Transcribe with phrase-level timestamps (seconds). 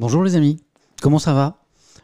[0.00, 0.60] Bonjour les amis,
[1.02, 1.56] comment ça va?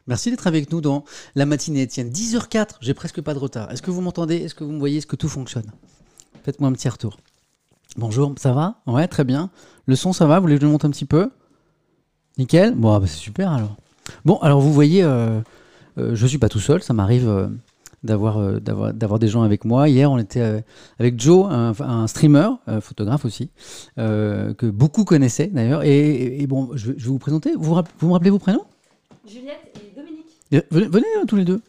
[0.08, 1.04] Merci d'être avec nous dans
[1.36, 2.10] la matinée Étienne.
[2.10, 3.70] 10h04, j'ai presque pas de retard.
[3.70, 4.34] Est-ce que vous m'entendez?
[4.34, 4.98] Est-ce que vous me voyez?
[4.98, 5.70] Est-ce que tout fonctionne?
[6.42, 7.18] Faites-moi un petit retour.
[7.96, 8.80] Bonjour, ça va?
[8.88, 9.48] Ouais, très bien.
[9.86, 10.40] Le son, ça va?
[10.40, 11.30] Vous voulez que je le monte un petit peu?
[12.36, 12.74] Nickel?
[12.74, 13.76] Bon, ah bah, c'est super alors.
[14.24, 15.40] Bon, alors vous voyez, euh,
[15.98, 17.46] euh, je suis pas tout seul, ça m'arrive euh,
[18.04, 19.88] d'avoir euh, d'avoir d'avoir des gens avec moi.
[19.88, 20.60] Hier, on était euh,
[20.98, 23.50] avec Joe, un, un streamer, euh, photographe aussi,
[23.98, 25.82] euh, que beaucoup connaissaient d'ailleurs.
[25.82, 27.52] Et, et- et bon, je, vais- je vais vous présenter.
[27.58, 28.64] Vous, vous me rappelez vos prénoms
[29.26, 30.66] Juliette et Dominique.
[30.70, 31.60] Venez, venez, hein, tous les deux.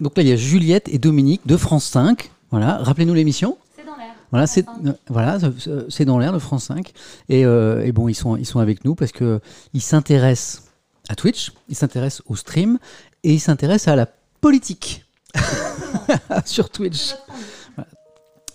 [0.00, 2.30] Donc là, il y a Juliette et Dominique de France 5.
[2.50, 3.56] Voilà, rappelez-nous l'émission.
[3.74, 4.14] C'est dans l'air.
[4.30, 5.38] Voilà, c'est euh, voilà,
[5.88, 6.92] c'est- dans l'air de France 5.
[7.30, 9.40] Et, euh, et bon, ils sont, ils sont avec nous parce que
[9.72, 10.64] ils s'intéressent
[11.08, 12.78] à Twitch, ils s'intéressent au stream
[13.24, 14.06] et ils s'intéressent à la
[14.40, 15.05] politique
[16.44, 17.14] sur Twitch.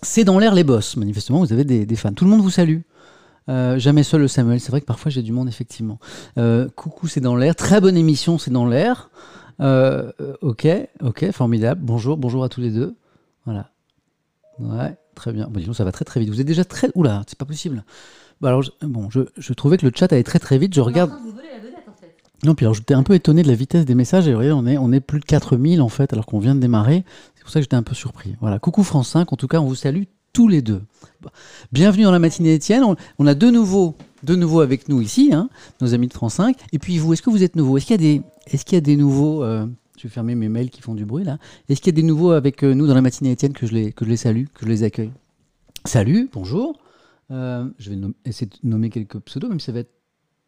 [0.01, 0.97] c'est dans l'air les boss.
[0.97, 2.13] Manifestement, vous avez des, des fans.
[2.13, 2.81] Tout le monde vous salue.
[3.49, 4.59] Euh, jamais seul le Samuel.
[4.59, 5.99] C'est vrai que parfois j'ai du monde, effectivement.
[6.37, 7.55] Euh, coucou, c'est dans l'air.
[7.55, 9.09] Très bonne émission, c'est dans l'air.
[9.59, 10.67] Euh, ok,
[11.01, 11.81] ok, formidable.
[11.83, 12.95] Bonjour, bonjour à tous les deux.
[13.45, 13.69] Voilà.
[14.59, 15.47] Ouais, très bien.
[15.47, 16.29] Bon, disons, ça va très très vite.
[16.29, 16.89] Vous êtes déjà très.
[16.95, 17.83] Oula, c'est pas possible.
[18.41, 20.73] Bah, alors, je, bon, je, je trouvais que le chat allait très très vite.
[20.73, 21.11] Je regarde.
[22.43, 24.51] Non, puis alors j'étais un peu étonné de la vitesse des messages et vous voyez,
[24.51, 27.03] on est, on est plus de 4000 en fait, alors qu'on vient de démarrer.
[27.35, 28.35] C'est pour ça que j'étais un peu surpris.
[28.41, 30.03] Voilà, coucou France 5, en tout cas, on vous salue
[30.33, 30.81] tous les deux.
[31.71, 32.83] Bienvenue dans la matinée Étienne.
[33.19, 35.49] On, a de nouveau, de nouveau avec nous ici, hein,
[35.81, 36.57] nos amis de France 5.
[36.71, 38.95] Et puis vous, est-ce que vous êtes nouveau Est-ce qu'il y qu'il y a des
[38.95, 41.37] nouveaux euh, Je vais fermer mes mails qui font du bruit là.
[41.69, 43.73] Est-ce qu'il y a des nouveaux avec euh, nous dans la matinée Étienne que je
[43.73, 45.11] les, que je les salue, que je les accueille?
[45.85, 46.79] Salut, bonjour.
[47.29, 49.91] Euh, je vais essayer de nommer quelques pseudos, même ça va être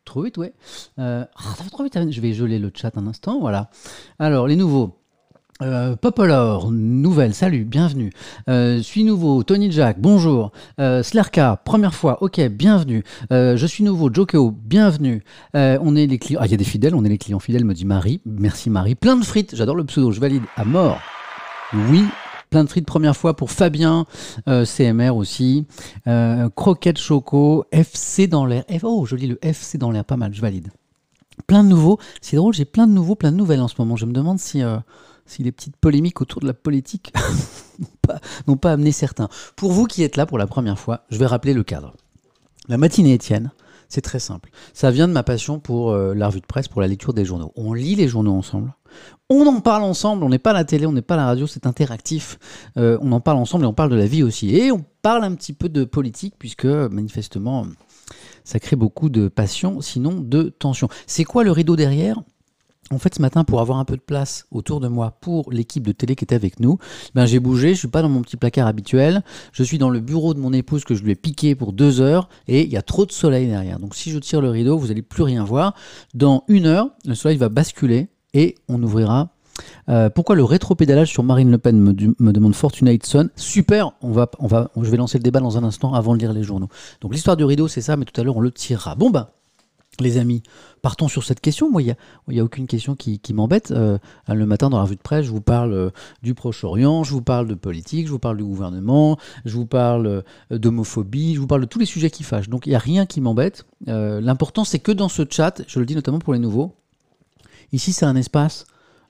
[0.06, 0.54] trop vite, ouais.
[1.00, 3.70] Euh, ah, ça va trop vite, je vais geler le chat un instant, voilà.
[4.20, 4.98] Alors, les nouveaux.
[5.62, 5.96] Euh,
[6.72, 8.12] nouvelle, salut, bienvenue.
[8.50, 10.52] Euh, suis nouveau, Tony Jack, bonjour.
[10.80, 13.04] Euh, Slerka, première fois, ok, bienvenue.
[13.32, 15.24] Je suis nouveau, Jokeo, bienvenue.
[15.54, 16.40] On est les clients.
[16.42, 18.22] Ah, il y a des fidèles, on est les clients fidèles, me dit Marie.
[18.26, 18.96] Merci Marie.
[18.96, 21.00] Plein de frites, j'adore le pseudo, je valide à mort.
[21.90, 22.06] Oui,
[22.54, 24.06] plein de frites, première fois pour Fabien,
[24.48, 25.66] euh, CMR aussi.
[26.06, 28.64] Euh, Croquette Choco, FC dans l'air.
[28.84, 30.70] Oh, je lis le FC dans l'air, pas mal, je valide.
[31.48, 31.98] Plein de nouveaux.
[32.22, 33.96] C'est drôle, j'ai plein de nouveaux, plein de nouvelles en ce moment.
[33.96, 34.78] Je me demande si, euh,
[35.26, 37.12] si les petites polémiques autour de la politique
[37.80, 39.30] n'ont pas, n'ont pas amené certains.
[39.56, 41.96] Pour vous qui êtes là pour la première fois, je vais rappeler le cadre.
[42.68, 43.52] La matinée Étienne,
[43.90, 44.50] c'est très simple.
[44.74, 47.26] Ça vient de ma passion pour euh, la revue de presse, pour la lecture des
[47.26, 47.52] journaux.
[47.56, 48.74] On lit les journaux ensemble.
[49.30, 51.26] On en parle ensemble, on n'est pas à la télé, on n'est pas à la
[51.26, 52.38] radio, c'est interactif.
[52.78, 54.56] Euh, on en parle ensemble et on parle de la vie aussi.
[54.56, 57.66] Et on parle un petit peu de politique, puisque manifestement,
[58.44, 60.90] ça crée beaucoup de passion, sinon de tension.
[61.08, 62.22] C'est quoi le rideau derrière?
[62.94, 65.86] En fait, ce matin, pour avoir un peu de place autour de moi pour l'équipe
[65.86, 66.78] de télé qui était avec nous,
[67.16, 70.00] ben, j'ai bougé, je suis pas dans mon petit placard habituel, je suis dans le
[70.00, 72.78] bureau de mon épouse que je lui ai piqué pour deux heures et il y
[72.78, 73.80] a trop de soleil derrière.
[73.80, 75.74] Donc si je tire le rideau, vous allez plus rien voir.
[76.14, 79.30] Dans une heure, le soleil va basculer et on ouvrira.
[79.90, 84.30] Euh, pourquoi le rétropédalage sur Marine Le Pen me, demande Fortunate Son Super, on va,
[84.40, 86.70] on va, je vais lancer le débat dans un instant avant de lire les journaux.
[87.02, 88.96] Donc l'histoire du rideau, c'est ça, mais tout à l'heure on le tirera.
[88.96, 89.34] Bon bah,
[90.00, 90.44] les amis,
[90.82, 91.70] partons sur cette question.
[91.72, 91.96] Moi, il
[92.30, 93.72] n'y a, aucune question qui, m'embête.
[93.72, 95.90] Euh, le matin, dans la revue de presse, je vous parle euh,
[96.22, 100.08] du Proche-Orient, je vous parle de politique, je vous parle du gouvernement, je vous parle
[100.08, 102.50] euh, d'homophobie, je vous parle de tous les sujets qui fâchent.
[102.50, 103.66] Donc, il n'y a rien qui m'embête.
[103.86, 106.74] L'important, c'est que dans ce chat, je le dis notamment pour les nouveaux,
[107.74, 108.66] ici, c'est un espace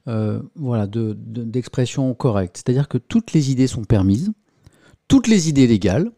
[0.08, 2.58] voilà, de- de- d'expression correcte.
[2.58, 4.34] C'est-à-dire que toutes les idées sont permises,
[5.08, 6.12] toutes les idées légales.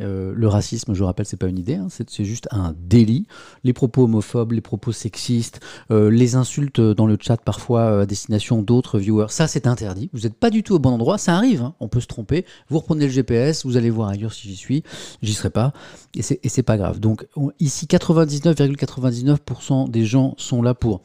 [0.00, 3.26] Euh, le racisme, je rappelle, c'est pas une idée, hein, c'est juste un délit.
[3.62, 5.60] Les propos homophobes, les propos sexistes,
[5.90, 10.10] euh, les insultes dans le chat parfois euh, à destination d'autres viewers, ça c'est interdit.
[10.12, 12.44] Vous n'êtes pas du tout au bon endroit, ça arrive, hein, on peut se tromper.
[12.68, 14.82] Vous reprenez le GPS, vous allez voir ailleurs si j'y suis,
[15.22, 15.72] j'y serai pas,
[16.14, 17.00] et c'est pas grave.
[17.00, 21.02] Donc on- ici, 99,99% des gens sont là pour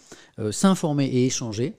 [0.52, 1.76] s'informer et échanger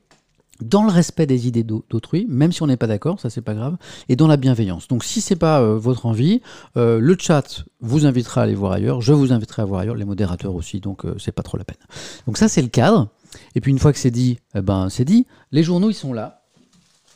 [0.62, 3.40] dans le respect des idées d'au- d'autrui, même si on n'est pas d'accord, ça c'est
[3.40, 3.76] pas grave,
[4.08, 4.88] et dans la bienveillance.
[4.88, 6.40] Donc si c'est pas euh, votre envie,
[6.76, 9.94] euh, le chat vous invitera à aller voir ailleurs, je vous inviterai à voir ailleurs,
[9.96, 11.76] les modérateurs aussi, donc euh, c'est pas trop la peine.
[12.26, 13.08] Donc ça c'est le cadre.
[13.54, 15.26] Et puis une fois que c'est dit, eh ben c'est dit.
[15.52, 16.42] Les journaux ils sont là,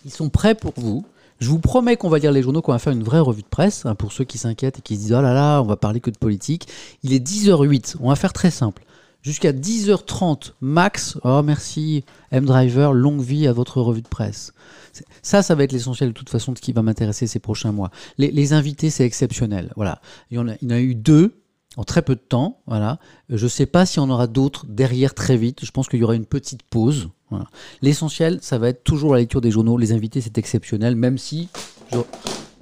[0.04, 1.04] ils sont prêts pour vous.
[1.40, 3.48] Je vous promets qu'on va lire les journaux, qu'on va faire une vraie revue de
[3.48, 5.76] presse, hein, pour ceux qui s'inquiètent et qui se disent oh là là, on va
[5.76, 6.68] parler que de politique.
[7.02, 8.83] Il est 10h08, on va faire très simple.
[9.24, 14.52] Jusqu'à 10h30 max, oh merci, M-Driver, longue vie à votre revue de presse.
[15.22, 17.72] Ça, ça va être l'essentiel de toute façon de ce qui va m'intéresser ces prochains
[17.72, 17.90] mois.
[18.18, 19.72] Les, invités, c'est exceptionnel.
[19.76, 20.02] Voilà.
[20.30, 21.40] Il y, en a, eu deux
[21.78, 22.60] en très peu de temps.
[22.66, 22.98] Voilà.
[23.30, 25.64] Je ne sais pas si on aura d'autres derrière très vite.
[25.64, 27.08] Je pense qu'il y aura une petite pause.
[27.80, 29.78] L'essentiel, ça va être toujours la lecture des journaux.
[29.78, 31.48] Les invités, c'est exceptionnel, même si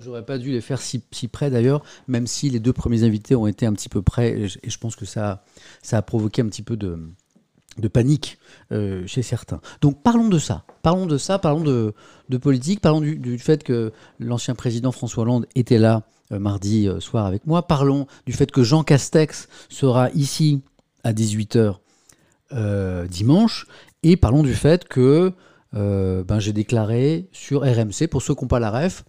[0.03, 1.01] j'aurais pas dû les faire si,
[1.31, 4.31] près d'ailleurs, même si les deux premiers invités ont été un petit peu près.
[4.33, 5.45] Et je, pense que ça,
[5.83, 6.99] ça a provoqué un petit peu de,
[7.93, 8.39] panique
[8.73, 9.61] euh, chez certains.
[9.81, 10.65] Donc parlons de ça.
[10.83, 11.95] Parlons de ça, parlons de,
[12.39, 16.03] politique, parlons du, du fait que l'ancien président François Hollande était là
[16.33, 17.67] euh, mardi euh, soir avec moi.
[17.67, 20.63] Parlons du fait que Jean Castex sera ici
[21.05, 21.77] à 18h
[23.09, 23.67] dimanche.
[24.03, 25.33] Et parlons du fait que
[25.73, 29.05] ben, j'ai déclaré sur RMC, pour ceux qui n'ont pas la ref,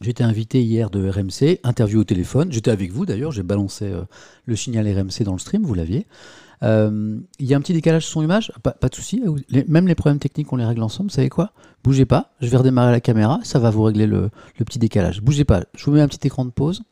[0.00, 2.52] J'étais invité hier de RMC, interview au téléphone.
[2.52, 3.92] J'étais avec vous d'ailleurs, j'ai balancé
[4.46, 6.06] le signal RMC dans le stream, vous l'aviez.
[6.62, 9.22] Euh, il y a un petit décalage son-image, pas, pas, de souci.
[9.68, 11.10] même les problèmes techniques, on les règle ensemble.
[11.10, 11.52] Vous savez quoi?
[11.84, 15.22] Bougez pas, je vais redémarrer la caméra, ça va vous régler le, petit décalage.
[15.22, 16.82] Bougez pas, je vous mets un petit écran de pause.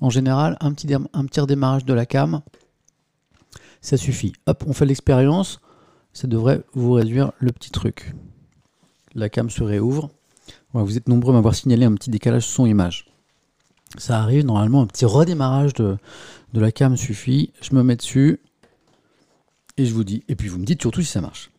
[0.00, 2.42] En général, un petit, un petit redémarrage de la cam,
[3.80, 4.32] ça suffit.
[4.46, 5.60] Hop, on fait l'expérience,
[6.12, 8.14] ça devrait vous réduire le petit truc.
[9.14, 10.10] La cam se réouvre.
[10.82, 13.06] Vous êtes nombreux à m'avoir signalé un petit décalage son-image.
[13.96, 15.96] Ça arrive normalement, un petit redémarrage de,
[16.52, 17.52] de la cam suffit.
[17.60, 18.40] Je me mets dessus
[19.76, 20.24] et je vous dis.
[20.28, 21.50] Et puis vous me dites surtout si ça marche.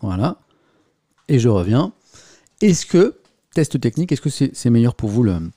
[0.00, 0.38] Voilà.
[1.28, 1.92] Et je reviens.
[2.62, 3.18] Est-ce que,
[3.54, 5.50] test technique, est-ce que c'est meilleur pour vous le,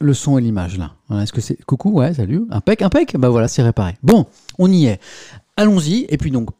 [0.00, 0.94] le son et l'image là?
[1.10, 1.62] Est-ce que c'est.
[1.64, 2.46] Coucou, ouais, salut.
[2.50, 3.96] Impec, impec Bah voilà, c'est réparé.
[4.02, 4.26] Bon,
[4.58, 5.00] on y est.
[5.56, 6.06] Allons-y.
[6.08, 6.50] Et puis donc,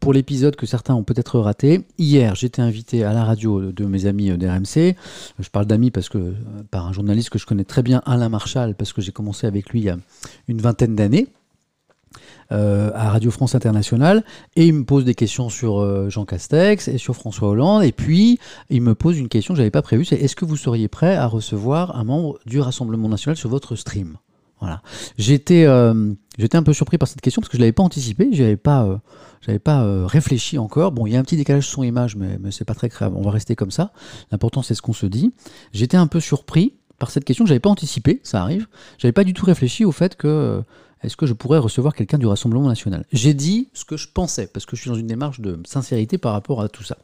[0.00, 4.06] pour l'épisode que certains ont peut-être raté, hier j'étais invité à la radio de mes
[4.06, 4.96] amis d'RMC.
[5.38, 6.32] Je parle d'amis parce que euh,
[6.70, 9.70] par un journaliste que je connais très bien, Alain Marchal, parce que j'ai commencé avec
[9.70, 9.96] lui il y a
[10.48, 11.28] une vingtaine d'années.
[12.50, 14.22] Euh, à Radio France Internationale
[14.56, 17.92] et il me pose des questions sur euh, Jean Castex et sur François Hollande et
[17.92, 20.88] puis il me pose une question que j'avais pas prévue c'est est-ce que vous seriez
[20.88, 24.18] prêt à recevoir un membre du Rassemblement National sur votre stream?
[24.62, 24.80] Voilà
[25.18, 29.02] j'étais un peu surpris par cette question parce que je l'avais pas anticipé j'avais pas
[29.42, 30.92] j'avais pas euh, réfléchi encore.
[30.92, 33.12] Bon, il y a un petit décalage son-image, mais, mais c'est pas très grave.
[33.16, 33.92] On va rester comme ça.
[34.30, 35.34] L'important, c'est ce qu'on se dit.
[35.72, 38.20] J'étais un peu surpris par cette question que j'avais pas anticipé.
[38.22, 38.68] Ça arrive.
[38.98, 40.62] J'avais pas du tout réfléchi au fait que euh,
[41.02, 43.04] est-ce que je pourrais recevoir quelqu'un du Rassemblement national?
[43.12, 46.18] J'ai dit ce que je pensais parce que je suis dans une démarche de sincérité
[46.18, 46.96] par rapport à tout ça.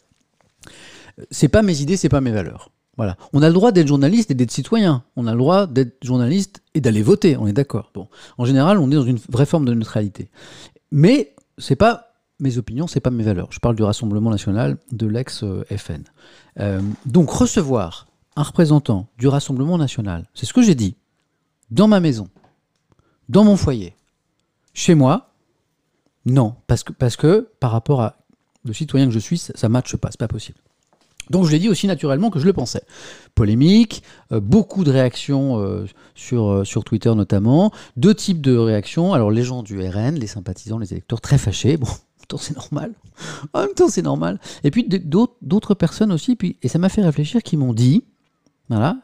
[1.32, 2.70] C'est pas mes idées, c'est pas mes valeurs.
[3.32, 5.04] On a le droit d'être journaliste et d'être citoyen.
[5.16, 7.36] On a le droit d'être journaliste et d'aller voter.
[7.36, 7.92] On est d'accord.
[8.38, 10.30] En général, on est dans une vraie forme de neutralité.
[10.90, 13.48] Mais c'est pas mes opinions, c'est pas mes valeurs.
[13.50, 16.04] Je parle du Rassemblement national de l'ex-FN.
[16.60, 18.06] Euh, donc recevoir
[18.36, 20.94] un représentant du Rassemblement national, c'est ce que j'ai dit,
[21.70, 22.28] dans ma maison,
[23.28, 23.96] dans mon foyer,
[24.72, 25.32] chez moi,
[26.24, 28.16] non, parce que, parce que par rapport à
[28.64, 30.58] le citoyen que je suis, ça ne matche pas, c'est pas possible.
[31.30, 32.82] Donc je l'ai dit aussi naturellement que je le pensais.
[33.34, 34.02] Polémique,
[34.32, 39.12] euh, beaucoup de réactions euh, sur, sur Twitter notamment, deux types de réactions.
[39.12, 41.76] Alors les gens du RN, les sympathisants, les électeurs très fâchés.
[41.76, 41.88] Bon,
[42.28, 42.92] temps c'est normal.
[43.52, 44.38] En même temps c'est normal.
[44.62, 48.04] Et puis d'autres personnes aussi, et ça m'a fait réfléchir, qui m'ont dit,
[48.68, 48.98] voilà,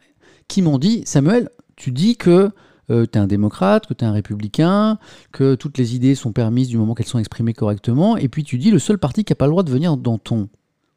[0.46, 2.50] qui m'ont dit, Samuel, tu dis que
[2.90, 4.98] euh, tu es un démocrate, que tu es un républicain,
[5.32, 8.58] que toutes les idées sont permises du moment qu'elles sont exprimées correctement, et puis tu
[8.58, 10.48] dis le seul parti qui n'a pas le droit de venir dans ton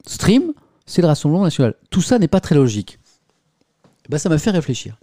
[0.06, 0.54] stream,
[0.88, 1.76] c'est le Rassemblement national.
[1.92, 2.98] Tout ça n'est pas très logique.
[4.10, 4.98] Ben, ça m'a fait réfléchir.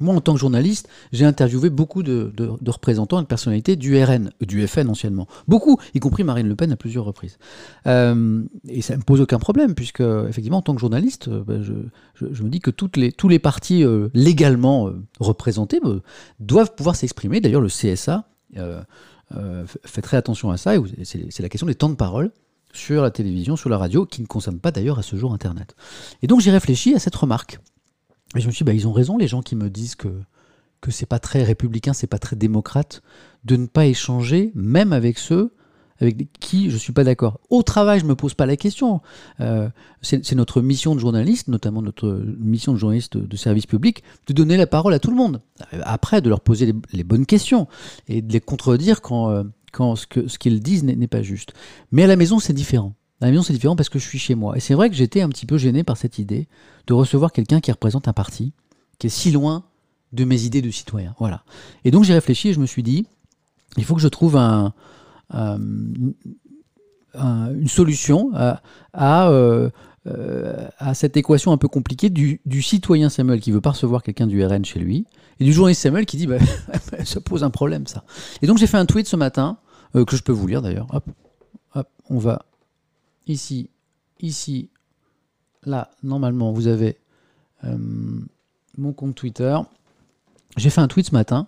[0.00, 2.32] Moi, en tant que journaliste, j'ai interviewé beaucoup de,
[2.66, 5.28] représentants et de personnalités du RN, euh, du FN anciennement.
[5.46, 7.38] Beaucoup, y compris Marine Le Pen à plusieurs reprises.
[7.86, 11.44] Euh, et ça ne me pose aucun problème, puisque, effectivement, en tant que journaliste, euh,
[11.46, 13.84] ben, je, me dis que tous les partis
[14.14, 14.90] légalement
[15.20, 15.80] représentés
[16.40, 17.40] doivent pouvoir s'exprimer.
[17.40, 18.26] D'ailleurs, le CSA
[19.84, 20.72] fait très attention à ça,
[21.04, 22.32] c'est la question des temps de parole
[22.72, 25.74] sur la télévision, sur la radio, qui ne concerne pas d'ailleurs à ce jour Internet.
[26.22, 27.60] Et donc j'ai réfléchi à cette remarque.
[28.36, 30.08] Et je me suis dit, bah, ils ont raison, les gens qui me disent que,
[30.80, 33.02] que c'est pas très républicain, c'est pas très démocrate,
[33.44, 35.52] de ne pas échanger, même avec ceux
[36.02, 37.38] avec qui je suis pas d'accord.
[37.48, 39.00] Au travail, je me pose pas la question.
[39.40, 39.68] Euh,
[40.02, 44.56] c'est notre mission de journaliste, notamment notre mission de journaliste de, service public, de donner
[44.56, 45.40] la parole à tout le monde.
[45.82, 47.68] Après, de leur poser les, bonnes questions
[48.08, 50.06] et de les contredire quand, euh, quand ce
[50.38, 51.52] qu'ils disent n'est pas juste.
[51.90, 52.94] Mais à la maison, c'est différent.
[53.20, 54.56] À la maison, c'est différent parce que je suis chez moi.
[54.56, 56.48] Et c'est vrai que j'étais un petit peu gêné par cette idée
[56.86, 58.52] de recevoir quelqu'un qui représente un parti
[58.98, 59.64] qui est si loin
[60.12, 61.14] de mes idées de citoyen.
[61.18, 61.44] Voilà.
[61.84, 63.06] Et donc j'ai réfléchi et je me suis dit,
[63.76, 64.74] il faut que je trouve un,
[67.14, 69.70] une solution à, euh,
[70.06, 74.44] à, cette équation un peu compliquée du, citoyen Samuel qui veut pas recevoir quelqu'un du
[74.44, 75.06] RN chez lui
[75.38, 76.38] et du journaliste Samuel qui dit bah,
[77.04, 78.04] ça pose un problème ça.
[78.42, 79.58] Et donc j'ai fait un tweet ce matin
[79.94, 80.88] euh, que je peux vous lire d'ailleurs.
[80.92, 81.04] Hop,
[81.74, 82.46] hop, on va
[83.26, 83.70] ici,
[84.20, 84.70] ici,
[85.64, 86.98] là, normalement, vous avez
[87.64, 87.76] euh,
[88.76, 89.56] mon compte Twitter.
[90.56, 91.46] J'ai fait un tweet ce matin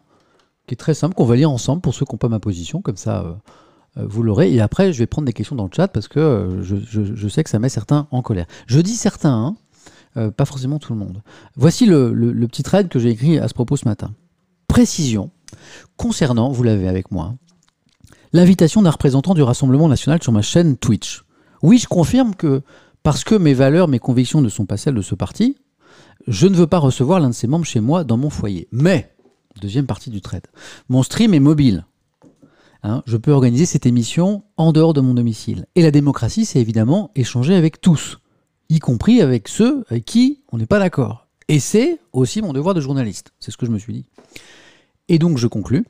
[0.67, 2.81] qui est très simple, qu'on va lire ensemble pour ceux qui n'ont pas ma position,
[2.81, 3.35] comme ça euh, euh,
[3.97, 4.53] vous l'aurez.
[4.53, 7.51] Et après, je vais prendre des questions dans le chat parce que je, sais que
[7.51, 8.47] ça met certains en colère.
[8.67, 9.57] Je dis certains,
[10.17, 11.23] hein, pas forcément tout le monde.
[11.57, 14.13] Voici le, le petit thread que j'ai écrit à ce propos ce matin.
[14.69, 15.31] Précision
[15.97, 17.35] concernant, vous l'avez avec moi,
[18.33, 21.25] l'invitation d'un représentant du Rassemblement national sur ma chaîne Twitch.
[21.63, 22.63] Oui, je confirme que
[23.03, 25.57] parce que mes valeurs, mes convictions ne sont pas celles de ce parti,
[26.27, 28.69] je ne veux pas recevoir l'un de ses membres chez moi dans mon foyer.
[28.73, 29.15] Mais,
[29.61, 30.47] deuxième partie du trade,
[30.89, 31.87] mon stream est mobile.
[32.87, 35.65] Hein, je peux organiser cette émission en dehors de mon domicile.
[35.75, 38.19] Et la démocratie, c'est évidemment échanger avec tous,
[38.69, 41.27] y compris avec ceux avec qui on n'est pas d'accord.
[41.49, 43.33] Et c'est aussi mon devoir de journaliste.
[43.41, 44.05] C'est ce que je me suis dit.
[45.09, 45.87] Et donc, je conclus.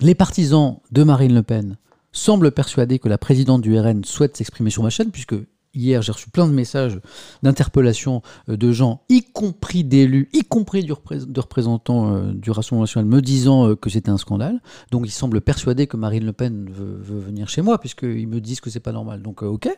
[0.00, 1.76] Les partisans de Marine Le Pen
[2.10, 5.36] semblent persuadés que la présidente du RN souhaite s'exprimer sur ma chaîne, puisque
[5.78, 7.00] hier j'ai reçu plein de messages
[7.42, 13.06] d'interpellation euh, de gens, y compris d'élus, y compris de représentants euh, du Rassemblement national,
[13.06, 14.60] me disant euh, que c'était un scandale.
[14.90, 18.60] Donc ils semblent persuadés que Marine Le Pen veut, venir chez moi, puisqu'ils me disent
[18.60, 19.22] que c'est pas normal.
[19.22, 19.68] Donc ok,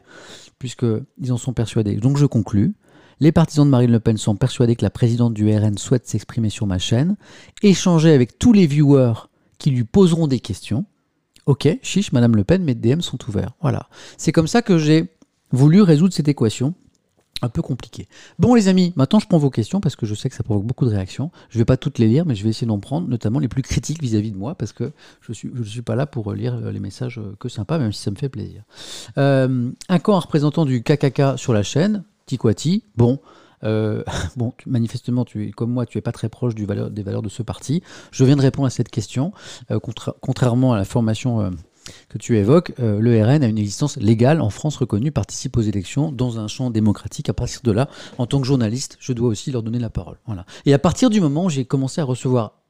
[0.58, 1.96] puisqu'ils en sont persuadés.
[1.96, 2.74] Donc je conclus.
[3.22, 6.48] Les partisans de Marine Le Pen sont persuadés que la présidente du RN souhaite s'exprimer
[6.48, 7.16] sur ma chaîne,
[7.62, 9.28] échanger avec tous les viewers
[9.58, 10.86] qui lui poseront des questions.
[11.44, 13.52] Ok, chiche, Madame Le Pen, mes DM sont ouverts.
[13.60, 13.88] Voilà.
[14.16, 15.10] C'est comme ça que j'ai
[15.52, 16.74] voulu résoudre cette équation
[17.42, 18.06] un peu compliquée.
[18.38, 20.66] Bon les amis, maintenant je prends vos questions parce que je sais que ça provoque
[20.66, 21.30] beaucoup de réactions.
[21.48, 23.48] Je ne vais pas toutes les lire, mais je vais essayer d'en prendre, notamment les
[23.48, 24.92] plus critiques vis-à-vis de moi, parce que
[25.22, 28.02] je ne suis, je suis pas là pour lire les messages que sympas, même si
[28.02, 28.62] ça me fait plaisir.
[29.16, 33.20] Euh, un camp représentant du KKK sur la chaîne, Tikwati, bon,
[33.64, 34.02] euh,
[34.36, 37.22] bon, manifestement, tu es comme moi, tu es pas très proche du valeur, des valeurs
[37.22, 37.82] de ce parti.
[38.10, 39.32] Je viens de répondre à cette question.
[39.70, 39.78] Euh,
[40.20, 41.50] contrairement à la formation euh,
[42.08, 46.12] que tu évoques, le RN a une existence légale en France reconnue, participe aux élections
[46.12, 47.28] dans un champ démocratique.
[47.28, 50.18] À partir de là, en tant que journaliste, je dois aussi leur donner la parole.
[50.26, 50.44] Voilà.
[50.66, 52.60] Et à partir du moment où j'ai commencé à recevoir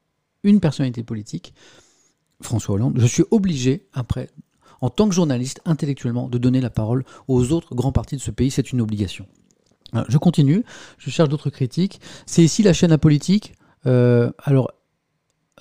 [0.43, 1.55] une personnalité politique,
[2.41, 4.29] François Hollande, je suis obligé, après,
[4.81, 8.31] en tant que journaliste, intellectuellement, de donner la parole aux autres grands partis de ce
[8.31, 8.51] pays.
[8.51, 9.27] C'est une obligation.
[9.95, 10.65] Euh, je continue,
[10.99, 12.01] je cherche d'autres critiques.
[12.27, 13.55] C'est ici la chaîne apolitique.
[13.87, 14.71] Euh, alors,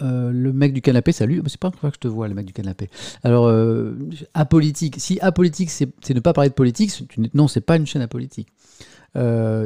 [0.02, 1.42] euh, le mec du canapé, salut.
[1.48, 2.90] C'est pas que je te vois, le mec du canapé.
[3.24, 3.98] Alors, euh,
[4.34, 4.96] apolitique.
[4.98, 6.92] Si apolitique, c'est ne pas parler de politique,
[7.34, 8.48] non, c'est pas une chaîne apolitique.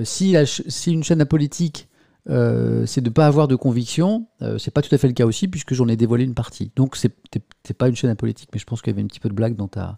[0.04, 1.88] si, si une chaîne apolitique,
[2.28, 5.48] c'est de ne pas avoir de conviction, c'est pas tout à fait le cas aussi,
[5.48, 6.72] puisque j'en ai dévoilé une partie.
[6.76, 9.30] Donc, c'est pas une chaîne apolitique, mais je pense qu'il y avait un petit peu
[9.30, 9.98] de blague dans ta,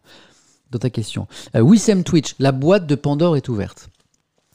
[0.71, 1.27] dans ta question.
[1.53, 3.89] Wissem Twitch, la boîte de Pandore est ouverte.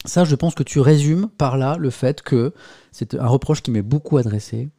[0.05, 2.53] Ça, je pense que tu résumes par là le fait que
[2.91, 4.69] c'est un reproche qui m'est beaucoup adressé.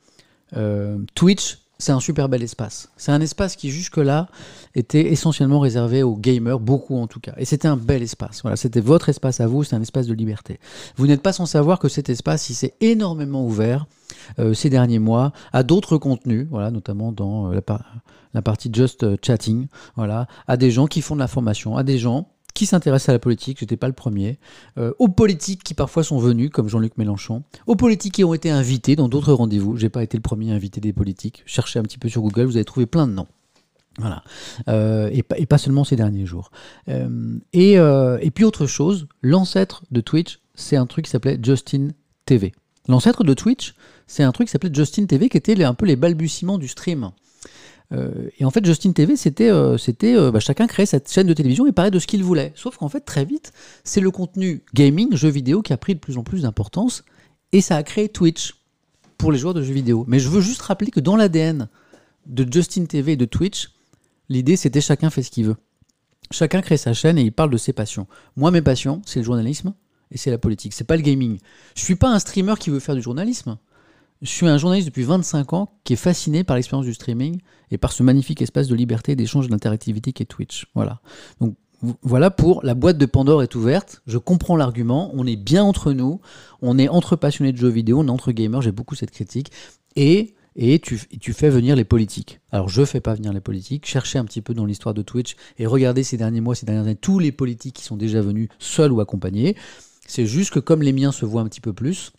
[0.56, 2.90] Euh, Twitch, c'est un super bel espace.
[2.97, 4.28] C'est un espace qui jusque-là
[4.75, 7.35] était essentiellement réservé aux gamers, beaucoup en tout cas.
[7.38, 8.42] Et c'était un bel espace.
[8.42, 10.61] Voilà, c'était votre espace à vous, c'est un espace de liberté.
[10.97, 13.87] Vous n'êtes pas sans savoir que cet espace, il s'est énormément ouvert
[14.38, 17.61] euh, ces derniers mois à d'autres contenus, voilà, notamment dans euh,
[18.32, 19.66] la, partie just chatting,
[19.97, 23.12] voilà, à des gens qui font de la formation, à des gens qui s'intéressent à
[23.12, 24.38] la politique, j'étais pas le premier,
[24.78, 28.50] euh, aux politiques qui parfois sont venus, comme Jean-Luc Mélenchon, aux politiques qui ont été
[28.50, 29.76] invités dans d'autres rendez-vous.
[29.76, 31.42] J'ai pas été le premier à inviter des politiques.
[31.47, 33.28] Cherchez un petit peu sur Google, vous allez trouver plein de noms.
[33.99, 34.23] Voilà.
[34.68, 36.50] Euh, et, pas seulement ces derniers jours.
[36.88, 41.88] Euh, et, et, puis autre chose, l'ancêtre de Twitch, c'est un truc qui s'appelait Justin
[42.26, 42.52] TV.
[42.88, 43.75] L'ancêtre de Twitch,
[44.06, 47.11] c'est un truc qui s'appelait Justin TV, qui était un peu les balbutiements du stream.
[47.92, 51.34] Euh, et en fait, Justin TV, c'était, euh, euh, bah, chacun créait cette chaîne de
[51.34, 52.52] télévision et parlait de ce qu'il voulait.
[52.54, 53.52] Sauf qu'en fait, très vite,
[53.84, 57.04] c'est le contenu gaming, jeux vidéo, qui a pris de plus en plus d'importance.
[57.52, 58.56] Et ça a créé Twitch
[59.18, 60.04] pour les joueurs de jeux vidéo.
[60.08, 61.68] Mais je veux juste rappeler que dans l'ADN
[62.26, 63.72] de Justin TV et de Twitch,
[64.28, 65.56] l'idée c'était chacun fait ce qu'il veut.
[66.30, 68.06] Chacun crée sa chaîne et il parle de ses passions.
[68.37, 69.75] Moi, mes passions, c'est le journalisme
[70.11, 70.72] et c'est la politique.
[70.72, 71.38] C'est pas le gaming.
[71.76, 73.58] Je suis pas un streamer qui veut faire du journalisme.
[74.22, 77.40] Je suis un journaliste depuis 25 ans qui est fasciné par l'expérience du streaming
[77.72, 80.66] et par ce magnifique espace de liberté, d'échange d'interactivité qu'est Twitch.
[80.76, 81.00] Voilà.
[81.40, 81.56] Donc
[82.02, 84.00] voilà pour la boîte de Pandore est ouverte.
[84.06, 85.10] Je comprends l'argument.
[85.14, 86.20] On est bien entre nous.
[86.60, 88.62] On est entre passionnés de jeux vidéo, on est entre gamers.
[88.62, 89.50] J'ai beaucoup cette critique.
[89.96, 92.40] Et et tu, tu, fais venir les politiques.
[92.50, 95.34] Alors je fais pas venir les politiques, cherchez un petit peu dans l'histoire de Twitch
[95.58, 98.50] et regardez ces derniers mois, ces dernières années, tous les politiques qui sont déjà venus
[98.58, 99.56] seuls ou accompagnés.
[100.06, 102.12] C'est juste que comme les miens se voient un petit peu plus,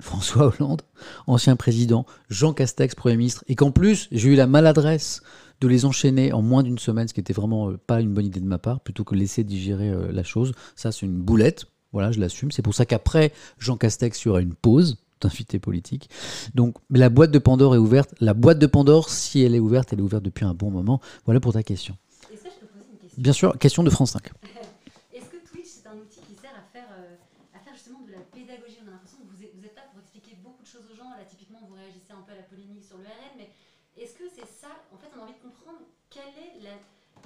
[0.00, 0.82] François Hollande,
[1.26, 5.22] ancien président, Jean Castex, Premier ministre, et qu'en plus, j'ai eu la maladresse
[5.60, 8.26] de les enchaîner en moins d'une semaine, ce qui était vraiment euh, pas une bonne
[8.26, 10.52] idée de ma part, plutôt que laisser digérer euh, la chose.
[10.76, 11.66] Ça, c'est une boulette.
[11.92, 12.52] Voilà, je l'assume.
[12.52, 16.08] C'est pour ça qu'après Jean Castex, il y aura une pause d'invité politique.
[16.54, 18.14] Donc, la boîte de Pandore est ouverte.
[18.20, 21.00] La boîte de Pandore, si elle est ouverte, elle est ouverte depuis un bon moment.
[21.24, 21.96] Voilà pour ta question.
[22.32, 23.22] Et ça, je peux poser une question.
[23.22, 24.30] Bien sûr, question de France 5.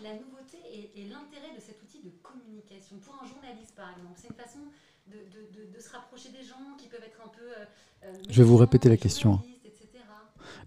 [0.03, 4.29] La nouveauté et, l'intérêt de cet outil de communication pour un journaliste, par exemple C'est
[4.29, 4.59] une façon
[5.07, 7.43] de, se rapprocher des gens qui peuvent être un peu.
[7.43, 7.65] Euh,
[8.05, 9.41] euh, je vais vous répéter la question.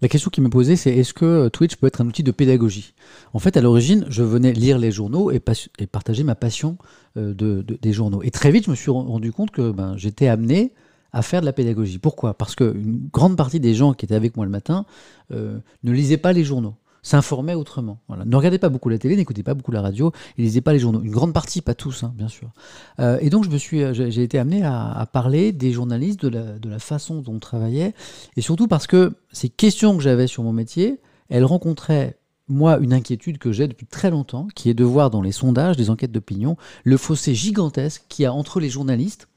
[0.02, 2.92] La question qui me posait, c'est est-ce que Twitch peut être un outil de pédagogie?
[3.32, 5.40] En fait, à l'origine, je venais lire les journaux et,
[5.78, 6.76] et partager ma passion
[7.16, 8.22] euh, de, des journaux.
[8.22, 10.72] Et très vite, je me suis rendu compte que ben, j'étais amené
[11.12, 11.98] à faire de la pédagogie.
[11.98, 12.34] Pourquoi?
[12.34, 14.84] Parce qu'une grande partie des gens qui étaient avec moi le matin
[15.32, 16.74] euh, ne lisaient pas les journaux
[17.06, 18.00] s'informaient autrement.
[18.08, 18.24] Voilà.
[18.24, 20.80] Ne regardez pas beaucoup la télé, n'écoutez pas beaucoup la radio, et lisez pas les
[20.80, 21.00] journaux.
[21.02, 22.50] Une grande partie, pas tous, hein, bien sûr.
[22.98, 26.58] Euh, et donc je me suis, j'ai été amené à, parler des journalistes, de la,
[26.58, 27.94] de la, façon dont on travaillait,
[28.36, 32.92] et surtout parce que ces questions que j'avais sur mon métier, elles rencontraient moi, une
[32.92, 36.12] inquiétude que j'ai depuis très longtemps, qui est de voir dans les sondages, des enquêtes
[36.12, 39.28] d'opinion, le fossé gigantesque qu'il y a entre les journalistes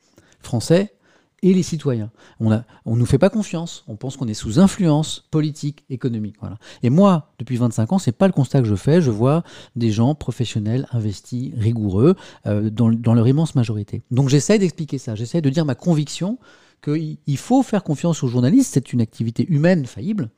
[0.41, 0.93] français
[1.43, 2.12] et les citoyens.
[2.39, 6.36] On ne nous fait pas confiance, on pense qu'on est sous influence politique, économique.
[6.39, 6.58] Voilà.
[6.84, 9.01] Et moi, depuis 25 ans, c'est pas le constat que je fais.
[9.01, 9.43] Je vois
[9.75, 12.15] des gens professionnels, investis, rigoureux,
[12.46, 14.01] euh, dans, dans, leur immense majorité.
[14.12, 16.38] Donc j'essaie d'expliquer ça, j'essaie de dire ma conviction
[16.84, 20.29] qu'il faut faire confiance aux journalistes, c'est une activité humaine faillible,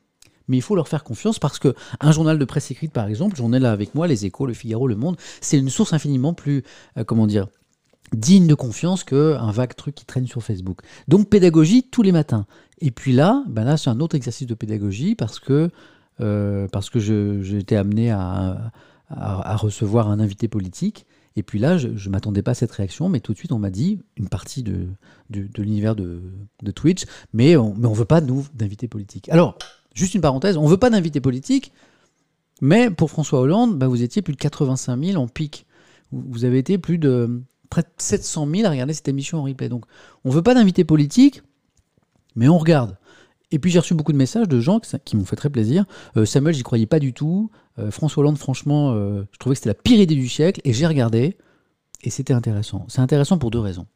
[0.48, 3.36] mais il faut leur faire confiance parce que un journal de presse écrite, par exemple,
[3.36, 6.34] j'en ai là avec moi, Les Échos, Le Figaro, Le Monde, c'est une source infiniment
[6.34, 6.64] plus,
[6.98, 7.46] euh, comment dire,
[8.12, 10.80] digne de confiance qu'un vague truc qui traîne sur Facebook.
[11.08, 12.46] Donc pédagogie tous les matins.
[12.80, 15.70] Et puis là, ben là c'est un autre exercice de pédagogie parce que,
[16.20, 18.72] euh, parce que j'ai été amené à,
[19.08, 21.06] à, recevoir un invité politique.
[21.34, 23.58] Et puis là, je ne m'attendais pas à cette réaction, mais tout de suite, on
[23.58, 24.88] m'a dit, une partie de,
[25.30, 26.20] de, l'univers de,
[26.62, 29.30] de, Twitch, mais on ne veut pas, nous, d'invité politique.
[29.30, 29.56] Alors,
[29.94, 31.72] juste une parenthèse, on ne veut pas d'invité politique,
[32.60, 35.66] mais pour François Hollande, bah, vous étiez plus de 85 000 en pic.
[36.12, 37.40] Vous avez été plus de
[37.72, 39.70] près de 700 000 à regarder cette émission en replay.
[39.70, 39.86] Donc,
[40.24, 41.42] on ne veut pas d'invité politique,
[42.36, 42.98] mais on regarde.
[43.50, 45.86] Et puis j'ai reçu beaucoup de messages de gens qui m'ont fait très plaisir.
[46.18, 47.50] Euh, Samuel, j'y croyais pas du tout.
[47.78, 50.60] Euh, François Hollande, franchement, euh, je trouvais que c'était la pire idée du siècle.
[50.64, 51.38] Et j'ai regardé.
[52.02, 52.84] Et c'était intéressant.
[52.88, 53.86] C'est intéressant pour deux raisons.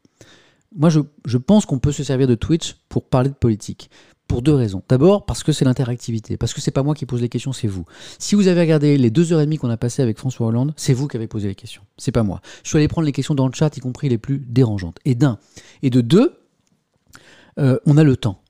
[0.75, 3.91] Moi, je, pense qu'on peut se servir de Twitch pour parler de politique.
[4.29, 4.83] Pour deux raisons.
[4.89, 6.37] D'abord, parce que c'est l'interactivité.
[6.37, 7.85] Parce que c'est pas moi qui pose les questions, c'est vous.
[8.19, 10.75] Si vous avez regardé les deux heures et demie qu'on a passées avec François Hollande,
[10.77, 11.83] c'est vous qui avez posé les questions.
[11.97, 12.41] C'est pas moi.
[12.65, 14.99] Je suis allé prendre les questions dans le chat, y compris les plus dérangeantes.
[15.05, 15.39] Et d'un.
[15.83, 16.41] Et de deux,
[17.61, 18.43] euh, on a le temps.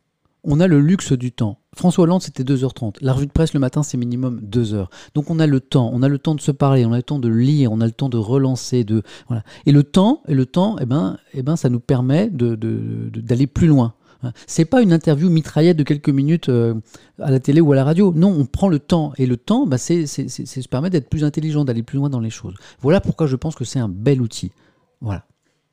[0.44, 1.60] On a le luxe du temps.
[1.76, 2.96] François Hollande, c'était 2h30.
[3.00, 4.90] La revue de presse le matin, c'est minimum 2 heures.
[5.14, 7.02] Donc on a le temps, on a le temps de se parler, on a le
[7.02, 9.44] temps de lire, on a le temps de relancer, de voilà.
[9.66, 13.46] Et le temps, et le temps, eh ben, eh ben, ça nous permet d'aller de,
[13.46, 13.94] plus loin.
[14.22, 14.32] Hein.
[14.46, 16.74] C'est pas une interview mitraillette de quelques minutes euh,
[17.20, 18.12] à la télé ou à la radio.
[18.14, 19.12] Non, on prend le temps.
[19.18, 22.30] Et le temps, bah, c'est se permettre d'être plus intelligent, d'aller plus loin dans les
[22.30, 22.54] choses.
[22.80, 24.52] Voilà pourquoi je pense que c'est un bel outil.
[25.00, 25.24] Voilà.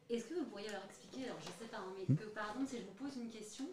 [0.10, 2.68] Est-ce que vous pourriez leur expliquer, alors je sais pas, hein, mais que par exemple,
[2.70, 3.66] si je vous pose une question,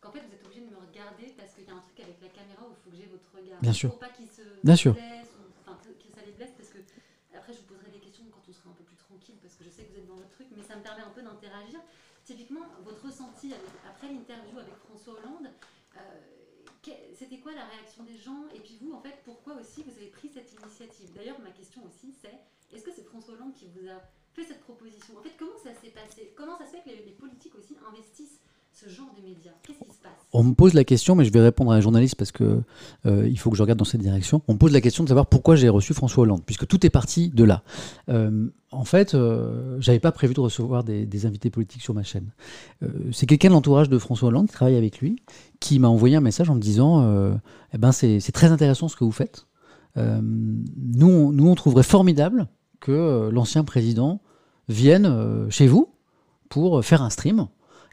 [0.00, 2.16] qu'en fait vous êtes obligé de me regarder parce qu'il y a un truc avec
[2.24, 3.53] la caméra où il faut que j'ai votre regard.
[3.64, 3.90] Bien sûr.
[3.90, 4.92] Pour pas qu'ils se Bien sûr.
[5.66, 6.78] enfin, que ça les blesse, parce que
[7.36, 9.64] après je vous poserai des questions quand on sera un peu plus tranquille, parce que
[9.64, 11.80] je sais que vous êtes dans votre truc, mais ça me permet un peu d'interagir.
[12.24, 13.52] Typiquement, votre ressenti
[13.86, 15.48] après l'interview avec François Hollande,
[15.96, 16.00] euh,
[17.14, 18.44] c'était quoi la réaction des gens?
[18.54, 21.12] Et puis vous, en fait, pourquoi aussi vous avez pris cette initiative?
[21.14, 22.34] D'ailleurs, ma question aussi, c'est
[22.74, 24.00] est-ce que c'est François Hollande qui vous a
[24.34, 25.16] fait cette proposition?
[25.18, 26.32] En fait, comment ça s'est passé?
[26.36, 28.40] Comment ça se fait que les, les politiques aussi investissent
[28.74, 30.12] ce genre de médias Qu'est-ce qui se passe?
[30.32, 32.60] On me pose la question, mais je vais répondre à un journaliste parce que
[33.06, 34.42] euh, il faut que je regarde dans cette direction.
[34.48, 36.90] On me pose la question de savoir pourquoi j'ai reçu François Hollande, puisque tout est
[36.90, 37.62] parti de là.
[38.08, 42.32] Euh, en fait, euh, j'avais pas prévu de recevoir des, invités politiques sur ma chaîne.
[42.82, 45.22] Euh, c'est quelqu'un de l'entourage de François Hollande qui travaille avec lui,
[45.60, 47.30] qui m'a envoyé un message en me disant
[47.72, 49.46] eh ben c'est très intéressant ce que vous faites.
[49.96, 52.48] nous, nous, on trouverait formidable
[52.80, 54.20] que l'ancien président
[54.68, 55.90] vienne chez vous
[56.48, 57.46] pour faire un stream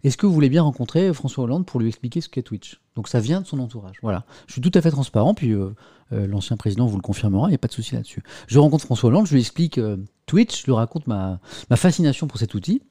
[0.03, 2.81] est-ce que vous voulez bien rencontrer François Hollande pour lui expliquer ce qu'est Twitch?
[2.95, 3.97] Donc ça vient de son entourage.
[4.01, 4.25] Voilà.
[4.47, 5.69] Je suis tout à fait transparent, puis euh,
[6.11, 8.23] euh, l'ancien président vous le confirmera, il n'y a pas de souci là-dessus.
[8.47, 11.39] Je rencontre François Hollande, je lui explique euh, Twitch, je lui raconte ma,
[11.75, 12.81] fascination pour cet outil.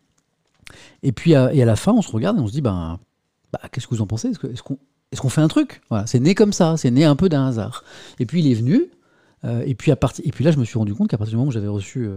[1.02, 3.00] Et puis et à la fin, on se regarde et on se dit, ben,
[3.52, 4.28] bah, qu'est-ce que vous en pensez?
[4.28, 5.82] Est-ce qu'on fait un truc?
[5.90, 7.82] Voilà, C'est né comme ça, c'est né un peu d'un hasard.
[8.20, 8.88] Et puis il est venu,
[9.44, 11.48] et, puis à et puis là, je me suis rendu compte qu'à partir du moment
[11.48, 12.08] où j'avais reçu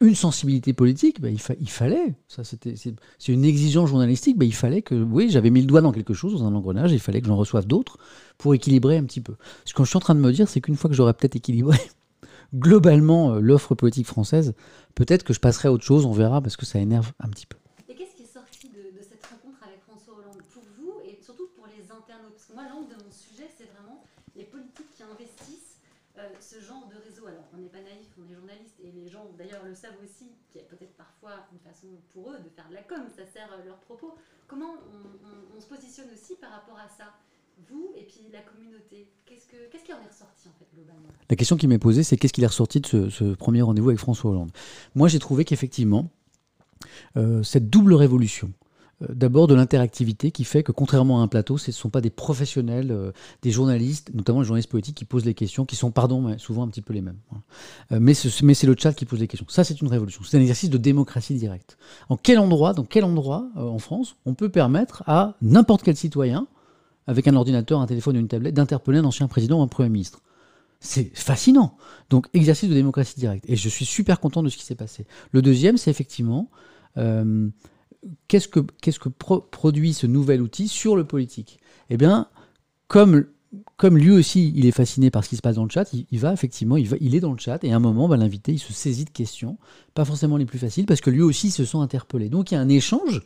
[0.00, 1.38] une sensibilité politique, bah, il,
[1.70, 5.66] fallait, ça c'était, c'est une exigence journalistique, bah, il fallait que, oui, j'avais mis le
[5.66, 7.96] doigt dans quelque chose, dans un engrenage, il fallait que j'en reçoive d'autres
[8.36, 9.36] pour équilibrer un petit peu.
[9.64, 11.36] Ce que je suis en train de me dire, c'est qu'une fois que j'aurais peut-être
[11.36, 11.78] équilibré
[12.54, 14.54] globalement euh, l'offre politique française,
[14.94, 17.46] peut-être que je passerai à autre chose, on verra, parce que ça énerve un petit
[17.46, 17.56] peu.
[17.88, 21.48] Et qu'est-ce qui est sorti de, cette rencontre avec François Hollande pour vous et surtout
[21.56, 24.04] pour les internautes Parce que moi, l'angle de mon sujet, c'est vraiment
[24.36, 25.80] les politiques qui investissent
[26.18, 27.26] euh, ce genre de réseau.
[27.26, 30.26] Alors, on n'est pas naïf, on est journaliste, et les gens d'ailleurs le savent aussi,
[30.50, 33.26] qu'il y a peut-être parfois une façon pour eux de faire de la com, ça
[33.26, 34.14] sert euh, leurs propos.
[34.46, 34.74] Comment
[35.56, 37.14] on, se positionne aussi par rapport à ça
[37.68, 41.08] vous et puis la communauté, qu'est-ce, que, qu'est-ce qui en est ressorti en fait globalement?
[41.30, 43.98] La question qui m'est posée, c'est qu'est-ce qui est ressorti de ce, premier rendez-vous avec
[43.98, 44.50] François Hollande?
[44.94, 46.10] Moi, j'ai trouvé qu'effectivement,
[47.16, 48.52] euh, cette double révolution,
[49.00, 52.10] d'abord de l'interactivité qui fait que contrairement à un plateau, ce ne sont pas des
[52.10, 56.36] professionnels, euh, des journalistes, notamment les journalistes politiques qui posent les questions, qui sont, pardon,
[56.38, 57.18] souvent un petit peu les mêmes.
[57.92, 59.46] Euh, mais c'est le chat qui pose les questions.
[59.48, 60.22] Ça, c'est une révolution.
[60.24, 61.76] C'est un exercice de démocratie directe.
[62.08, 66.46] En quel endroit, dans quel endroit en France, on peut permettre à n'importe quel citoyen,
[67.06, 69.90] avec un ordinateur, un téléphone ou une tablette, d'interpeller un ancien président ou un premier
[69.90, 70.22] ministre?
[70.80, 71.76] C'est fascinant.
[72.10, 73.44] Donc, exercice de démocratie directe.
[73.48, 75.06] Et je suis super content de ce qui s'est passé.
[75.32, 76.50] Le deuxième, c'est effectivement
[76.96, 77.48] euh,
[78.28, 81.58] qu'est-ce que, produit ce nouvel outil sur le politique?
[81.90, 82.28] Eh bien,
[82.88, 83.26] comme,
[83.82, 86.32] lui aussi, il est fasciné par ce qui se passe dans le chat, il, va
[86.32, 88.72] effectivement, il, il est dans le chat, et à un moment, bah, l'invité, il se
[88.72, 89.58] saisit de questions,
[89.94, 92.28] pas forcément les plus faciles, parce que lui aussi se sent interpellé.
[92.28, 93.22] Donc, il y a un échange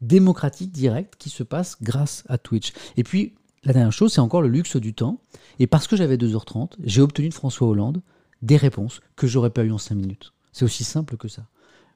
[0.00, 2.72] démocratique direct qui se passe grâce à Twitch.
[2.96, 5.20] Et puis, la dernière chose, c'est encore le luxe du temps.
[5.58, 8.00] Et parce que j'avais 2h30, j'ai obtenu de François Hollande
[8.42, 10.32] des réponses que j'aurais pas eues en 5 minutes.
[10.52, 11.42] C'est aussi simple que ça.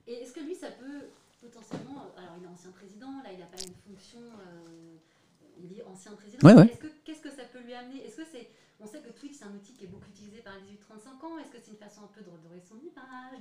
[0.07, 1.09] Et est-ce que lui, ça peut
[1.41, 2.13] potentiellement.
[2.19, 4.21] Alors, il est ancien président, là, il n'a pas une fonction.
[4.21, 6.34] Euh, il est ancien président.
[6.45, 6.71] Ouais, ouais.
[7.05, 8.05] Qu'est-ce que ça peut lui amener?
[8.05, 8.49] Est-ce que c'est.
[8.81, 11.39] On sait que Twitch, c'est un outil qui est beaucoup utilisé par les 18-35 ans.
[11.41, 13.41] Est-ce que c'est une façon un peu de redorer son image,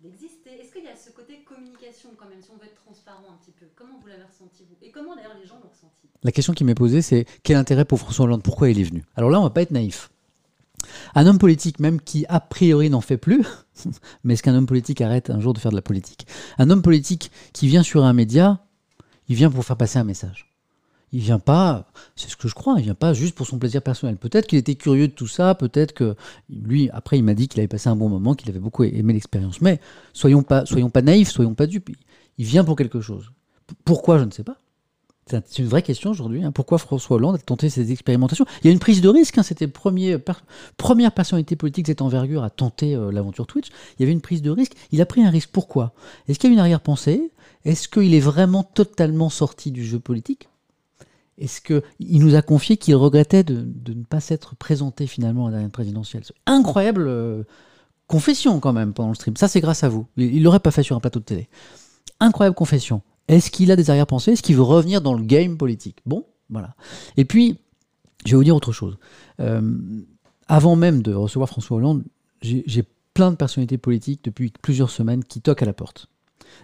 [0.00, 0.62] d'exister?
[0.62, 3.36] Est-ce qu'il y a ce côté communication quand même, si on veut être transparent un
[3.42, 3.66] petit peu?
[3.74, 4.76] Comment vous l'avez ressenti, vous?
[4.82, 6.06] Et comment d'ailleurs les gens l'ont ressenti?
[6.22, 8.44] La question qui m'est posée, c'est quel intérêt pour François Hollande?
[8.44, 9.02] Pourquoi il est venu?
[9.16, 10.10] Alors là, on va pas être naïf.
[11.16, 13.44] Un homme politique, même qui a priori n'en fait plus,
[14.22, 16.28] mais est-ce qu'un homme politique arrête un jour de faire de la politique?
[16.58, 18.64] Un homme politique qui vient sur un média,
[19.26, 20.53] il vient pour faire passer un message.
[21.14, 23.80] Il vient pas, c'est ce que je crois, il vient pas juste pour son plaisir
[23.80, 24.16] personnel.
[24.16, 26.16] Peut-être qu'il était curieux de tout ça, peut-être que
[26.50, 29.12] lui, après, il m'a dit qu'il avait passé un bon moment, qu'il avait beaucoup aimé
[29.12, 29.60] l'expérience.
[29.60, 29.78] Mais
[30.12, 30.64] soyons pas,
[31.04, 31.90] naïfs, soyons pas dupes.
[32.36, 33.30] Il vient pour quelque chose.
[33.84, 34.56] Pourquoi, je ne sais pas.
[35.26, 36.42] C'est une vraie question aujourd'hui.
[36.42, 36.50] Hein.
[36.50, 38.44] Pourquoi François Hollande a tenté ces expérimentations?
[38.62, 39.38] Il y a une prise de risque.
[39.38, 39.44] Hein.
[39.44, 40.18] C'était première
[41.14, 43.68] personnalité politique de cette envergure à tenter euh, l'aventure Twitch.
[43.68, 44.72] Il y avait une prise de risque.
[44.90, 45.50] Il a pris un risque.
[45.52, 45.94] Pourquoi?
[46.26, 47.30] Est-ce qu'il y a une arrière-pensée?
[47.64, 50.48] Est-ce qu'il est vraiment totalement sorti du jeu politique?
[51.38, 55.56] Est-ce qu'il nous a confié qu'il regrettait de, ne pas s'être présenté finalement à la
[55.56, 57.42] dernière présidentielle Incroyable euh,
[58.06, 59.36] confession quand même pendant le stream.
[59.36, 60.06] Ça, c'est grâce à vous.
[60.16, 61.48] Il l'aurait pas fait sur un plateau de télé.
[62.20, 63.02] Incroyable confession.
[63.28, 64.32] Est-ce qu'il a des arrière-pensées?
[64.32, 65.98] Est-ce qu'il veut revenir dans le game politique?
[66.06, 66.74] Bon, voilà.
[67.16, 67.58] Et puis,
[68.24, 68.96] je vais vous dire autre chose.
[69.40, 69.78] Euh,
[70.46, 72.04] avant même de recevoir François Hollande,
[72.42, 76.08] j'ai plein de personnalités politiques depuis plusieurs semaines qui toquent à la porte.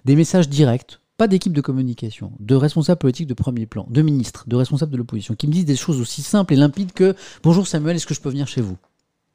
[0.05, 4.45] Des messages directs pas d'équipe de communication, de responsables politiques de premier plan, de ministres,
[4.47, 7.67] de responsables de l'opposition, qui me disent des choses aussi simples et limpides que Bonjour
[7.67, 8.79] Samuel, est-ce que je peux venir chez vous?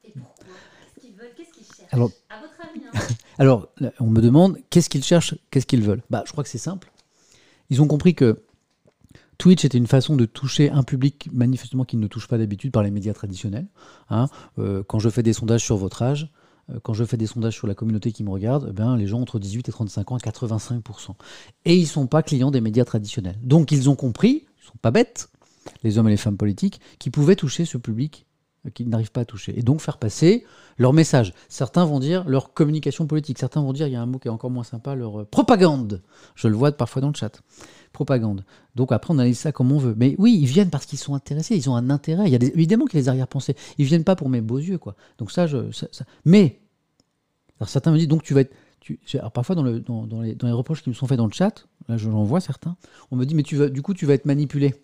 [0.03, 0.45] Et pourquoi?
[0.95, 1.29] Qu'est-ce qu'ils veulent?
[1.37, 1.93] Qu'est-ce qu'ils cherchent?
[1.93, 3.67] Alors, À votre avis hein Alors,
[3.99, 6.01] on me demande qu'est-ce qu'ils cherchent, qu'est-ce qu'ils veulent?
[6.09, 6.91] Bah, Je crois que c'est simple.
[7.69, 8.41] Ils ont compris que
[9.37, 12.81] Twitch était une façon de toucher un public manifestement qui ne touche pas d'habitude par
[12.81, 13.67] les médias traditionnels.
[14.09, 14.25] Hein.
[14.57, 16.31] Euh, quand je fais des sondages sur votre âge,
[16.83, 19.21] quand je fais des sondages sur la communauté qui me regarde, eh ben, les gens
[19.21, 21.11] entre 18 et 35 ans à 85%.
[21.65, 23.37] Et ils ne sont pas clients des médias traditionnels.
[23.43, 25.29] Donc ils ont compris, ils ne sont pas bêtes,
[25.83, 28.25] les hommes et les femmes politiques, qui pouvaient toucher ce public
[28.65, 29.57] euh, qu'ils n'arrivent pas à toucher.
[29.57, 30.45] Et donc faire passer
[30.77, 31.33] leur message.
[31.49, 33.39] Certains vont dire leur communication politique.
[33.39, 35.25] Certains vont dire, il y a un mot qui est encore moins sympa, leur euh,
[35.25, 36.01] propagande.
[36.35, 37.41] Je le vois parfois dans le chat.
[37.95, 38.43] Propagande.
[38.75, 39.95] Donc après, on analyse ça comme on veut.
[39.97, 42.25] Mais oui, ils viennent parce qu'ils sont intéressés, ils ont un intérêt.
[42.27, 43.55] Il y a évidemment qu'il y a des arrière-pensées.
[43.77, 44.95] Ils viennent pas pour mes beaux yeux, quoi.
[45.17, 45.57] Donc ça, je,
[46.25, 46.59] mais
[47.59, 50.21] alors certains me disent donc tu vas être tu, alors parfois dans, le, dans, dans,
[50.21, 52.75] les, dans, les, reproches qui me sont faits dans le chat, là j'en vois certains,
[53.09, 54.75] on me dit mais tu vas, du coup tu vas être manipulé.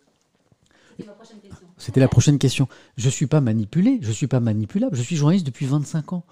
[1.77, 2.67] C'était la prochaine question.
[2.97, 6.13] Je ne suis pas manipulé, je ne suis pas manipulable, je suis journaliste depuis 25
[6.13, 6.23] ans.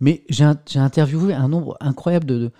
[0.00, 0.44] Mais j'ai
[0.78, 2.52] interviewé un nombre incroyable de, de,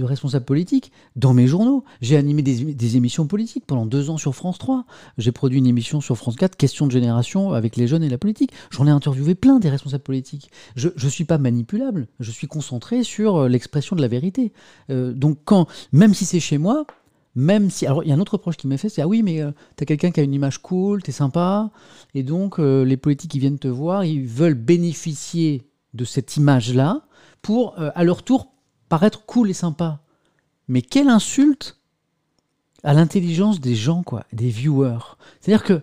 [0.00, 1.84] responsables politiques dans mes journaux.
[2.00, 4.84] J'ai animé des, émissions politiques pendant deux ans sur France 3.
[5.18, 8.18] J'ai produit une émission sur France 4, Questions de génération avec les jeunes et la
[8.18, 8.52] politique.
[8.70, 10.50] J'en ai interviewé plein des responsables politiques.
[10.76, 14.52] Je ne suis pas manipulable, je suis concentré sur euh, l'expression de la vérité.
[14.90, 16.86] Euh, donc quand, même si c'est chez moi,
[17.34, 17.86] même si.
[17.86, 19.52] Alors, il y a un autre reproche qui m'est fait c'est Ah oui, mais euh,
[19.76, 21.70] tu as quelqu'un qui a une image cool, tu es sympa,
[22.14, 27.02] et donc les politiques qui viennent te voir, ils veulent bénéficier de cette image-là
[27.42, 28.48] pour, à leur tour,
[28.88, 30.00] paraître cool et sympa.
[30.68, 31.78] Mais quelle insulte
[32.84, 35.16] à l'intelligence des gens, quoi, des viewers.
[35.40, 35.82] C'est-à-dire que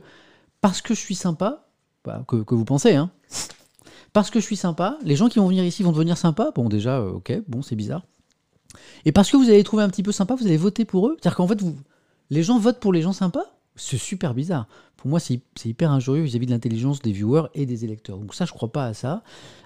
[0.62, 1.68] parce que je suis sympa,
[2.04, 3.12] bah, que, vous pensez, hein,
[4.14, 6.52] parce que je suis sympa, les gens qui vont venir ici vont devenir sympas.
[6.52, 8.04] Bon, déjà, euh, ok, bon, c'est bizarre.
[9.04, 11.18] Et parce que vous allez trouver un petit peu sympa, vous allez voter pour eux.
[11.20, 11.76] C'est-à-dire qu'en fait, vous,
[12.30, 13.55] les gens votent pour les gens sympas.
[13.76, 14.68] C'est super bizarre.
[14.96, 18.18] Pour moi, c'est hyper injurieux vis-à-vis de l'intelligence des viewers et des électeurs.
[18.18, 19.22] Donc ça, je crois pas à ça.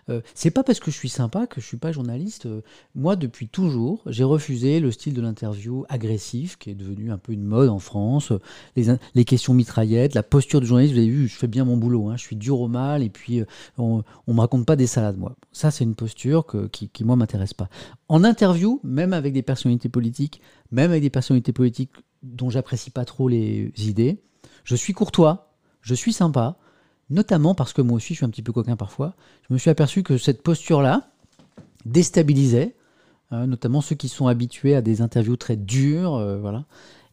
[0.09, 2.47] Euh, c'est pas parce que je suis sympa que je suis pas journaliste.
[2.47, 2.61] Euh,
[2.95, 7.31] moi, depuis toujours, j'ai refusé le style de l'interview agressif, qui est devenu un peu
[7.31, 8.33] une mode en France.
[8.75, 10.93] Les, questions mitraillettes, la posture du journaliste.
[10.93, 12.09] Vous avez vu, je fais bien mon boulot.
[12.09, 12.17] Hein.
[12.17, 13.45] Je suis dur au mal et puis euh,
[13.77, 15.35] on, on me raconte pas des salades, moi.
[15.51, 17.69] Ça, c'est une posture qui, qui, moi, m'intéresse pas.
[18.07, 20.41] En interview, même avec des personnalités politiques,
[20.71, 21.91] même avec des personnalités politiques
[22.23, 24.21] dont j'apprécie pas trop les idées.
[24.63, 26.57] Je suis courtois, je suis sympa,
[27.09, 29.15] notamment parce que moi aussi je suis un petit peu coquin parfois.
[29.47, 31.09] Je me suis aperçu que cette posture-là
[31.85, 32.75] déstabilisait,
[33.31, 36.65] euh, notamment ceux qui sont habitués à des interviews très dures, euh, voilà,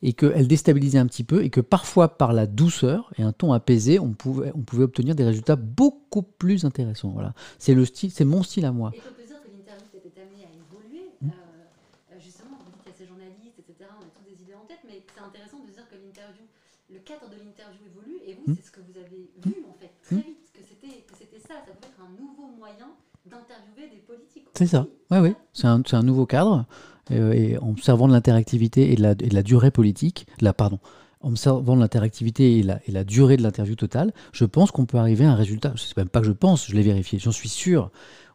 [0.03, 3.53] et qu'elle déstabilisait un petit peu, et que parfois par la douceur et un ton
[3.53, 7.11] apaisé, on pouvait, on pouvait obtenir des résultats beaucoup plus intéressants.
[7.11, 8.93] Voilà, c'est le style, c'est mon style à moi.
[8.95, 11.11] Et on peut dire que l'interview était amenée à évoluer.
[11.21, 11.29] Mmh.
[11.29, 13.91] Euh, justement, vous dites qu'il y a ces journalistes, etc.
[13.97, 16.45] On a tous des idées en tête, mais c'est intéressant de dire que l'interview,
[16.91, 18.57] le cadre de l'interview évolue, et vous, mmh.
[18.57, 20.27] c'est ce que vous avez vu en fait très mmh.
[20.27, 22.91] vite, que c'était ça, ça pouvait être un nouveau moyen
[23.25, 24.45] d'interviewer des politiques.
[24.55, 25.35] C'est ça, oui, oui.
[25.53, 26.67] C'est un, un, nouveau cadre.
[27.13, 30.53] Euh, et en observant de l'interactivité et, de la, et de la durée politique, la,
[30.53, 30.81] pardon,
[31.21, 34.87] en observant de l'interactivité et la, et la durée de l'interview totale, je pense qu'on
[34.87, 35.73] peut arriver à un résultat.
[35.77, 37.91] Sais même pas que je pense, je l'ai vérifié, j'en suis sûr.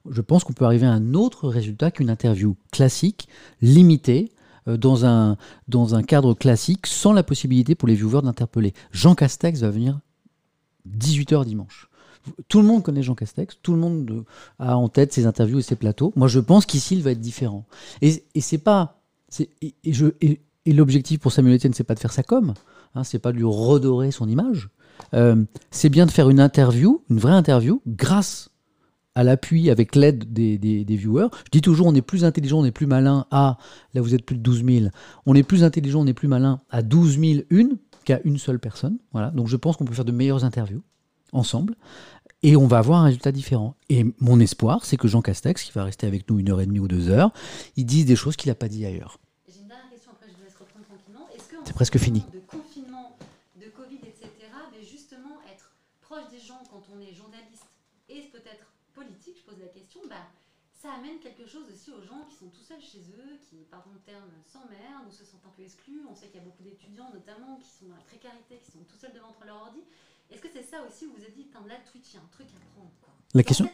[0.09, 3.27] Je pense qu'on peut arriver à un autre résultat qu'une interview classique,
[3.61, 4.31] limitée,
[4.67, 8.73] dans un, dans un cadre classique, sans la possibilité pour les viewers d'interpeller.
[8.91, 9.99] Jean Castex va venir
[10.89, 11.89] 18h dimanche.
[12.47, 14.25] Tout le monde connaît Jean Castex, tout le monde
[14.59, 16.13] a en tête ses interviews et ses plateaux.
[16.15, 17.65] Moi, je pense qu'ici, il va être différent.
[18.01, 19.01] Et, et c'est pas.
[19.39, 22.53] Et, et, je, et, l'objectif pour Samuel Etienne, c'est pas de faire ça comme.
[22.93, 24.69] Hein, c'est pas de lui redorer son image.
[25.15, 28.50] Euh, c'est bien de faire une interview, une vraie interview, grâce
[29.15, 31.27] à l'appui, avec l'aide des, des, des, viewers.
[31.45, 33.57] Je dis toujours, on est plus intelligent, on est plus malin à,
[33.93, 34.85] là vous êtes plus de 12 000,
[35.25, 38.59] on est plus intelligent, on est plus malin à 12 000 une qu'à une seule
[38.59, 38.97] personne.
[39.11, 39.29] Voilà.
[39.31, 40.81] Donc je pense qu'on peut faire de meilleures interviews
[41.33, 41.75] ensemble,
[42.43, 43.75] et on va avoir un résultat différent.
[43.89, 46.65] Et mon espoir, c'est que Jean Castex, qui va rester avec nous une heure et
[46.65, 47.31] demie ou deux heures,
[47.77, 49.19] il dise des choses qu'il n'a pas dit ailleurs.
[49.47, 51.27] J'ai une dernière question, après je vous laisse reprendre tranquillement.
[51.63, 52.25] C'est presque fini.
[52.33, 53.15] De confinement,
[53.57, 54.27] de Covid, etc.,
[54.71, 55.71] mais justement être
[56.01, 57.69] proche des gens quand on est journaliste
[58.09, 60.25] et peut-être politique, je pose la question, bah,
[60.81, 63.91] ça amène quelque chose aussi aux gens qui sont tout seuls chez eux, qui, pardon
[63.93, 66.01] le terme, s'emmerdent ou se sentent un peu exclus.
[66.09, 68.83] On sait qu'il y a beaucoup d'étudiants notamment qui sont dans la précarité, qui sont
[68.89, 69.83] tout seuls devant leur ordi.
[70.31, 72.29] Est-ce que c'est ça aussi où vous avez dit, là, Twitch, il y a un
[72.31, 72.89] truc à prendre
[73.35, 73.69] La question,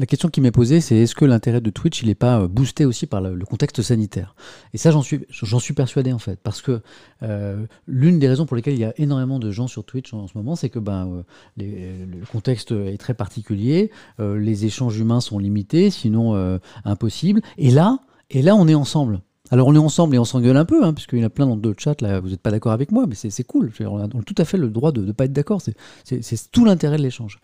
[0.00, 2.48] la question qui m'est posée, c'est est-ce que l'intérêt de Twitch, il n'est pas euh,
[2.48, 4.34] boosté aussi par le, contexte sanitaire?
[4.72, 6.80] Et ça, j'en suis, persuadé en fait, parce que
[7.22, 10.26] euh, l'une des raisons pour lesquelles il y a énormément de gens sur Twitch en,
[10.26, 11.22] ce moment, c'est que ben,
[11.60, 17.98] euh, le contexte est très particulier, les échanges humains sont limités, sinon impossibles, et là,
[18.30, 19.20] et là, on est ensemble.
[19.50, 21.46] Alors on est ensemble et on s'engueule un peu, hein, puisqu'il y en a plein
[21.46, 23.70] dans le chat, là, vous n'êtes pas d'accord avec moi, mais c'est cool.
[23.80, 25.60] On a, tout à fait le droit de ne pas être d'accord.
[26.04, 27.38] C'est tout l'intérêt de l'échange.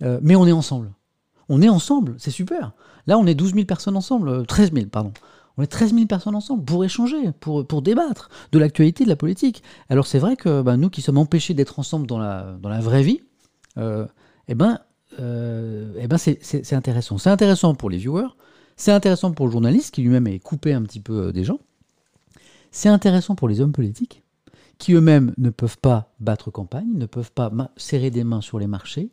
[0.00, 0.92] Mais on est ensemble.
[1.48, 2.72] On est ensemble, c'est super.
[3.06, 5.12] Là, on est 12 000 personnes ensemble, 13 euh, 000, pardon.
[5.58, 9.62] On est 13 000 personnes ensemble pour échanger, pour, débattre de l'actualité de la politique.
[9.88, 13.22] Alors c'est vrai que bah, nous qui sommes empêchés d'être ensemble dans la, vraie vie,
[13.78, 14.06] euh,
[14.48, 14.80] eh ben,
[15.18, 17.16] eh ben c'est intéressant.
[17.16, 18.28] C'est intéressant pour les viewers,
[18.76, 21.58] c'est intéressant pour le journaliste qui lui-même est coupé un petit peu euh, des gens.
[22.70, 24.22] C'est intéressant pour les hommes politiques
[24.78, 28.66] qui eux-mêmes ne peuvent pas battre campagne, ne peuvent pas serrer des mains sur les
[28.66, 29.10] marchés,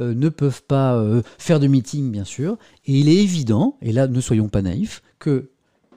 [0.00, 2.58] euh, ne peuvent pas euh, faire de meeting, bien sûr.
[2.86, 5.50] Et il est évident, et là ne soyons pas naïfs, que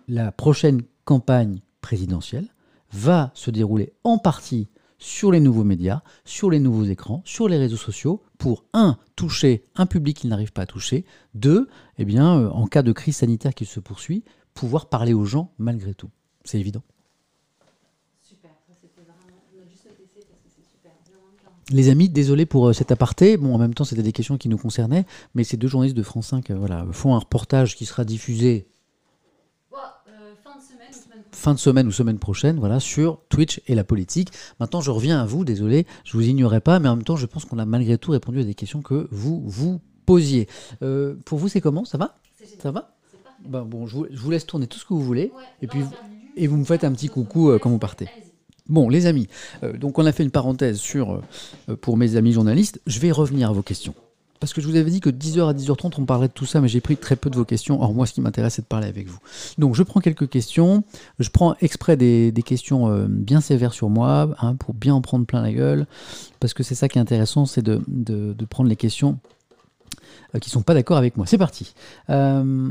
[0.07, 2.47] la prochaine campagne présidentielle
[2.91, 7.57] va se dérouler en partie sur les nouveaux médias, sur les nouveaux écrans, sur les
[7.57, 12.39] réseaux sociaux, pour, un, toucher un public qu'il n'arrive pas à toucher, deux, eh bien,
[12.39, 16.09] euh, en cas de crise sanitaire qui se poursuit, pouvoir parler aux gens malgré tout.
[16.45, 16.83] C'est évident.
[21.71, 23.37] Les amis, désolé pour euh, cet aparté.
[23.37, 26.03] Bon, en même temps, c'était des questions qui nous concernaient, mais ces deux journalistes de
[26.03, 28.67] France 5 euh, voilà, font un reportage qui sera diffusé
[31.43, 34.31] fin de semaine ou semaine prochaine, voilà, sur Twitch et la politique.
[34.61, 37.25] Maintenant, je reviens à vous, désolé, je vous ignorais pas, mais en même temps, je
[37.25, 40.47] pense qu'on a malgré tout répondu à des questions que vous vous posiez.
[40.83, 41.83] Euh, pour vous, c'est comment?
[41.83, 42.15] Ça va?
[42.61, 42.95] Ça va?
[43.45, 45.81] Ben, Bon, je vous, laisse tourner tout ce que vous voulez, et puis
[46.35, 48.07] et vous me faites un petit coucou euh, quand vous partez.
[48.73, 49.27] Bon, les amis,
[49.63, 51.21] euh, donc on a fait une parenthèse sur
[51.81, 52.81] pour mes amis journalistes.
[52.87, 53.93] Je vais revenir à vos questions
[54.43, 56.59] parce que je vous avais dit que 10h à 10h30, on parlerait de tout ça,
[56.59, 57.81] mais j'ai pris très peu de vos questions.
[57.81, 59.19] Or, moi, ce qui m'intéresse, c'est de parler avec vous.
[59.57, 60.83] Donc, je prends quelques questions.
[61.17, 65.25] Je prends exprès des, questions euh, bien sévères sur moi, hein, pour bien en prendre
[65.25, 65.87] plein la gueule,
[66.41, 67.79] parce que c'est ça qui est intéressant, c'est de,
[68.49, 69.17] prendre les questions
[70.35, 71.25] euh, qui ne sont pas d'accord avec moi.
[71.25, 71.73] C'est parti.
[72.09, 72.69] Euh,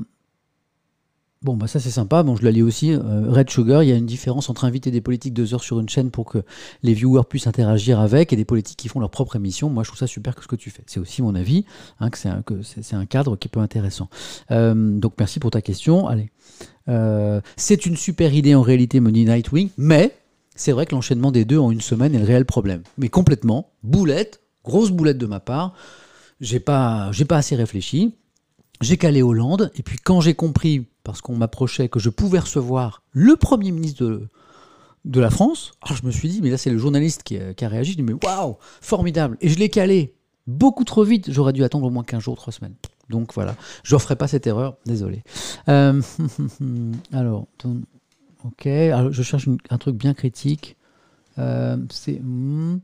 [1.42, 2.22] Bon, bah ça c'est sympa.
[2.22, 2.92] Bon, je la lis aussi.
[2.92, 5.80] Euh, Red Sugar, il y a une différence entre inviter des politiques deux heures sur
[5.80, 6.44] une chaîne pour que
[6.84, 9.68] les viewers puissent interagir avec et des politiques qui font leur propre émission.
[9.68, 10.84] Moi, je trouve ça super que ce que tu fais.
[10.86, 11.64] C'est aussi mon avis,
[11.98, 12.28] hein, que c'est
[12.94, 14.08] un, un, cadre qui peut intéressant.
[14.52, 16.06] Euh, donc, merci pour ta question.
[16.06, 16.30] Allez.
[16.88, 20.16] Euh, c'est une super idée en réalité, dit Nightwing, mais
[20.54, 22.82] c'est vrai que l'enchaînement des deux en une semaine est le réel problème.
[22.98, 25.74] Mais complètement, boulette, grosse boulette de ma part.
[26.40, 28.14] J'ai pas, j'ai pas assez réfléchi.
[28.80, 33.02] J'ai calé Hollande, et puis quand j'ai compris parce qu'on m'approchait que je pouvais recevoir
[33.12, 34.28] le Premier ministre
[35.04, 35.72] de la France.
[35.82, 37.92] Alors je me suis dit, mais là c'est le journaliste qui a, qui a réagi.
[37.92, 39.36] Je dis, mais waouh, formidable.
[39.40, 40.14] Et je l'ai calé
[40.46, 41.30] beaucoup trop vite.
[41.30, 42.74] J'aurais dû attendre au moins 15 jours, 3 semaines.
[43.10, 45.22] Donc voilà, je ne ferai pas cette erreur, désolé.
[45.68, 46.00] Euh,
[47.12, 47.46] alors,
[48.44, 50.76] ok, je cherche un truc bien critique.
[51.38, 52.20] Euh, c'est.
[52.20, 52.80] hmm.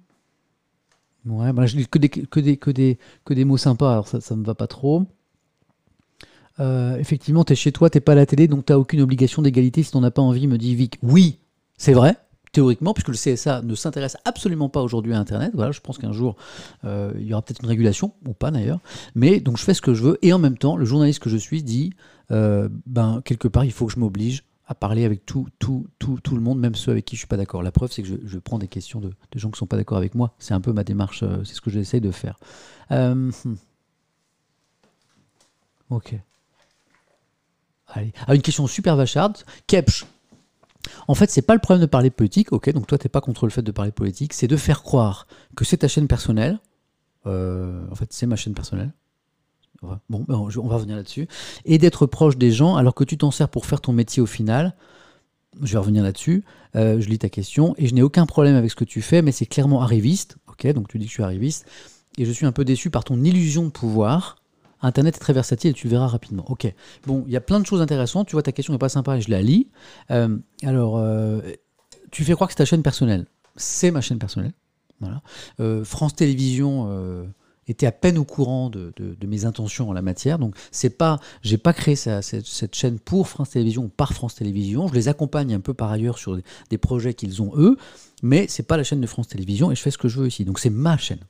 [1.27, 4.19] Ouais, bah, je que des, que, des, que, des, que des mots sympas, alors ça
[4.31, 5.05] ne me va pas trop.
[6.61, 9.43] Euh, effectivement, tu es chez toi, t'es pas à la télé, donc tu aucune obligation
[9.43, 10.99] d'égalité si tu as pas envie, me dit Vic.
[11.03, 11.39] Oui,
[11.77, 12.17] c'est vrai,
[12.53, 15.53] théoriquement, puisque le CSA ne s'intéresse absolument pas aujourd'hui à Internet.
[15.55, 16.37] Voilà, je pense qu'un jour,
[16.85, 18.81] euh, il y aura peut-être une régulation, ou pas d'ailleurs.
[19.15, 21.31] Mais donc je fais ce que je veux, et en même temps, le journaliste que
[21.31, 21.93] je suis dit,
[22.31, 26.19] euh, ben, quelque part, il faut que je m'oblige à parler avec tout, tout, tout,
[26.23, 27.63] tout le monde, même ceux avec qui je suis pas d'accord.
[27.63, 29.97] La preuve, c'est que je, je prends des questions de, gens qui sont pas d'accord
[29.97, 30.35] avec moi.
[30.39, 32.39] C'est un peu ma démarche, c'est ce que j'essaye de faire.
[32.91, 33.31] Hmm.
[35.91, 36.19] Ok.
[37.89, 38.13] Allez.
[38.27, 39.39] Ah, une question super vacharde.
[39.67, 40.07] Kepch.
[41.07, 43.47] En fait, c'est pas le problème de parler politique, ok, donc toi, t'es pas contre
[43.47, 46.61] le fait de parler politique, c'est de faire croire que c'est ta chaîne personnelle.
[47.27, 48.93] Euh, en fait, c'est ma chaîne personnelle.
[49.83, 51.29] Bon, ben, on va revenir là-dessus.
[51.65, 54.27] Et d'être proche des gens alors que tu t'en sers pour faire ton métier au
[54.27, 54.75] final.
[55.63, 56.45] Je vais revenir là-dessus.
[56.75, 59.23] Euh, je lis ta question et je n'ai aucun problème avec ce que tu fais,
[59.23, 60.37] mais c'est clairement arriviste.
[60.49, 61.67] Ok, donc tu dis que je suis arriviste.
[62.17, 64.38] Et je suis un peu déçu par ton illusion de pouvoir.
[64.81, 66.45] Internet est très versatile tu le verras rapidement.
[66.49, 66.73] Ok.
[67.07, 68.29] Bon, il y a plein de choses intéressantes.
[68.29, 69.69] Tu vois, ta question n'est pas sympa et je la lis.
[70.11, 71.41] Euh, alors, euh,
[72.11, 73.27] tu fais croire que c'est ta chaîne personnelle.
[73.57, 74.53] C'est ma chaîne personnelle.
[75.01, 75.23] Voilà.
[75.61, 77.29] Euh, France Télévisions
[77.69, 78.93] était à peine au courant de,
[79.27, 80.39] mes intentions en la matière.
[80.39, 84.89] Donc, c'est pas, j'ai pas créé cette, chaîne pour France Télévisions ou par France Télévisions.
[84.89, 86.37] Je les accompagne un peu par ailleurs sur
[86.71, 87.77] des, projets qu'ils ont eux,
[88.23, 90.29] mais c'est pas la chaîne de France Télévisions et je fais ce que je veux
[90.29, 90.45] ici.
[90.45, 91.21] Donc, c'est ma chaîne.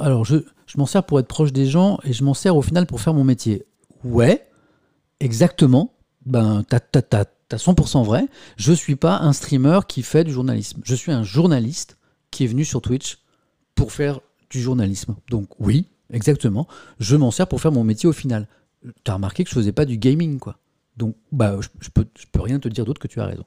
[0.00, 2.62] Alors, je, je m'en sers pour être proche des gens et je m'en sers au
[2.62, 3.64] final pour faire mon métier.
[4.04, 4.46] Ouais,
[5.18, 5.94] exactement.
[6.26, 8.28] Ben, t'as, t'as, t'as, t'as 100% vrai.
[8.56, 10.80] Je suis pas un streamer qui fait du journalisme.
[10.84, 11.96] Je suis un journaliste
[12.30, 13.18] qui est venu sur Twitch
[13.74, 15.16] pour faire du journalisme.
[15.30, 16.68] Donc, oui, exactement.
[17.00, 18.46] Je m'en sers pour faire mon métier au final.
[19.04, 20.58] T'as remarqué que je faisais pas du gaming, quoi.
[20.98, 23.44] Donc, bah, je, je peux, peux rien te dire d'autre que tu as raison.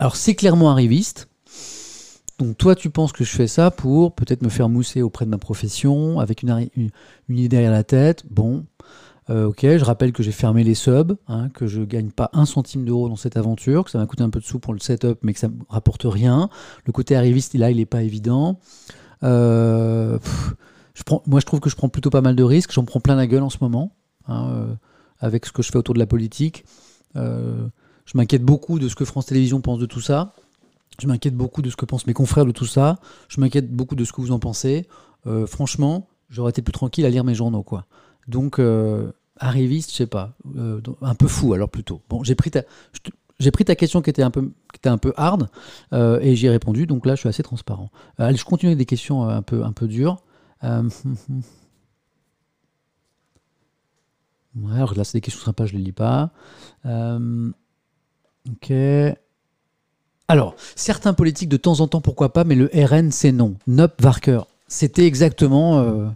[0.00, 1.28] Alors, c'est clairement arriviste.
[2.40, 5.30] Donc toi, tu penses que je fais ça pour peut-être me faire mousser auprès de
[5.30, 6.90] ma profession, avec une,
[7.28, 8.24] idée derrière la tête.
[8.30, 8.64] Bon,
[9.28, 12.46] euh, ok, je rappelle que j'ai fermé les subs, hein, que je gagne pas un
[12.46, 14.78] centime d'euro dans cette aventure, que ça m'a coûté un peu de sous pour le
[14.78, 16.48] setup, mais que ça me rapporte rien.
[16.86, 18.58] Le côté arriviste, là, il est pas évident.
[19.22, 20.18] Euh,
[21.26, 22.72] moi, je trouve que je prends plutôt pas mal de risques.
[22.72, 23.94] J'en prends plein la gueule en ce moment,
[24.28, 24.74] hein, euh,
[25.18, 26.64] avec ce que je fais autour de la politique.
[27.14, 30.32] Je m'inquiète beaucoup de ce que France Télévisions pense de tout ça.
[31.00, 32.98] Je m'inquiète beaucoup de ce que pensent mes confrères de tout ça.
[33.28, 34.86] Je m'inquiète beaucoup de ce que vous en pensez.
[35.26, 37.86] Euh, franchement, j'aurais été plus tranquille à lire mes journaux, quoi.
[38.28, 42.02] Donc, euh, arriviste, je sais pas, euh, un peu fou alors plutôt.
[42.10, 42.62] Bon, j'ai pris ta,
[43.74, 44.52] question qui était un peu,
[45.16, 45.48] hard
[45.92, 46.86] et j'y ai répondu.
[46.86, 47.90] Donc là, je suis assez transparent.
[48.18, 50.22] Allez, je continue avec des questions un peu, un peu dures.
[50.62, 50.94] Alors
[54.94, 56.32] là, c'est des questions sympas, je les lis pas.
[56.84, 58.72] Ok.
[60.30, 63.54] Alors, certains politiques de temps en temps, pourquoi pas, mais le RN, c'est non.
[63.66, 65.78] Nop Varker, c'était exactement.
[65.80, 66.06] euh,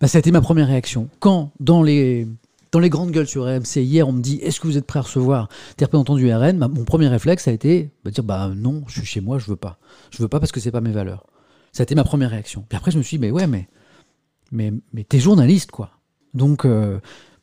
[0.00, 1.08] bah, ça a été ma première réaction.
[1.18, 2.28] Quand, dans les,
[2.70, 5.00] dans les grandes gueules sur RMC, hier, on me dit Est-ce que vous êtes prêt
[5.00, 8.50] à recevoir des représentants du RN Ma- Mon premier réflexe a été de dire Bah
[8.54, 9.78] non, je suis chez moi, je veux pas.
[10.10, 11.26] Je veux pas parce que c'est pas mes valeurs.
[11.72, 12.64] Ça a été ma première réaction.
[12.68, 13.68] Puis après, je me suis dit Mais ouais, mais,
[14.52, 15.90] mais, mais t'es journaliste, quoi.
[16.34, 17.00] Donc, euh,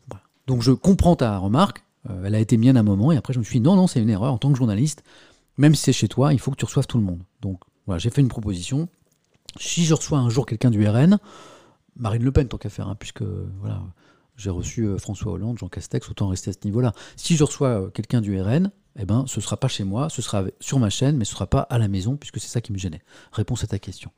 [0.08, 0.24] voilà.
[0.48, 1.84] Donc je comprends ta remarque.
[2.10, 3.12] Euh, elle a été mienne à un moment.
[3.12, 4.32] Et après, je me suis dit Non, non, c'est une erreur.
[4.32, 5.04] En tant que journaliste,
[5.58, 7.22] même si c'est chez toi, il faut que tu reçoives tout le monde.
[7.42, 8.88] Donc voilà, j'ai fait une proposition.
[9.60, 11.18] Si je reçois un jour quelqu'un du RN,
[11.96, 13.82] Marine Le Pen, tant qu'à faire, hein, puisque voilà,
[14.38, 16.94] j'ai reçu euh, François Hollande, Jean Castex, autant rester à ce niveau-là.
[17.16, 20.10] Si je reçois euh, quelqu'un du RN, eh ben, ce ne sera pas chez moi,
[20.10, 22.48] ce sera sur ma chaîne, mais ce ne sera pas à la maison, puisque c'est
[22.48, 23.02] ça qui me gênait.
[23.32, 24.12] Réponse à ta question.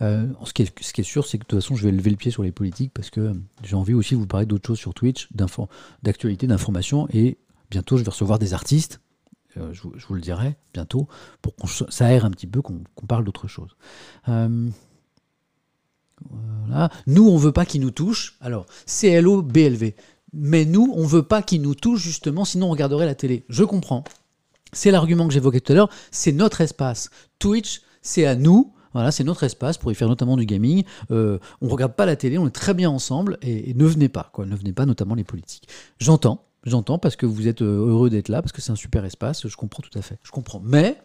[0.00, 1.92] Euh, ce, qui est, ce qui est sûr, c'est que de toute façon, je vais
[1.92, 4.66] lever le pied sur les politiques, parce que j'ai envie aussi de vous parler d'autres
[4.68, 5.28] choses sur Twitch,
[6.02, 7.38] d'actualité, d'information, et
[7.70, 9.00] bientôt, je vais recevoir des artistes,
[9.56, 11.08] euh, je, vous- le dirai bientôt,
[11.40, 13.76] pour qu'on ch- ça aère un petit peu, qu'on parle d'autre chose.
[14.28, 14.68] Euh.
[17.06, 18.36] Nous, on veut pas qu'ils nous touchent.
[18.40, 19.94] Alors, CLO, BLV.
[20.32, 23.44] Mais nous, on veut pas qu'ils nous touchent, justement, sinon on regarderait la télé.
[23.48, 24.04] Je comprends.
[24.72, 25.90] C'est l'argument que j'évoquais tout à l'heure.
[26.10, 27.10] C'est notre espace.
[27.38, 28.72] Twitch, c'est à nous.
[28.94, 30.84] Voilà, c'est notre espace pour y faire notamment du gaming.
[31.10, 34.30] Euh, on regarde pas la télé, on est très bien ensemble et, ne venez pas.
[34.38, 35.66] Ne venez pas, notamment les politiques.
[35.98, 39.04] J'entends, j'entends parce que vous êtes euh, heureux d'être là, parce que c'est un super
[39.04, 39.46] espace.
[39.46, 40.18] Je comprends tout à fait.
[40.22, 40.60] Je comprends.
[40.64, 40.96] Mais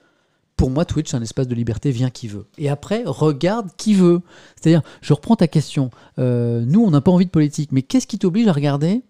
[0.56, 2.46] pour moi, Twitch, c'est un espace de liberté, vient qui veut.
[2.58, 4.22] Et après, regarde qui veut.
[4.60, 5.92] C'est-à-dire, je reprends ta question.
[6.20, 9.04] Euh, nous, on n'a pas envie de politique, mais qu'est-ce qui t'oblige à regarder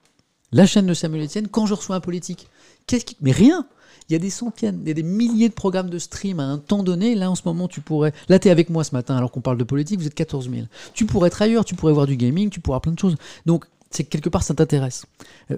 [0.51, 2.47] La chaîne de Samuel Etienne, quand je reçois un politique?
[2.85, 3.17] Qu'est-ce qui...
[3.21, 3.67] Mais rien
[4.09, 6.43] il y a des centaines, il y a des milliers de programmes de stream à
[6.43, 7.13] un temps donné.
[7.15, 8.13] Là, en ce moment, tu pourrais.
[8.29, 10.49] Là, tu es avec moi ce matin, alors qu'on parle de politique, vous êtes 14
[10.49, 10.67] 000.
[10.93, 13.15] Tu pourrais être ailleurs, tu pourrais voir du gaming, tu pourras plein de choses.
[13.45, 15.05] Donc, c'est quelque part, ça t'intéresse.
[15.51, 15.57] Euh,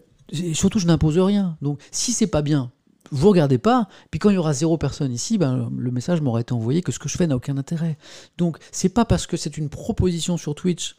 [0.53, 1.57] surtout, je n'impose rien.
[1.61, 2.71] Donc, si c'est pas bien,
[3.11, 3.87] vous regardez pas.
[4.11, 6.91] Puis quand il y aura zéro personne ici, ben, le message m'aurait été envoyé que
[6.91, 7.97] ce que je fais n'a aucun intérêt.
[8.37, 10.97] Donc, c'est pas parce que c'est une proposition sur Twitch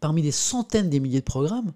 [0.00, 1.72] parmi des centaines des milliers de programmes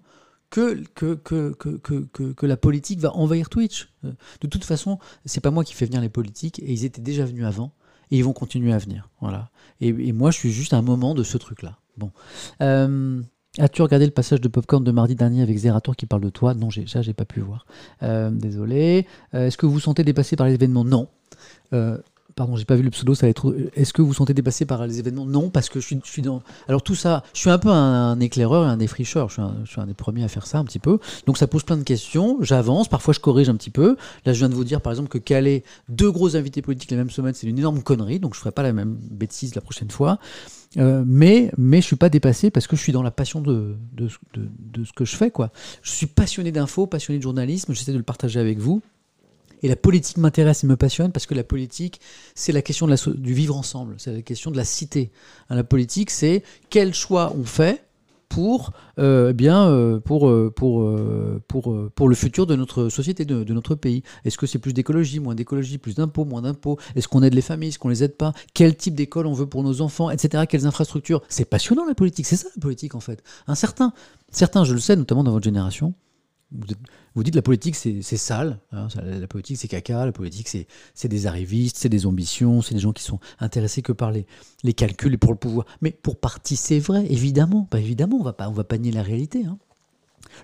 [0.51, 3.89] que la politique va envahir Twitch.
[4.03, 4.11] Euh,
[4.41, 7.25] de toute façon, c'est pas moi qui fais venir les politiques, et ils étaient déjà
[7.25, 7.73] venus avant,
[8.11, 9.09] et ils vont continuer à venir.
[9.21, 9.49] Voilà.
[9.79, 11.79] Et, moi, je suis juste un moment de ce truc-là.
[11.97, 12.11] Bon.
[12.61, 13.21] Euh,
[13.59, 16.53] As-tu regardé le passage de Popcorn de mardi dernier avec Zerator qui parle de toi?
[16.53, 17.65] Non, ça, j'ai pas pu voir.
[18.01, 19.05] Euh, désolé.
[19.33, 21.09] Est-ce que vous vous sentez dépassé par l'événement Non.
[22.35, 23.55] Pardon, j'ai pas vu le pseudo, ça va être.
[23.75, 25.25] Est-ce que vous sentez dépassé par les événements?
[25.25, 26.41] Non, parce que je suis, je suis, dans.
[26.67, 29.29] Alors tout ça, je suis un peu un, éclaireur et un défricheur.
[29.29, 30.99] Je suis, un, je suis, un, des premiers à faire ça un petit peu.
[31.25, 32.37] Donc ça pose plein de questions.
[32.41, 33.97] J'avance, parfois je corrige un petit peu.
[34.25, 36.97] Là, je viens de vous dire par exemple que caler deux gros invités politiques la
[36.97, 38.19] même semaine, c'est une énorme connerie.
[38.19, 40.19] Donc je ferai pas la même bêtise la prochaine fois.
[40.77, 43.75] Euh, mais, mais je suis pas dépassé parce que je suis dans la passion de,
[43.93, 45.29] de, de, ce que je fais.
[45.29, 45.51] Quoi.
[45.81, 47.73] Je suis passionné d'infos, passionné de journalisme.
[47.73, 48.81] J'essaie de le partager avec vous.
[49.63, 52.01] Et la politique m'intéresse et me passionne parce que la politique,
[52.33, 55.11] c'est la question du vivre ensemble, c'est la question de la cité.
[55.49, 57.85] Hein, la politique, c'est quel choix on fait
[58.31, 60.89] pour, euh, eh bien, euh, pour, euh, pour,
[61.49, 64.03] pour, pour le futur de notre société, de, notre pays.
[64.23, 66.79] Est-ce que c'est plus d'écologie, moins d'écologie, plus d'impôts, moins d'impôts?
[66.95, 68.31] Est-ce qu'on aide les familles, est-ce qu'on les aide pas?
[68.53, 70.45] Quel type d'école on veut pour nos enfants, etc.
[70.47, 71.21] Quelles infrastructures?
[71.27, 73.21] C'est passionnant la politique, c'est ça la politique en fait.
[73.53, 75.93] Certains, je le sais, notamment dans votre génération,
[77.15, 81.27] vous, dites la politique c'est sale, hein, la politique c'est caca, la politique c'est des
[81.27, 84.25] arrivistes, c'est des ambitions, c'est des gens qui sont intéressés que par les,
[84.73, 85.65] calculs et pour le pouvoir.
[85.81, 89.03] Mais pour partie c'est vrai, évidemment, évidemment, on va pas, on va pas nier la
[89.03, 89.45] réalité.
[89.45, 89.57] Hein.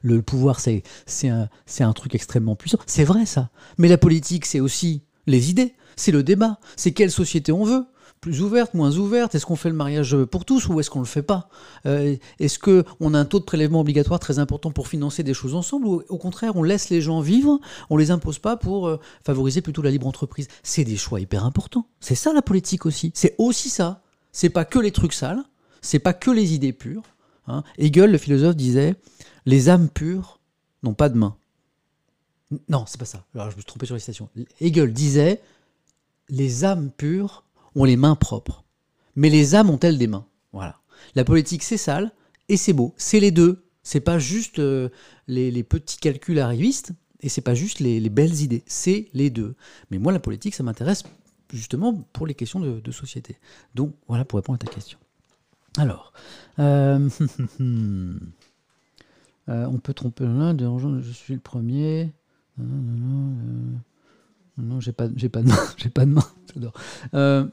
[0.02, 0.84] Le pouvoir c'est
[1.26, 1.50] un,
[1.80, 3.50] un truc extrêmement puissant, c'est vrai ça.
[3.78, 7.86] Mais la politique c'est aussi les idées, c'est le débat, c'est quelle société on veut
[8.28, 9.36] plus ouverte, moins ouverte?
[9.36, 11.48] Est-ce qu'on fait le mariage pour tous ou est-ce qu'on ne le fait pas?
[11.86, 15.56] Euh, Est-ce qu'on a un taux de prélèvement obligatoire très important pour financer des choses
[15.56, 17.58] ensemble ou au contraire on laisse les gens vivre,
[17.90, 20.50] on les impose pas pour euh, favoriser plutôt la libre entreprise?
[20.62, 21.88] C'est des choix hyper importants.
[22.02, 23.14] C'est ça la politique aussi.
[23.16, 24.02] C'est aussi ça.
[24.34, 25.42] C'est pas que les trucs sales,
[25.82, 27.04] c'est pas que les idées pures.
[27.48, 27.64] Hein.
[27.78, 28.96] Hegel, le philosophe, disait
[29.46, 30.42] les âmes pures
[30.84, 31.38] n'ont pas de main.
[32.68, 33.24] Non, c'est pas ça.
[33.34, 34.28] Alors, je me suis trompé sur les citations.
[34.60, 35.42] Hegel disait
[36.28, 37.46] les âmes pures
[37.78, 38.66] ont les mains propres.
[39.16, 40.26] Mais les âmes ont-elles des mains?
[40.52, 40.80] Voilà.
[41.16, 42.12] La politique, c'est sale
[42.50, 42.94] et c'est beau.
[42.98, 43.64] C'est les deux.
[43.84, 44.90] C'est pas juste euh,
[45.28, 48.64] les, petits calculs arrivistes et c'est pas juste les, belles idées.
[48.68, 49.56] C'est les deux.
[49.92, 51.04] Mais moi, la politique, ça m'intéresse
[51.54, 53.38] justement pour les questions de, société.
[53.76, 55.00] Donc voilà pour répondre à ta question.
[55.78, 56.12] Alors,
[56.60, 57.08] euh,
[57.62, 58.16] euh,
[59.48, 62.12] on peut tromper l'un, je suis le premier.
[62.58, 63.80] Non,
[64.58, 67.52] non, j'ai pas, j'ai pas de main, j'ai pas de main.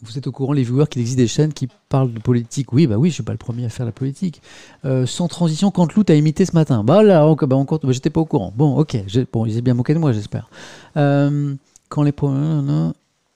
[0.00, 2.86] Vous êtes au courant, les viewers, qu'il existe des chaînes qui parlent de politique Oui,
[2.86, 4.40] bah oui, je suis pas le premier à faire la politique.
[4.84, 6.84] Euh, sans transition, Canteloup t'a imité ce matin.
[6.84, 8.52] Bah là, bah, encore, bah, j'étais pas au courant.
[8.56, 8.96] Bon, ok,
[9.32, 10.50] bon, ils s'est bien moqué de moi, j'espère.
[10.96, 11.54] Euh,
[11.88, 12.12] quand les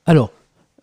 [0.07, 0.31] alors,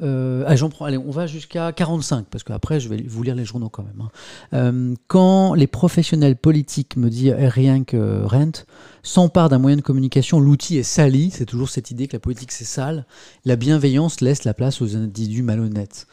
[0.02, 3.46] euh, ah, prends, allez, on va jusqu'à 45, parce qu'après, je vais vous lire les
[3.46, 4.02] journaux quand même.
[4.02, 4.10] Hein.
[4.54, 8.64] Euh, quand les professionnels politiques me eh, rien que Rent
[9.04, 12.52] s'emparent d'un moyen de communication, l'outil est sali, c'est toujours cette idée que la politique
[12.52, 13.06] c'est sale,
[13.44, 16.08] la bienveillance laisse la place aux individus malhonnêtes.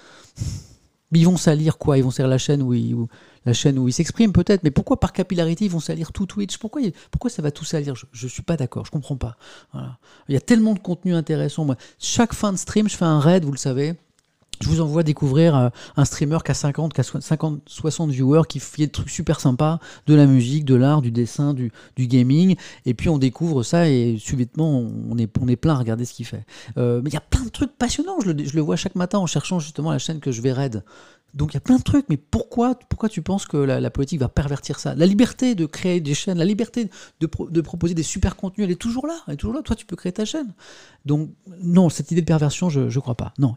[1.13, 1.97] Ils vont salir quoi?
[1.97, 2.97] Ils vont salir la chaîne où ils,
[3.47, 6.59] la chaîne où ils s'expriment peut-être, mais pourquoi par capillarité ils vont salir tout Twitch?
[6.59, 7.95] Pourquoi, pourquoi ça va tout salir?
[7.95, 9.37] Je ne suis pas d'accord, je comprends pas.
[10.29, 11.65] Il y a tellement de contenu intéressant.
[11.65, 13.95] Moi, chaque fin de stream, je fais un raid, vous le savez.
[14.63, 18.43] Je vous envoie découvrir euh, un streamer qui a 50, qui a 50, 60 viewers,
[18.49, 22.57] qui fait des trucs super sympas, de la musique, de l'art, du dessin, du, gaming.
[22.87, 26.15] Et puis on découvre ça et subitement on est, on est plein à regarder ce
[26.15, 26.45] qu'il fait.
[26.79, 28.19] Euh, mais il y a plein de trucs passionnants.
[28.25, 30.53] Je le, je le, vois chaque matin en cherchant justement la chaîne que je vais
[30.53, 30.83] raid.
[31.35, 34.21] Donc il y a plein de trucs, mais pourquoi, pourquoi tu penses que la, politique
[34.21, 34.95] va pervertir ça?
[34.95, 36.89] La liberté de créer des chaînes, la liberté
[37.21, 39.63] de, proposer des super contenus, elle est toujours là, elle est toujours là.
[39.63, 40.55] Toi, tu peux créer ta chaîne.
[41.05, 43.35] Donc non, cette idée de perversion, je ne crois pas.
[43.39, 43.57] Non.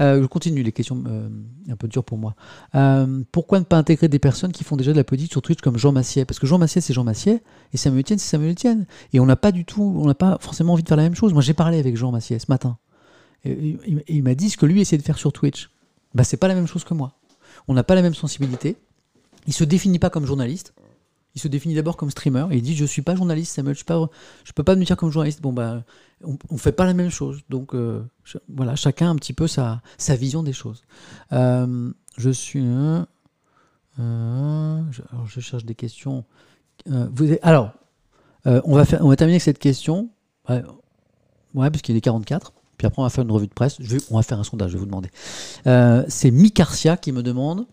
[0.00, 1.28] Euh, je continue les questions euh,
[1.68, 2.34] un peu dures pour moi.
[2.74, 5.60] Euh, pourquoi ne pas intégrer des personnes qui font déjà de la politique sur Twitch
[5.60, 7.42] comme Jean Massier Parce que Jean Massier, c'est Jean Massier,
[7.72, 8.86] et Samuel Etienne, c'est Samuel Etienne.
[9.12, 11.14] Et on n'a pas du tout, on n'a pas forcément envie de faire la même
[11.14, 11.32] chose.
[11.32, 12.78] Moi, j'ai parlé avec Jean Massier ce matin.
[13.44, 13.78] Et,
[14.08, 15.70] il m'a dit ce que lui essayait de faire sur Twitch
[16.14, 17.12] bah, c'est pas la même chose que moi.
[17.68, 18.76] On n'a pas la même sensibilité.
[19.46, 20.74] Il se définit pas comme journaliste.
[21.34, 23.78] Il se définit d'abord comme streamer et il dit je suis pas journaliste Samuel, je,
[23.78, 24.10] suis pas,
[24.44, 25.40] je peux pas me dire comme journaliste.
[25.40, 25.82] Bon bah
[26.22, 27.40] on, on fait pas la même chose.
[27.48, 28.04] Donc euh,
[28.48, 30.82] voilà, chacun un petit peu sa, vision des choses.
[31.32, 33.02] Euh, je suis euh,
[33.98, 36.24] alors je cherche des questions.
[37.40, 37.72] alors
[38.46, 40.10] Euh, on, va faire, on va terminer avec cette question.
[40.48, 40.62] Ouais,
[41.54, 42.52] ouais parce qu'il est 44.
[42.82, 43.78] Puis après, on va faire une revue de presse.
[44.10, 45.08] On va faire un sondage, je vais vous demander.
[45.68, 47.64] Euh, c'est Micarcia qui me demande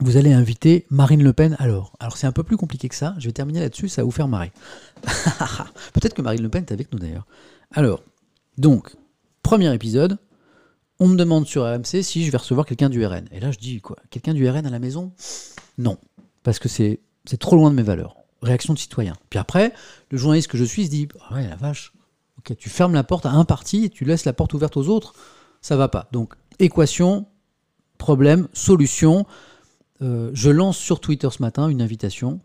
[0.00, 1.94] Vous allez inviter Marine Le Pen alors?
[2.00, 3.14] Alors, c'est un peu plus compliqué que ça.
[3.16, 4.52] Je vais terminer là-dessus, ça va vous faire marrer.
[5.94, 7.26] Peut-être que Marine Le Pen est avec nous d'ailleurs.
[7.72, 8.02] Alors,
[8.58, 8.94] donc,
[9.42, 10.18] premier épisode.
[11.00, 13.24] On me demande sur RMC si je vais recevoir quelqu'un du RN.
[13.32, 15.12] Et là, je dis quoi Quelqu'un du RN à la maison?
[15.78, 15.96] Non.
[16.42, 18.16] Parce que c'est c'est trop loin de mes valeurs.
[18.42, 19.14] Réaction de citoyen.
[19.30, 19.72] Puis après,
[20.10, 21.94] le journaliste que je suis se dit Ah ouais, la vache,
[22.54, 25.14] tu fermes la porte à un parti et tu laisses la porte ouverte aux autres,
[25.60, 26.08] ça va pas.
[26.12, 27.26] Donc, équation,
[27.98, 29.26] problème, solution.
[30.02, 32.40] Euh, je lance sur Twitter ce matin une invitation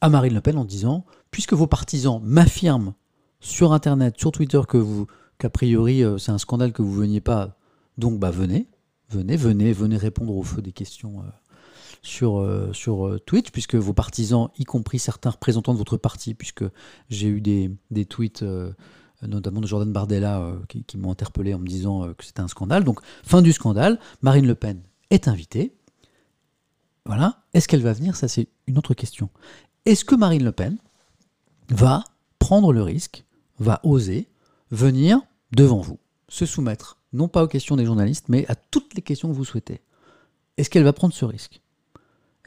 [0.00, 2.94] à Marine Le Pen en disant puisque vos partisans m'affirment
[3.40, 5.06] sur Internet, sur Twitter, que vous,
[5.38, 7.56] qu'a priori euh, c'est un scandale que vous veniez pas,
[7.98, 8.68] donc bah venez,
[9.10, 11.45] venez, venez, venez répondre au feu des questions euh,
[12.06, 16.64] sur, euh, euh, Twitch, puisque vos partisans, y compris certains représentants de votre parti, puisque
[17.10, 18.72] j'ai eu des, tweets, euh,
[19.22, 22.84] notamment de Jordan Bardella, qui, m'ont interpellé en me disant que c'était un scandale.
[22.84, 24.80] Donc, fin du scandale, Marine Le Pen
[25.10, 25.74] est invitée.
[27.04, 27.42] Voilà.
[27.54, 28.16] Est-ce qu'elle va venir?
[28.16, 29.30] Ça, c'est une autre question.
[29.84, 30.78] Est-ce que Marine Le Pen
[31.68, 32.04] va
[32.38, 33.24] prendre le risque,
[33.58, 34.28] va oser
[34.70, 35.20] venir
[35.52, 35.98] devant vous,
[36.28, 39.44] se soumettre, non pas aux questions des journalistes, mais à toutes les questions que vous
[39.44, 39.80] souhaitez?
[40.56, 41.60] Est-ce qu'elle va prendre ce risque?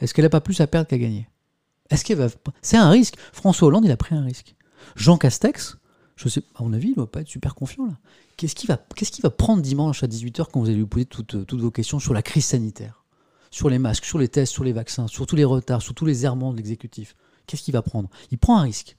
[0.00, 1.28] Est-ce qu'elle n'a pas plus à perdre qu'à gagner?
[1.90, 2.28] Est-ce qu'elle va
[2.62, 3.16] C'est un risque.
[3.32, 4.54] François Hollande, il a pris un risque.
[4.96, 5.76] Jean Castex,
[6.16, 7.94] je sais, à mon avis, il ne doit pas être super confiant là.
[8.36, 11.70] Qu'est-ce qu'il va, prendre dimanche à 18h quand vous allez lui poser toutes, toutes vos
[11.70, 13.04] questions sur la crise sanitaire?
[13.50, 16.06] Sur les masques, sur les tests, sur les vaccins, sur tous les retards, sur tous
[16.06, 17.16] les errements de l'exécutif?
[17.46, 18.08] Qu'est-ce qu'il va prendre?
[18.30, 18.96] Il prend un risque.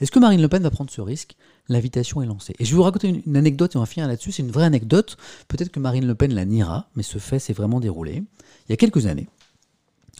[0.00, 1.36] Est-ce que Marine Le Pen va prendre ce risque?
[1.68, 2.54] L'invitation est lancée.
[2.58, 4.32] Et je vais vous raconter une, une anecdote et on va finir là-dessus.
[4.32, 5.18] C'est une vraie anecdote.
[5.48, 8.22] Peut-être que Marine Le Pen la niera, mais ce fait s'est vraiment déroulé.
[8.68, 9.28] Il y a quelques années,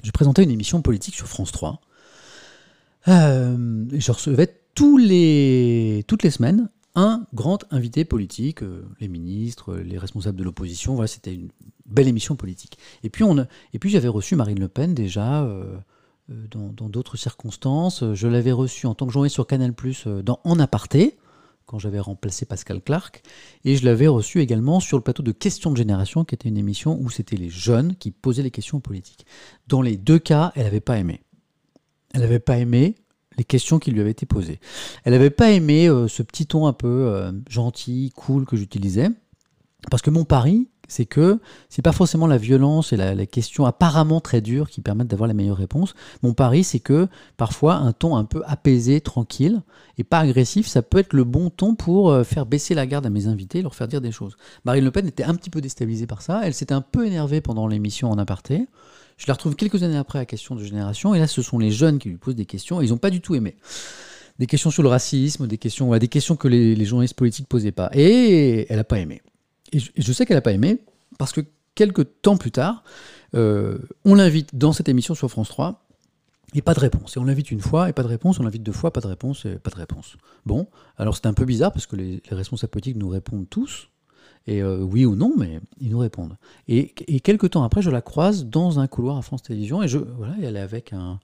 [0.03, 1.80] je présentais une émission politique sur France 3.
[3.09, 6.68] Euh, je recevais tous les, toutes les semaines
[6.99, 10.94] un grand invité politique, euh, les ministres, les responsables de l'opposition.
[10.94, 11.49] Voilà, c'était une
[11.86, 12.76] belle émission politique.
[13.05, 13.24] Et puis,
[13.80, 15.76] puis j'avais reçu Marine Le Pen déjà euh,
[16.30, 18.03] euh, dans d'autres circonstances.
[18.14, 19.72] Je l'avais reçue en tant que journaliste sur Canal+,
[20.24, 21.18] dans En aparté,
[21.68, 23.22] quand j'avais remplacé Pascal Clark.
[23.64, 26.56] Et je l'avais reçue également sur le plateau de Questions de Génération, qui était une
[26.56, 29.26] émission où c'était les jeunes qui posaient les questions politiques.
[29.68, 31.20] Dans les deux cas, elle n'avait pas aimé.
[32.14, 32.94] Elle n'avait pas aimé
[33.36, 34.60] les questions qui lui avaient été posées.
[35.04, 39.10] Elle n'avait pas aimé euh, ce petit ton un peu euh, gentil, cool que j'utilisais.
[39.90, 44.20] Parce que mon pari, c'est que c'est pas forcément la violence et la, question apparemment
[44.20, 45.95] très dure qui permettent d'avoir la meilleure réponse.
[46.22, 49.62] Mon pari, c'est que parfois un ton un peu apaisé, tranquille
[49.99, 53.05] et pas agressif, ça peut être le bon ton pour euh, faire baisser la garde
[53.07, 54.36] à mes invités, leur faire dire des choses.
[54.64, 56.41] Marine Le Pen était un petit peu déstabilisée par ça.
[56.45, 58.66] Elle s'était un peu énervée pendant l'émission en aparté.
[59.18, 61.72] Je la retrouve quelques années après à Question de Génération, et là, ce sont les
[61.72, 63.57] jeunes qui lui posent des questions, et ils n'ont pas du tout aimé.
[64.39, 67.72] Des questions sur le racisme, des questions, des questions que les, les journalistes politiques posaient
[67.72, 67.91] pas.
[67.93, 69.20] Et elle n'a pas aimé.
[69.72, 70.80] Et je, sais qu'elle n'a pas aimé,
[71.18, 71.40] parce que
[71.74, 72.84] quelques temps plus tard,
[73.34, 75.84] euh, on l'invite dans cette émission sur France 3,
[76.54, 77.16] et pas de réponse.
[77.16, 79.06] Et on l'invite une fois, et pas de réponse, on l'invite deux fois, pas de
[79.06, 80.16] réponse, et pas de réponse.
[80.46, 80.66] Bon,
[80.96, 83.90] alors c'était un peu bizarre, parce que les, les responsables politiques nous répondent tous,
[84.46, 86.36] et euh, oui ou non, mais ils nous répondent.
[86.66, 89.88] Et, et quelques temps après, je la croise dans un couloir à France Télévisions, et
[89.88, 91.20] je, voilà, elle est avec un,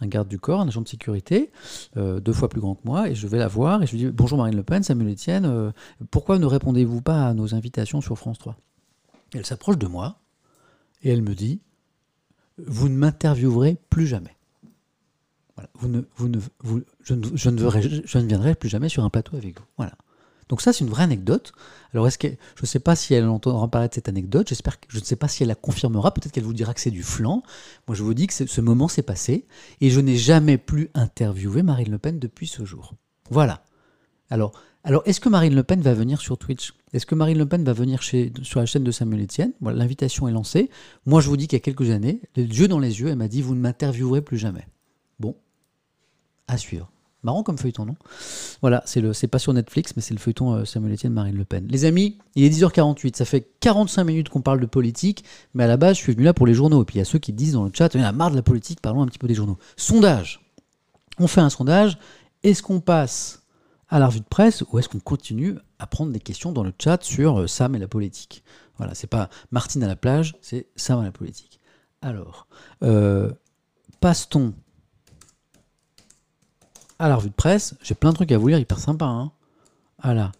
[0.00, 1.50] un garde du corps, un agent de sécurité,
[1.96, 3.98] euh, deux fois plus grand que moi, et je vais la voir, et je lui
[3.98, 5.70] dis Bonjour Marine Le Pen, Samuel Etienne, euh,
[6.10, 8.56] pourquoi ne répondez-vous pas à nos invitations sur France 3
[9.34, 10.16] Elle s'approche de moi,
[11.02, 11.60] et elle me dit
[12.58, 14.36] Vous ne m'interviewerez plus jamais.
[15.82, 16.02] Je, ne,
[17.36, 17.48] je
[18.18, 19.66] ne viendrai plus jamais sur un plateau avec vous.
[19.76, 19.92] Voilà.
[20.50, 21.52] Donc ça, c'est une vraie anecdote.
[21.94, 24.48] Alors, est-ce que je ne sais pas si elle entendra parler de cette anecdote.
[24.48, 26.12] J'espère que je ne sais pas si elle la confirmera.
[26.12, 27.44] Peut-être qu'elle vous dira que c'est du flanc.
[27.86, 29.46] Moi, je vous dis que ce moment s'est passé
[29.80, 32.94] et je n'ai jamais plus interviewé Marine Le Pen depuis ce jour.
[33.30, 33.64] Voilà.
[34.28, 36.74] Alors, alors est-ce que Marine Le Pen va venir sur Twitch?
[36.92, 39.52] Est-ce que Marine Le Pen va venir sur la chaîne de Samuel Etienne?
[39.62, 40.68] L'invitation est lancée.
[41.06, 43.18] Moi, je vous dis qu'il y a quelques années, les yeux dans les yeux, elle
[43.18, 44.66] m'a dit vous ne m'interviewerez plus jamais.
[45.20, 45.36] Bon,
[46.48, 46.90] à suivre.
[47.22, 47.96] Marrant comme feuilleton, non?
[48.62, 51.66] Voilà, c'est pas sur Netflix, mais c'est le feuilleton euh, Samuel Etienne, Marine Le Pen.
[51.68, 55.66] Les amis, il est 10h48, ça fait 45 minutes qu'on parle de politique, mais à
[55.66, 56.82] la base, je suis venu là pour les journaux.
[56.82, 58.12] Et puis il y a ceux qui disent dans le chat, il y en a
[58.12, 59.58] marre de la politique, parlons un petit peu des journaux.
[59.76, 60.40] Sondage.
[61.18, 61.98] On fait un sondage.
[62.42, 63.42] Est-ce qu'on passe
[63.90, 66.72] à la revue de presse ou est-ce qu'on continue à prendre des questions dans le
[66.78, 68.42] chat sur euh, Sam et la politique?
[68.78, 71.60] Voilà, c'est pas Martine à la plage, c'est Sam à la politique.
[72.00, 72.46] Alors,
[72.82, 73.30] euh,
[74.00, 74.54] passe-t-on
[77.00, 79.06] à la revue de presse J'ai plein de trucs à vous lire, hyper sympa.
[79.06, 79.32] Hein
[80.02, 80.32] voilà.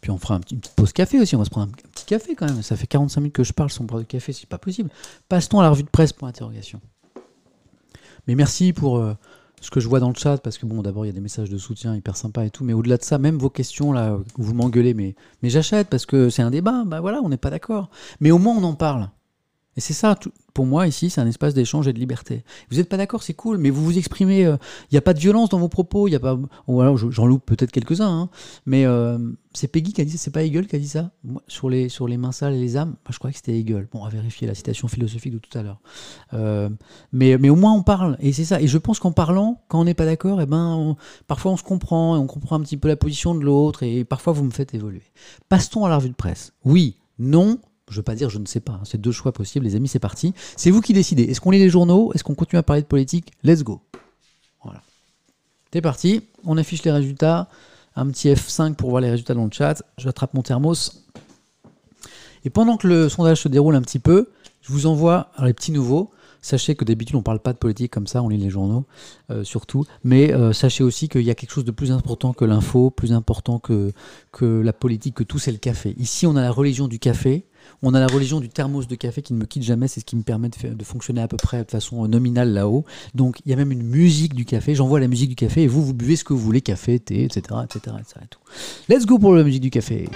[0.00, 2.34] Puis on fera une petite pause café aussi, on va se prendre un, petit café
[2.34, 2.62] quand même.
[2.62, 4.90] Ça fait 45 minutes que je parle sans boire de café, c'est pas possible.
[5.28, 6.80] Passe-t-on à la revue de presse Point d'interrogation.
[8.26, 9.14] Mais merci pour euh,
[9.60, 11.20] ce que je vois dans le chat, parce que bon, d'abord, il y a des
[11.20, 14.18] messages de soutien hyper sympas et tout, mais au-delà de ça, même vos questions, là,
[14.36, 17.50] vous m'engueulez, mais, mais j'achète parce que c'est un débat, bah voilà, on n'est pas
[17.50, 17.88] d'accord.
[18.20, 19.08] Mais au moins, on en parle.
[19.76, 20.18] Et c'est ça,
[20.52, 22.44] pour moi, ici, c'est un espace d'échange et de liberté.
[22.70, 24.44] Vous n'êtes pas d'accord, c'est cool, mais vous vous exprimez.
[24.44, 24.56] euh,
[24.90, 26.08] Il n'y a pas de violence dans vos propos.
[26.08, 26.38] Il a pas.
[26.68, 28.28] Ou alors, je- j'en loupe peut-être quelques-uns, hein,
[28.66, 29.18] mais euh,
[29.54, 31.10] c'est Peggy qui a dit ça, c'est pas Hegel qui a dit ça?
[31.48, 32.96] Sur les sur les mains sales et les âmes.
[33.08, 33.88] Je crois que c'était Hegel.
[33.90, 35.80] Bon, à vérifier la citation philosophique de tout à l'heure.
[36.34, 36.68] Euh,
[37.12, 38.60] mais mais au moins on parle et c'est ça.
[38.60, 40.96] Et je pense qu'en parlant, quand on n'est pas d'accord, eh ben
[41.28, 44.04] parfois on se comprend et on comprend un petit peu la position de l'autre et
[44.04, 45.02] parfois vous me faites évoluer.
[45.48, 46.52] Passe-t-on à la revue de presse?
[46.64, 47.58] Oui, non.
[47.92, 48.80] Je veux pas dire je ne sais pas, hein.
[48.84, 50.34] c'est deux choix possibles, les amis, c'est parti.
[50.56, 51.24] C'est vous qui décidez.
[51.24, 52.12] Est-ce qu'on lit les journaux?
[52.14, 53.32] Est-ce qu'on continue à parler de politique?
[53.44, 53.80] Let's go.
[54.64, 54.82] Voilà.
[55.72, 57.48] C'est parti, on affiche les résultats.
[57.94, 59.82] Un petit F5 pour voir les résultats dans le chat.
[59.98, 61.04] Je attrape mon thermos.
[62.44, 64.30] Et pendant que le sondage se déroule un petit peu,
[64.62, 66.10] je vous envoie les petits nouveaux.
[66.44, 68.84] Sachez que d'habitude, on parle pas de politique comme ça, on lit les journaux,
[69.30, 69.84] euh, surtout.
[70.02, 73.12] Mais euh, sachez aussi qu'il y a quelque chose de plus important que l'info, plus
[73.12, 73.92] important que,
[74.32, 75.94] que la politique, que tout, c'est le café.
[75.98, 77.44] Ici, on a la religion du café.
[77.82, 80.04] On a la religion du thermos de café qui ne me quitte jamais, c'est ce
[80.04, 82.84] qui me permet de, fonctionner à peu près de façon nominale là-haut.
[83.14, 85.66] Donc il y a même une musique du café, j'envoie la musique du café et
[85.66, 87.42] vous, vous buvez ce que vous voulez, café, thé, etc.
[87.64, 88.20] etc., etc.
[88.22, 88.40] et tout.
[88.88, 90.08] Let's go pour la musique du café.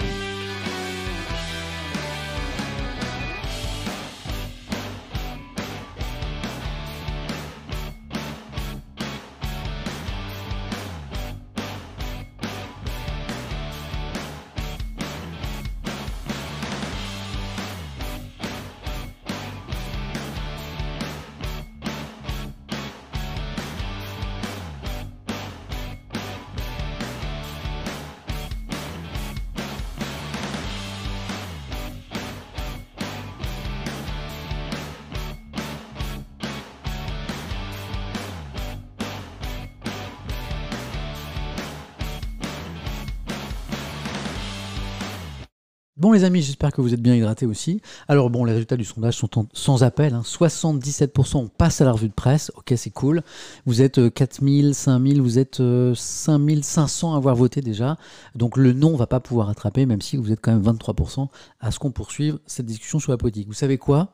[46.17, 47.79] Les amis, j'espère que vous êtes bien hydratés aussi.
[48.07, 50.13] Alors bon, les résultats du sondage sont sans appel.
[50.13, 50.23] hein.
[50.25, 52.51] 77% on passe à la revue de presse.
[52.55, 53.21] Ok, c'est cool.
[53.65, 57.97] Vous êtes euh, 4000, 5000, vous êtes euh, 5500 à avoir voté déjà.
[58.35, 61.27] Donc le non va pas pouvoir attraper, même si vous êtes quand même 23%
[61.59, 63.47] à ce qu'on poursuive cette discussion sur la politique.
[63.47, 64.13] Vous savez quoi?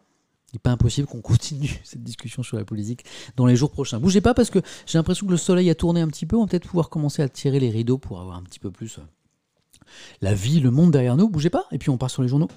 [0.52, 3.06] Il n'est pas impossible qu'on continue cette discussion sur la politique
[3.38, 4.00] dans les jours prochains.
[4.00, 6.36] Bougez pas parce que j'ai l'impression que le soleil a tourné un petit peu.
[6.36, 8.98] On va peut-être pouvoir commencer à tirer les rideaux pour avoir un petit peu plus
[9.00, 9.02] euh,
[10.22, 11.30] la vie, le monde derrière nous.
[11.30, 11.66] Bougez pas.
[11.72, 12.50] Et puis on part sur les journaux.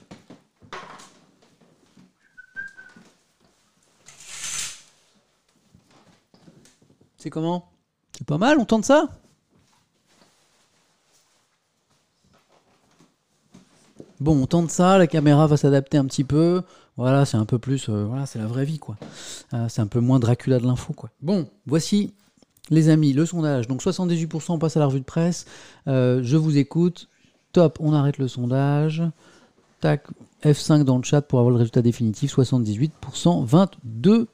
[7.18, 7.68] C'est comment?
[8.16, 9.08] C'est pas mal, on tente ça?
[14.20, 16.62] Bon, on tente ça, la caméra va s'adapter un petit peu.
[16.96, 17.88] Voilà, c'est un peu plus.
[17.88, 18.96] euh, voilà, c'est la vraie vie, quoi.
[19.52, 21.10] Euh, c'est un peu moins Dracula de l'info, quoi.
[21.20, 22.14] Bon, voici,
[22.70, 23.68] les amis, le sondage.
[23.68, 25.44] Donc 78% on passe à la revue de presse.
[25.88, 27.08] Euh, je vous écoute.
[27.80, 29.02] On arrête le sondage.
[29.80, 30.06] Tac,
[30.42, 32.36] F5 dans le chat pour avoir le résultat définitif.
[32.36, 34.26] 78%, 22%.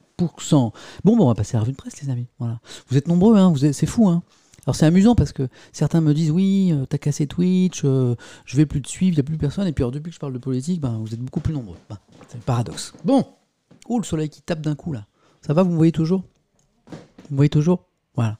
[0.49, 0.71] Bon,
[1.03, 2.27] bon, on va passer à la revue de presse, les amis.
[2.39, 2.59] Voilà.
[2.87, 4.23] Vous êtes nombreux, hein, c'est fou, hein.
[4.65, 8.15] Alors c'est amusant parce que certains me disent oui, euh, t'as cassé Twitch, euh,
[8.45, 9.67] je vais plus te suivre, il n'y a plus personne.
[9.67, 11.77] Et puis depuis que je parle de politique, ben, vous êtes beaucoup plus nombreux.
[11.89, 11.97] Ben,
[12.29, 12.93] c'est le paradoxe.
[13.03, 13.25] Bon,
[13.89, 15.05] oh le soleil qui tape d'un coup là.
[15.45, 16.23] Ça va, vous me voyez toujours?
[16.87, 17.83] Vous me voyez toujours?
[18.15, 18.37] Voilà.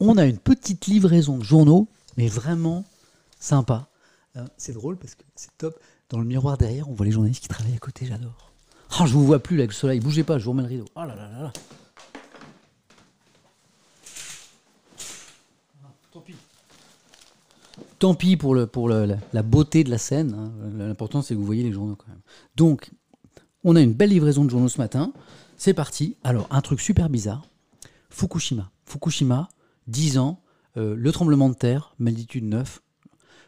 [0.00, 2.84] On a une petite livraison de journaux, mais vraiment
[3.42, 3.88] sympa.
[4.36, 5.78] Euh, c'est drôle parce que c'est top.
[6.08, 8.52] Dans le miroir derrière, on voit les journalistes qui travaillent à côté, j'adore.
[9.00, 10.68] Oh, je vous vois plus là, avec le soleil, bougez pas, je vous remets le
[10.68, 10.84] rideau.
[10.94, 11.52] Oh là là là là.
[16.12, 16.34] Tant pis.
[17.98, 20.34] Tant pis pour, le, pour la beauté de la scène.
[20.34, 20.52] hein.
[20.76, 22.20] L'important, c'est que vous voyez les journaux quand même.
[22.56, 22.90] Donc,
[23.64, 25.12] on a une belle livraison de journaux ce matin.
[25.56, 26.16] C'est parti.
[26.24, 27.42] Alors, un truc super bizarre.
[28.10, 28.70] Fukushima.
[28.84, 29.48] Fukushima,
[29.86, 30.40] 10 ans,
[30.76, 32.82] euh, le tremblement de terre, magnitude 9,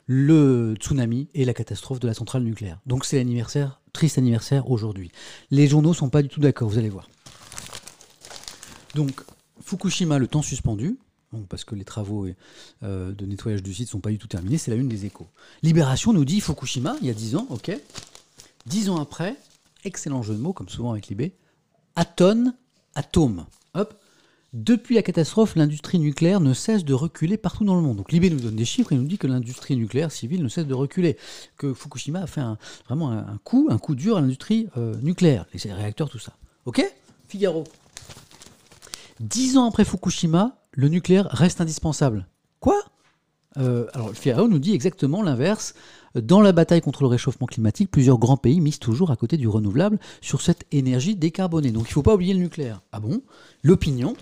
[0.06, 2.80] le tsunami et la catastrophe de la centrale nucléaire.
[2.86, 5.10] Donc, c'est l'anniversaire, triste anniversaire aujourd'hui.
[5.50, 7.08] Les journaux sont pas du tout d'accord, vous allez voir.
[8.94, 9.22] Donc,
[9.60, 10.98] Fukushima, le temps suspendu,
[11.48, 12.26] parce que les travaux
[12.82, 15.26] euh, de nettoyage du site sont pas du tout terminés, c'est la une des échos.
[15.62, 17.76] Libération nous dit Fukushima, il y a 10 ans, ok.
[18.66, 19.36] 10 ans après,
[19.84, 21.34] excellent jeu de mots, comme souvent avec Libé,
[21.96, 22.54] atone,
[22.94, 23.46] atome.
[23.74, 23.94] Hop.
[24.54, 27.96] Depuis la catastrophe, l'industrie nucléaire ne cesse de reculer partout dans le monde.
[27.96, 30.68] Donc Libé nous donne des chiffres et nous dit que l'industrie nucléaire civile ne cesse
[30.68, 31.16] de reculer.
[31.56, 32.40] Que Fukushima a fait
[32.86, 36.34] vraiment un, un coup, un coup dur à l'industrie euh, nucléaire, les réacteurs, tout ça.
[36.66, 36.88] Ok?
[37.26, 37.64] Figaro.
[39.18, 42.24] Dix ans après Fukushima, le nucléaire reste indispensable.
[42.60, 42.80] Quoi?
[43.56, 45.74] Euh, alors, le Figaro nous dit exactement l'inverse.
[46.14, 49.48] Dans la bataille contre le réchauffement climatique, plusieurs grands pays misent toujours à côté du
[49.48, 51.72] renouvelable sur cette énergie décarbonée.
[51.72, 52.82] Donc il ne faut pas oublier le nucléaire.
[52.92, 53.20] Ah bon?
[53.64, 54.14] L'opinion,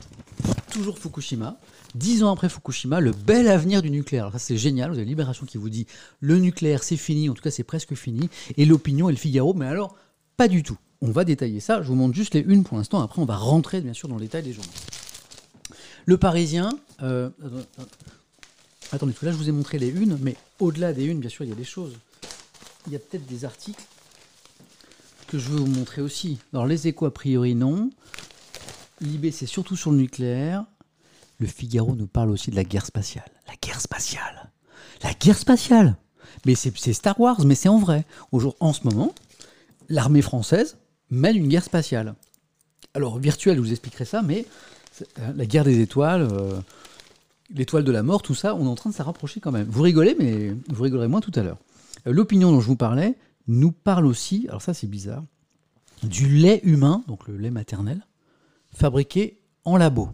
[0.73, 1.59] toujours Fukushima.
[1.95, 4.25] Dix ans après Fukushima, le bel avenir du nucléaire.
[4.25, 5.87] Alors ça c'est génial, vous avez Libération qui vous dit
[6.21, 8.31] le nucléaire c'est fini, en tout cas c'est presque fini.
[8.57, 9.95] Et l'opinion et le Figaro, mais alors
[10.39, 10.79] pas du tout.
[11.03, 13.37] On va détailler ça, je vous montre juste les unes pour l'instant, après on va
[13.37, 14.71] rentrer bien sûr dans le détail des journaux.
[16.07, 16.71] Le Parisien,
[17.03, 17.29] euh,
[18.93, 21.49] Attendez, là je vous ai montré les unes, mais au-delà des unes, bien sûr, il
[21.49, 21.95] y a des choses.
[22.87, 23.83] Il y a peut-être des articles
[25.29, 26.39] que je veux vous montrer aussi.
[26.53, 27.91] Alors les échos, a priori, non.
[29.01, 30.65] Libé, c'est surtout sur le nucléaire.
[31.39, 33.31] Le Figaro nous parle aussi de la guerre spatiale.
[33.49, 34.51] La guerre spatiale
[35.03, 35.97] La guerre spatiale
[36.45, 38.05] Mais c'est Star Wars, mais c'est en vrai.
[38.31, 39.15] en ce moment,
[39.89, 40.77] l'armée française
[41.11, 42.15] mène une guerre spatiale.
[42.95, 44.45] Alors, virtuelle, je vous expliquerai ça, mais
[45.19, 46.61] euh, la guerre des étoiles, euh,
[47.55, 49.67] l'étoile de la mort, tout ça, on est en train de s'en rapprocher quand même.
[49.69, 51.59] Vous rigolez, mais vous rigolerez moins tout à l'heure.
[52.07, 53.15] Euh, l'opinion dont je vous parlais
[53.47, 55.25] nous parle aussi, alors ça c'est bizarre,
[56.03, 58.07] du lait humain, donc le lait maternel,
[58.73, 60.09] fabriqué en labo.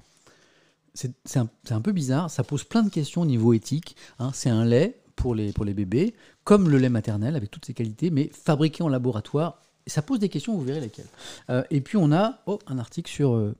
[0.95, 3.95] C'est un, peu bizarre, ça pose plein de questions au niveau éthique.
[4.19, 4.33] Hein.
[4.35, 8.31] C'est un lait pour les, bébés, comme le lait maternel, avec toutes ses qualités, mais
[8.33, 9.63] fabriqué en laboratoire.
[9.87, 11.07] Ça pose des questions, vous verrez lesquelles.
[11.51, 13.55] Euh, et puis on a oh, un article sur euh,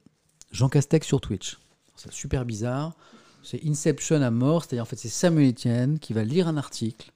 [0.51, 1.59] Jean Castex sur Twitch.
[1.95, 2.93] C'est super bizarre.
[3.43, 7.11] C'est Inception à mort, c'est-à-dire en fait c'est Samuel Etienne qui va lire un article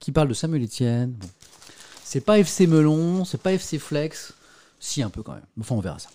[0.00, 1.12] qui parle de Samuel Etienne.
[1.12, 1.28] Bon.
[2.04, 4.32] C'est pas FC Melon, c'est pas FC Flex,
[4.80, 5.46] si un peu quand même.
[5.60, 6.10] Enfin on verra ça.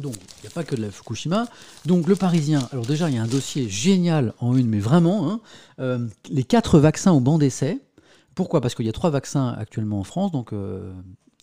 [0.00, 1.46] Donc il n'y a pas que de la Fukushima.
[1.86, 5.30] Donc le Parisien, alors déjà il y a un dossier génial en une, mais vraiment,
[5.30, 5.40] hein.
[5.78, 7.80] euh, les quatre vaccins au banc d'essai.
[8.34, 8.60] Pourquoi?
[8.60, 10.92] Parce qu'il y a trois vaccins actuellement en France, donc euh,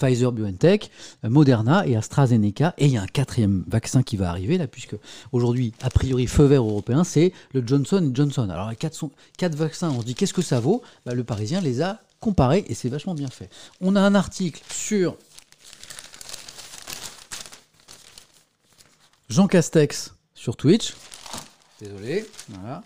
[0.02, 0.90] Pfizer BioNTech,
[1.24, 2.74] Moderna et AstraZeneca.
[2.78, 4.96] Et il y a un quatrième vaccin qui va arriver, là, puisque
[5.32, 8.50] aujourd'hui, a priori, feu vert européen, c'est le Johnson Johnson.
[8.50, 10.82] Alors, quatre, sont, quatre vaccins, on se dit qu'est-ce que ça vaut?
[11.06, 13.50] Bah, Le Parisien les a comparés et c'est vachement bien fait.
[13.80, 15.18] On a un article sur
[19.30, 20.94] Jean Castex sur Twitch.
[21.80, 22.84] Désolé, voilà.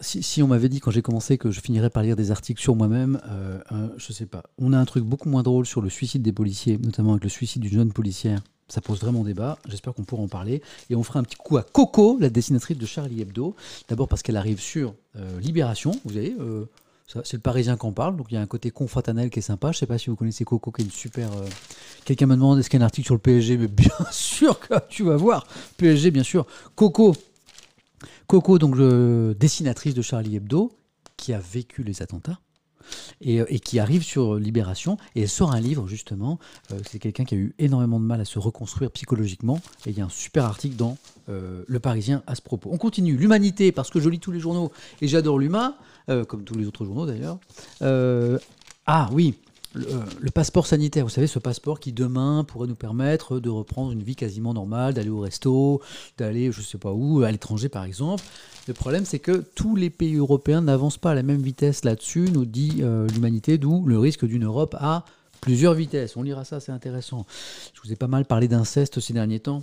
[0.00, 2.74] Si, on m'avait dit quand j'ai commencé que je finirais par lire des articles sur
[2.74, 4.42] moi-même, euh, euh, je sais pas.
[4.58, 7.30] On a un truc beaucoup moins drôle sur le suicide des policiers, notamment avec le
[7.30, 8.40] suicide d'une jeune policière.
[8.68, 9.58] Ça pose vraiment débat.
[9.66, 10.62] J'espère qu'on pourra en parler.
[10.90, 13.56] Et on fera un petit coup à Coco, la dessinatrice de Charlie Hebdo.
[13.88, 15.92] D'abord parce qu'elle arrive sur euh, Libération.
[16.04, 16.66] Vous voyez, euh,
[17.06, 18.16] c'est le Parisien qu'on parle.
[18.16, 19.72] Donc il y a un côté confraternel qui est sympa.
[19.72, 21.30] Je sais pas si vous connaissez Coco, qui est une super.
[22.04, 24.60] Quelqu'un me demande est-ce qu'il y a un article sur le PSG Mais bien sûr
[24.60, 25.46] que tu vas voir.
[25.78, 26.46] PSG, bien sûr.
[26.74, 27.14] Coco,
[28.26, 30.72] Coco, donc le dessinatrice de Charlie Hebdo,
[31.16, 32.38] qui a vécu les attentats.
[33.20, 36.38] Et, euh, qui arrive sur Libération et elle sort un livre justement.
[36.72, 39.98] Euh, c'est quelqu'un qui a eu énormément de mal à se reconstruire psychologiquement et il
[39.98, 40.96] y a un super article dans
[41.28, 42.70] euh, Le Parisien à ce propos.
[42.72, 43.14] On continue.
[43.14, 44.72] L'humanité, parce que je lis tous les journaux
[45.02, 45.74] et j'adore l'humain,
[46.28, 47.38] comme tous les autres journaux d'ailleurs.
[48.86, 49.34] ah oui,
[49.76, 53.92] euh, le, passeport sanitaire, vous savez, ce passeport qui demain pourrait nous permettre de reprendre
[53.92, 55.82] une vie quasiment normale, d'aller au resto,
[56.16, 58.24] d'aller je ne sais pas où, à l'étranger par exemple.
[58.66, 62.28] Le problème, c'est que tous les pays européens n'avancent pas à la même vitesse là-dessus,
[62.32, 65.04] nous dit euh, l'humanité, d'où le risque d'une Europe à
[65.40, 66.16] plusieurs vitesses.
[66.16, 67.26] On lira ça, c'est intéressant.
[67.74, 69.62] Je vous ai pas mal parlé d'inceste ces derniers temps.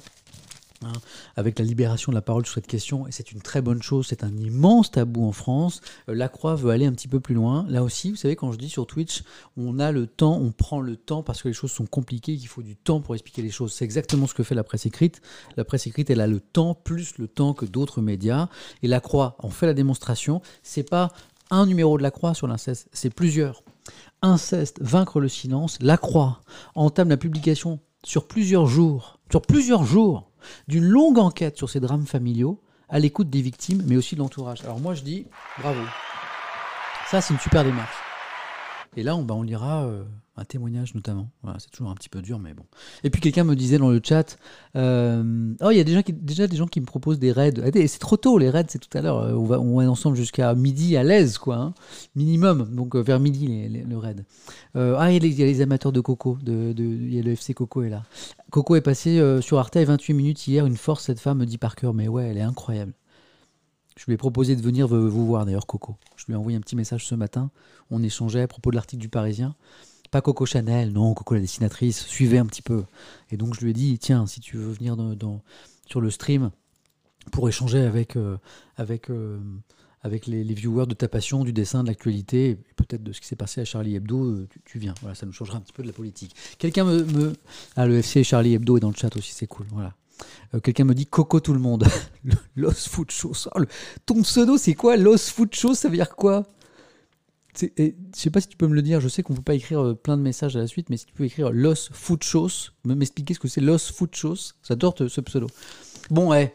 [0.83, 0.91] Hein,
[1.37, 4.07] avec la libération de la parole sur cette question, et c'est une très bonne chose,
[4.09, 5.79] c'est un immense tabou en France.
[6.09, 7.65] Euh, la Croix veut aller un petit peu plus loin.
[7.69, 9.23] Là aussi, vous savez, quand je dis sur Twitch,
[9.55, 12.49] on a le temps, on prend le temps parce que les choses sont compliquées, qu'il
[12.49, 13.71] faut du temps pour expliquer les choses.
[13.71, 15.21] C'est exactement ce que fait la presse écrite.
[15.55, 18.49] La presse écrite, elle a le temps, plus le temps que d'autres médias.
[18.83, 21.09] Et la Croix, on fait la démonstration, c'est pas
[21.51, 23.63] un numéro de la Croix sur l'inceste, c'est plusieurs.
[24.21, 26.41] Inceste, vaincre le silence, la Croix
[26.73, 30.31] entame la publication sur plusieurs jours, sur plusieurs jours,
[30.67, 34.63] d'une longue enquête sur ces drames familiaux, à l'écoute des victimes, mais aussi de l'entourage.
[34.63, 35.25] Alors moi je dis
[35.59, 35.81] bravo.
[37.09, 38.04] Ça c'est une super démarche.
[38.95, 40.03] Et là on, bah, on lira euh,
[40.37, 41.29] un témoignage notamment.
[41.59, 42.63] c'est toujours un petit peu dur, mais bon.
[43.03, 44.37] Et puis quelqu'un me disait dans le chat,
[44.75, 47.53] euh, oh il y a déjà, déjà des gens qui me proposent des raids.
[47.63, 49.17] Ah, c'est trop tôt les raids, c'est tout à l'heure.
[49.19, 51.73] Euh, on va, va ensemble jusqu'à midi à l'aise, quoi, hein.
[52.15, 52.73] minimum.
[52.73, 54.25] Donc vers midi le raid.
[54.75, 57.83] ah il y, a les, amateurs de Coco, de, il y a le FC Coco
[57.83, 58.03] est là.
[58.51, 60.65] Coco est passé sur Arte à 28 minutes hier.
[60.65, 62.93] Une force cette femme me dit par cœur, mais ouais, elle est incroyable.
[63.97, 65.95] Je lui ai proposé de venir vous voir d'ailleurs, Coco.
[66.17, 67.49] Je lui ai envoyé un petit message ce matin.
[67.89, 69.55] On échangeait à propos de l'article du Parisien.
[70.11, 72.83] Pas Coco Chanel, non, Coco la dessinatrice, suivez un petit peu.
[73.31, 75.41] Et donc je lui ai dit, tiens, si tu veux venir dans,
[75.87, 76.51] sur le stream
[77.31, 78.37] pour échanger avec, euh,
[78.77, 79.39] avec, euh,
[80.01, 83.27] avec les, viewers de ta passion, du dessin, de l'actualité, et peut-être de ce qui
[83.27, 84.93] s'est passé à Charlie Hebdo, euh, tu, viens.
[85.01, 86.35] Voilà, ça nous changera un petit peu de la politique.
[86.59, 87.33] Quelqu'un me, me...
[87.75, 89.65] Ah, le FC Charlie Hebdo est dans le chat aussi, c'est cool.
[89.71, 89.95] Voilà.
[90.53, 91.85] Euh, Quelqu'un me dit Coco tout le monde.
[92.55, 93.47] Los Fuchos.
[93.55, 93.67] Oh, le-
[94.05, 96.43] Ton pseudo, c'est quoi Los Fuchos, ça veut dire quoi?
[97.59, 97.67] Je
[98.13, 98.99] sais pas si tu peux me le dire.
[98.99, 101.05] Je sais qu'on peut pas écrire euh, plein de messages à la suite, mais si
[101.05, 104.53] tu peux écrire Los Fuchos, me- m'expliquer ce que c'est Los Fuchos.
[104.67, 105.47] J'adore ce pseudo.
[106.09, 106.53] Bon, eh,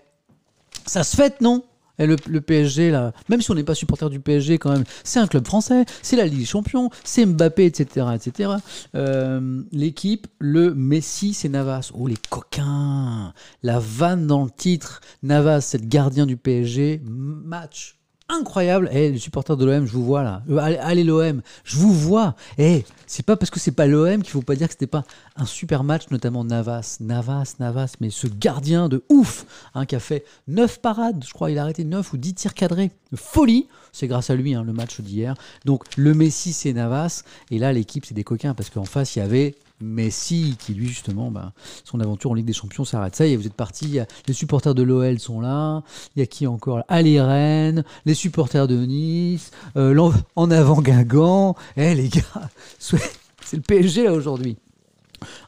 [0.86, 1.64] ça se fête, non?
[2.06, 5.20] Le, le PSG, là, même si on n'est pas supporter du PSG, quand même, c'est
[5.20, 8.06] un club français, c'est la Ligue des Champions, c'est Mbappé, etc.
[8.14, 8.52] etc.
[8.94, 11.90] Euh, L'équipe, le Messi, c'est Navas.
[11.94, 13.32] Oh, les coquins
[13.62, 15.00] La vanne dans le titre.
[15.22, 17.00] Navas, c'est le gardien du PSG.
[17.04, 17.99] Match
[18.30, 18.88] incroyable.
[18.92, 20.42] Eh, les supporters de l'OM, je vous vois là.
[20.50, 22.34] Euh, allez, l'OM, je vous vois.
[22.58, 25.04] Eh, c'est pas parce que c'est pas l'OM qu'il faut pas dire que c'était pas
[25.36, 26.98] un super match, notamment Navas.
[27.00, 31.50] Navas, Navas, mais ce gardien de ouf, hein, qui a fait 9 parades, je crois,
[31.50, 32.90] il a arrêté 9 ou 10 tirs cadrés.
[33.14, 35.34] Folie C'est grâce à lui, hein, le match d'hier.
[35.64, 37.22] Donc, le Messi, c'est Navas.
[37.50, 40.86] Et là, l'équipe, c'est des coquins, parce qu'en face, il y avait Messi, qui lui,
[40.88, 41.52] justement, bah,
[41.84, 43.16] son aventure en Ligue des Champions s'arrête.
[43.16, 43.54] Ça vous êtes.
[43.82, 45.82] Il a- Les supporters de l'OL sont là.
[46.14, 46.82] Il y a qui encore?
[46.88, 51.56] Allez Rennes, les supporters de Nice, euh, en avant Guingamp.
[51.76, 52.22] Eh les gars,
[52.78, 54.56] c'est le PSG là aujourd'hui.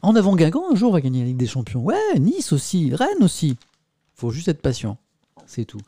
[0.03, 1.83] En avant Guingamp, un jour, va gagner la Ligue des Champions.
[1.83, 3.57] Ouais, Nice aussi, Rennes aussi.
[4.15, 4.99] faut juste être patient.
[5.47, 5.81] C'est tout.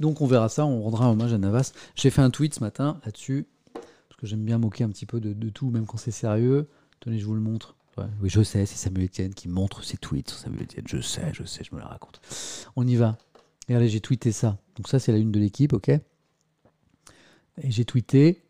[0.00, 1.72] Donc on verra ça, on rendra hommage à Navas.
[1.94, 5.20] J'ai fait un tweet ce matin là-dessus, parce que j'aime bien moquer un petit peu
[5.20, 6.68] de tout, même quand c'est sérieux.
[7.00, 7.74] Tenez, je vous le montre.
[7.98, 10.84] Oui, je sais, c'est Samuel Etienne qui montre ses tweets sur Samuel Etienne.
[10.88, 12.20] Je sais, je sais, je me la raconte.
[12.74, 13.18] On y va.
[13.68, 14.58] Et allez, j'ai tweeté ça.
[14.76, 15.88] Donc ça, c'est la une de l'équipe, ok?
[15.88, 16.00] Et
[17.70, 18.42] j'ai tweeté.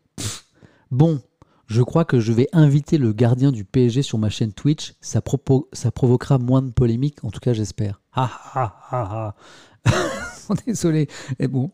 [0.91, 1.21] bon,
[1.67, 4.95] je crois que je vais inviter le gardien du PSG sur ma chaîne Twitch.
[5.01, 7.99] Ça, provoquera moins de polémiques, en tout cas, j'espère.
[8.13, 9.35] Ah ah ah
[9.85, 10.53] ah.
[10.65, 11.09] Désolé.
[11.39, 11.69] Et bon.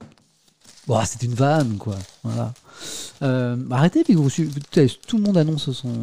[1.06, 1.96] C'est une vanne, quoi.
[2.24, 2.52] Voilà.
[3.22, 5.94] Euh, arrêtez, puis vous tout le monde annonce son,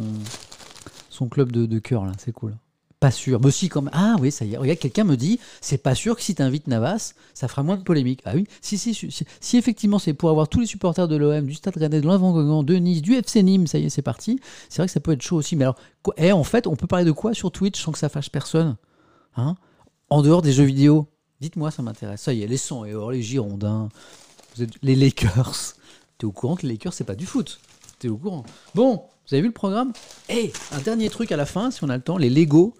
[1.17, 2.11] son club de, cœur, là.
[2.17, 2.55] C'est cool.
[2.99, 3.39] Pas sûr.
[3.43, 3.93] Mais si, quand même.
[3.93, 4.57] Ah oui, ça y est.
[4.57, 7.77] Regarde, quelqu'un me dit c'est pas sûr que si tu invites Navas, ça fera moins
[7.77, 8.21] de polémique.
[8.25, 11.15] Ah oui, si, si, si, si, si effectivement c'est pour avoir tous les supporters de
[11.15, 14.01] l'OM, du Stade Rennais, de l'Avant de Nice, du FC Nîmes, ça y est, c'est
[14.01, 14.39] parti.
[14.69, 15.55] C'est vrai que ça peut être chaud aussi.
[15.55, 17.99] Mais alors, quoi, eh, en fait, on peut parler de quoi sur Twitch sans que
[17.99, 18.77] ça fâche personne
[19.35, 19.55] hein?
[20.09, 21.07] En dehors des jeux vidéo
[21.39, 22.21] Dites-moi, ça m'intéresse.
[22.21, 23.89] Ça y est, les 100 et or, les Girondins,
[24.55, 25.75] vous les Lakers.
[26.17, 27.59] T'es au courant que les Lakers, c'est pas du foot?
[27.99, 28.43] T'es au courant?
[28.73, 29.91] Bon, vous avez vu le programme?
[30.29, 32.73] Et un dernier truc à la fin, si on a le temps, les Lego.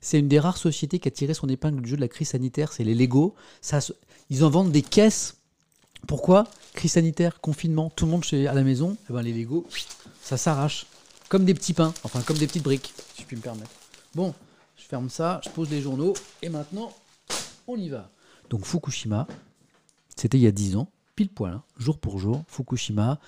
[0.00, 2.28] C'est une des rares sociétés qui a tiré son épingle du jeu de la crise
[2.30, 3.34] sanitaire, c'est les Lego.
[3.60, 3.78] Ça,
[4.28, 5.36] ils en vendent des caisses.
[6.08, 6.48] Pourquoi?
[6.74, 8.96] Crise sanitaire, confinement, tout le monde chez, à la maison.
[9.08, 9.64] Eh ben, les Lego,
[10.22, 10.86] ça s'arrache.
[11.28, 13.70] Comme des petits pains, enfin comme des petites briques, si je puis me permettre.
[14.14, 14.34] Bon,
[14.76, 16.92] je ferme ça, je pose les journaux, et maintenant,
[17.66, 18.10] on y va.
[18.48, 19.26] Donc Fukushima,
[20.16, 22.44] c'était il y a 10 ans, pile poil, hein, jour pour jour.
[22.46, 23.18] Fukushima,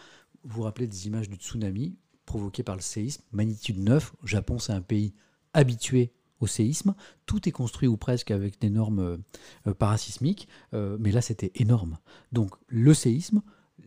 [0.44, 1.96] vous vous rappelez des images du tsunami?
[2.28, 4.12] Provoqué par le séisme, magnitude 9.
[4.22, 5.14] Le Japon, c'est un pays
[5.54, 6.94] habitué au séisme.
[7.26, 9.18] Tout est construit ou presque avec des normes
[9.66, 11.96] euh, parasismiques, euh, mais là c'était énorme.
[12.30, 13.42] Donc le séisme,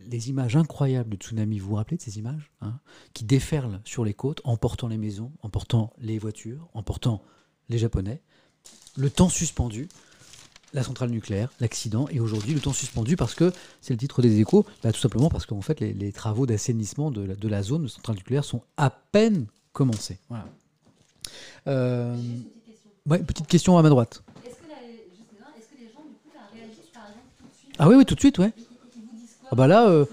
[0.08, 2.80] les images incroyables de tsunami, vous vous rappelez de ces images hein,
[3.14, 7.24] qui déferlent sur les côtes, emportant les maisons, emportant les voitures, emportant
[7.70, 8.22] les Japonais.
[8.98, 9.88] Le temps suspendu,
[10.74, 13.52] la centrale nucléaire, l'accident, et aujourd'hui le temps suspendu parce que
[13.82, 17.12] c'est le titre des échos, bah, tout simplement parce qu'en fait les, les travaux d'assainissement
[17.12, 20.18] de la, de la zone de centrale nucléaire sont à peine commencés.
[20.30, 20.46] Voilà.
[21.68, 22.90] Euh, petite question.
[23.08, 24.24] ouais, petite question à ma droite.
[24.46, 27.76] Est-ce que, est-ce que les gens, du coup, réagissent, par exemple, tout de suite?
[27.78, 28.52] Ah oui, oui, tout de suite, ouais.
[29.52, 30.06] Ah bah là, euh,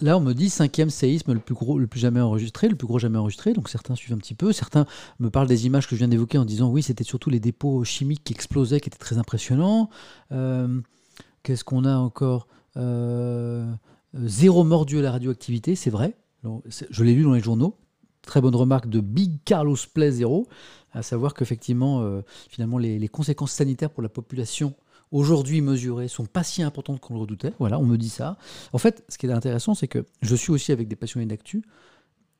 [0.00, 2.86] Là, on me dit cinquième séisme le plus gros, le plus jamais enregistré, le plus
[2.86, 3.52] gros jamais enregistré.
[3.52, 4.86] Donc certains suivent un petit peu, certains
[5.20, 7.84] me parlent des images que je viens d'évoquer en disant oui, c'était surtout les dépôts
[7.84, 9.90] chimiques qui explosaient, qui étaient très impressionnants.
[10.32, 10.80] Euh,
[11.42, 12.48] Qu'est-ce qu'on a encore?
[12.76, 13.70] Euh,
[14.14, 16.16] Zéro mort dû à la radioactivité, c'est vrai.
[16.90, 17.76] Je l'ai lu dans les journaux.
[18.22, 20.46] Très bonne remarque de Big Carlos Play Zero,
[20.92, 24.74] à savoir qu'effectivement, finalement, les conséquences sanitaires pour la population
[25.12, 27.52] aujourd'hui mesurées sont pas si importantes qu'on le redoutait.
[27.58, 28.36] Voilà, on me dit ça.
[28.72, 31.62] En fait, ce qui est intéressant, c'est que je suis aussi avec des passionnés d'actu.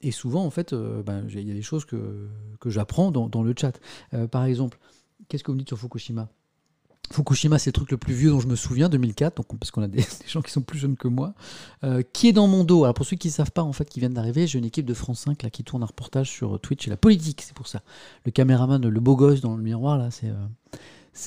[0.00, 2.28] Et souvent, en fait, euh, ben, il y a des choses que,
[2.60, 3.78] que j'apprends dans, le chat.
[4.14, 4.78] Euh, par exemple,
[5.28, 6.28] qu'est-ce que vous me dites sur Fukushima?
[7.10, 9.82] Fukushima, c'est le truc le plus vieux dont je me souviens, 2004, donc, parce qu'on
[9.82, 11.34] a des, des gens qui sont plus jeunes que moi.
[11.82, 12.84] Euh, qui est dans mon dos?
[12.84, 14.86] Alors, pour ceux qui ne savent pas, en fait, qui viennent d'arriver, j'ai une équipe
[14.86, 17.66] de France 5 là, qui tourne un reportage sur Twitch et la politique, c'est pour
[17.66, 17.82] ça.
[18.24, 20.30] Le caméraman, le beau gosse dans le miroir, là, c'est.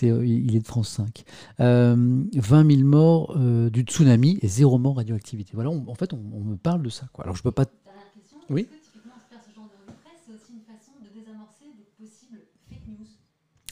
[0.03, 1.23] Euh, il est de France 5.
[1.59, 5.51] Euh, 20 000 morts euh, du tsunami et zéro mort radioactivité.
[5.53, 7.07] Voilà, on- en fait, on, on me parle de ça.
[7.13, 7.23] Quoi.
[7.25, 7.65] Alors, je peux pas.
[7.65, 8.37] Dernière question.
[8.49, 8.61] Oui.
[8.61, 11.07] Est-ce que typiquement faire ce genre de revue de presse, c'est aussi une façon de
[11.19, 13.05] désamorcer des possibles fake news?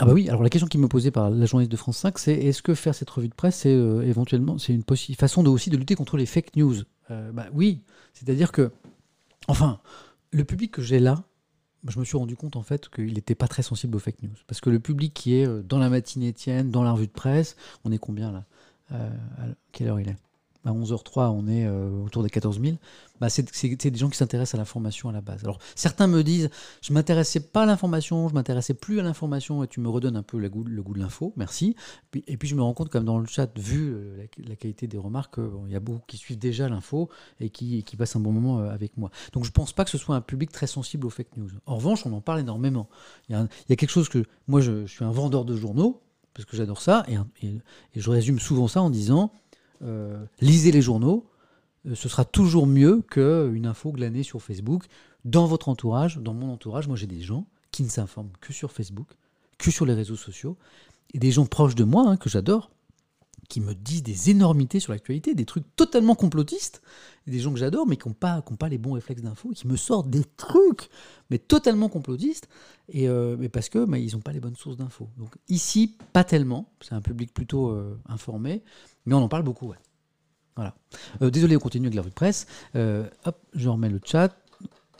[0.01, 2.17] Ah bah oui, alors la question qui me posée par la journaliste de France 5,
[2.19, 4.83] c'est est-ce que faire cette revue de presse, c'est euh, éventuellement c'est une
[5.15, 6.75] façon de, aussi de lutter contre les fake news?
[7.09, 7.81] Bah oui,
[8.13, 8.71] c'est-à-dire que,
[9.47, 9.79] enfin,
[10.31, 11.23] le public que j'ai là,
[11.87, 14.35] je me suis rendu compte en fait qu'il n'était pas très sensible aux fake news.
[14.47, 17.11] Parce que le public qui est euh, dans la matinée tienne, dans la revue de
[17.11, 17.55] presse,
[17.85, 18.45] on est combien là?
[18.91, 20.17] Euh, à Quelle heure il est?
[20.65, 22.75] À 11h03, on est euh, autour des 14 000,
[23.21, 25.43] bah c'est des gens qui s'intéressent à l'information à la base.
[25.43, 26.49] Alors certains me disent,
[26.81, 30.23] je m'intéressais pas à l'information, je m'intéressais plus à l'information, et tu me redonnes un
[30.23, 31.75] peu le goût, de l'info, merci.
[32.27, 34.97] et puis je me rends compte, comme dans le chat, vu euh, la, qualité des
[34.97, 38.59] remarques, il y a beaucoup qui suivent déjà l'info et qui, passent un bon moment
[38.59, 39.11] euh, avec moi.
[39.33, 41.49] Donc je pense pas que ce soit un public très sensible aux fake news.
[41.65, 42.89] En revanche, on en parle énormément.
[43.29, 46.01] Il y a, quelque chose que, moi je, suis un vendeur de journaux,
[46.33, 47.05] parce que j'adore ça,
[47.41, 47.57] et,
[47.95, 49.31] je résume souvent ça en disant,
[50.41, 51.25] lisez les journaux,
[51.85, 54.85] euh, ce sera toujours mieux qu'une info glanée sur Facebook.
[55.25, 58.71] Dans votre entourage, dans mon entourage, moi j'ai des gens qui ne s'informent que sur
[58.71, 59.07] Facebook,
[59.57, 60.57] que sur les réseaux sociaux,
[61.13, 62.71] et des gens proches de moi, hein, que j'adore,
[63.49, 66.81] qui me disent des énormités sur l'actualité, des trucs totalement complotistes,
[67.27, 70.09] des gens que j'adore, mais qui n'ont pas, les bons réflexes d'info, qui me sortent
[70.09, 70.89] des trucs,
[71.29, 72.47] mais totalement complotistes,
[72.87, 75.09] et euh, parce que ils n'ont pas les bonnes sources d'infos.
[75.17, 77.77] Donc ici, pas tellement, c'est un public plutôt
[78.07, 78.63] informé,
[79.05, 79.73] mais on en parle beaucoup.
[80.59, 80.75] Voilà.
[81.21, 82.45] Euh, désolé, on continue avec la revue de presse.
[82.75, 84.35] Euh, hop, je remets le chat.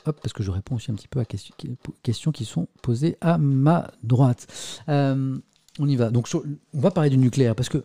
[0.06, 1.54] Hop, parce que je réponds aussi un petit peu à questions,
[2.02, 4.46] questions qui sont posées à ma droite.
[4.88, 5.36] Euh,
[5.78, 6.08] on y va.
[6.08, 7.84] Donc, on va parler du nucléaire, parce que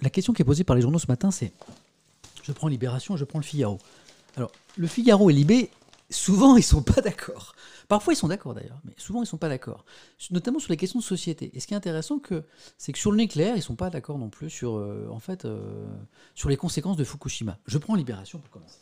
[0.00, 1.52] la question qui est posée par les journaux ce matin, c'est
[2.42, 3.78] je prends Libération, je prends le Figaro.
[4.36, 5.70] Alors, le Figaro et Libé,
[6.10, 7.54] souvent, ils sont pas d'accord.
[7.88, 9.84] Parfois, ils sont d'accord d'ailleurs, mais souvent, ils ne sont pas d'accord.
[10.30, 11.50] Notamment sur les questions de société.
[11.54, 12.20] Et ce qui est intéressant,
[12.78, 15.18] c'est que sur le nucléaire, ils ne sont pas d'accord non plus sur, euh, en
[15.18, 15.86] fait, euh,
[16.34, 17.58] sur les conséquences de Fukushima.
[17.66, 18.78] Je prends Libération pour commencer.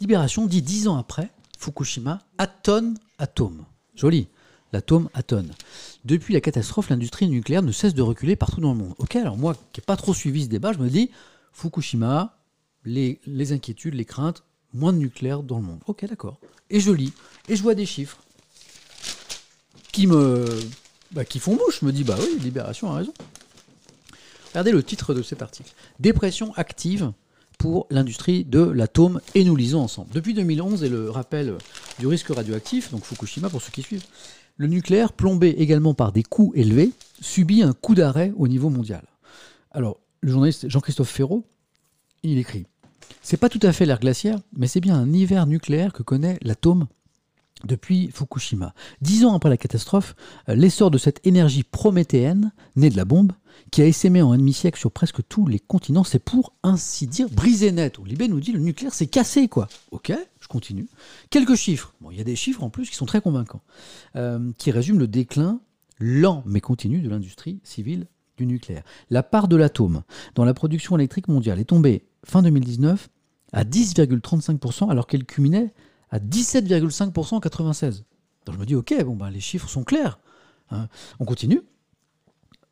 [0.00, 3.64] Libération dit dix ans après Fukushima, atone, atome.
[3.94, 4.28] Joli.
[4.72, 5.50] L'atome, atone.
[6.04, 8.94] Depuis la catastrophe, l'industrie nucléaire ne cesse de reculer partout dans le monde.
[8.98, 11.10] Ok, alors moi qui n'ai pas trop suivi ce débat, je me dis,
[11.52, 12.38] Fukushima,
[12.84, 14.42] les, inquiétudes, les craintes,
[14.72, 15.80] moins de nucléaire dans le monde.
[15.86, 16.38] Ok, d'accord.
[16.70, 17.12] Et je lis,
[17.48, 18.18] et je vois des chiffres
[19.92, 20.46] qui me,
[21.10, 21.80] bah, qui font bouche.
[21.80, 23.12] Je me dis, bah oui, Libération a raison.
[24.48, 25.70] Regardez le titre de cet article.
[26.00, 27.12] Dépression active
[27.58, 30.12] pour l'industrie de l'atome et nous lisons ensemble.
[30.12, 31.56] Depuis 2011 et le rappel
[31.98, 34.04] du risque radioactif, donc Fukushima pour ceux qui suivent,
[34.62, 39.02] le nucléaire, plombé également par des coûts élevés, subit un coup d'arrêt au niveau mondial.
[39.72, 41.44] Alors, le journaliste Jean-Christophe Ferraud,
[42.22, 42.66] il écrit
[43.22, 46.38] c'est pas tout à fait l'ère glaciaire, mais c'est bien un hiver nucléaire que connaît
[46.42, 46.86] l'atome
[47.64, 48.74] depuis Fukushima.
[49.00, 50.14] Dix ans après la catastrophe,
[50.48, 53.32] euh, l'essor de cette énergie prométhéenne, née de la bombe,
[53.70, 57.28] qui a essaimé en un demi-siècle sur presque tous les continents, c'est pour ainsi dire
[57.28, 57.98] brisé net.
[58.04, 59.68] Libé nous dit le nucléaire c'est cassé quoi.
[59.90, 60.88] Ok, je continue.
[61.30, 61.94] Quelques chiffres.
[62.00, 63.62] Bon, il y a des chiffres en plus qui sont très convaincants,
[64.16, 65.60] euh, qui résument le déclin
[65.98, 68.82] lent mais continu de l'industrie civile du nucléaire.
[69.10, 70.02] La part de l'atome
[70.34, 73.08] dans la production électrique mondiale est tombée fin 2019
[73.52, 75.72] à 10,35% alors qu'elle culminait
[76.12, 78.04] à 17,5% en 96.
[78.46, 80.20] Donc je me dis, ok, bon, ben, les chiffres sont clairs.
[80.70, 80.88] Hein.
[81.18, 81.62] On continue.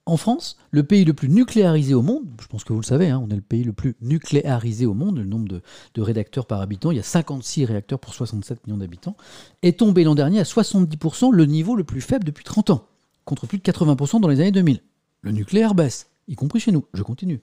[0.06, 3.10] En France, le pays le plus nucléarisé au monde, je pense que vous le savez,
[3.10, 5.62] hein, on est le pays le plus nucléarisé au monde, le nombre de,
[5.94, 9.16] de, réacteurs par habitant, il y a 56 réacteurs pour 67 millions d'habitants,
[9.62, 12.86] est tombé l'an dernier à 70%, le niveau le plus faible depuis 30 ans,
[13.24, 14.80] contre plus de 80% dans les années 2000.
[15.20, 16.84] Le nucléaire baisse y compris chez nous.
[16.94, 17.40] Je continue.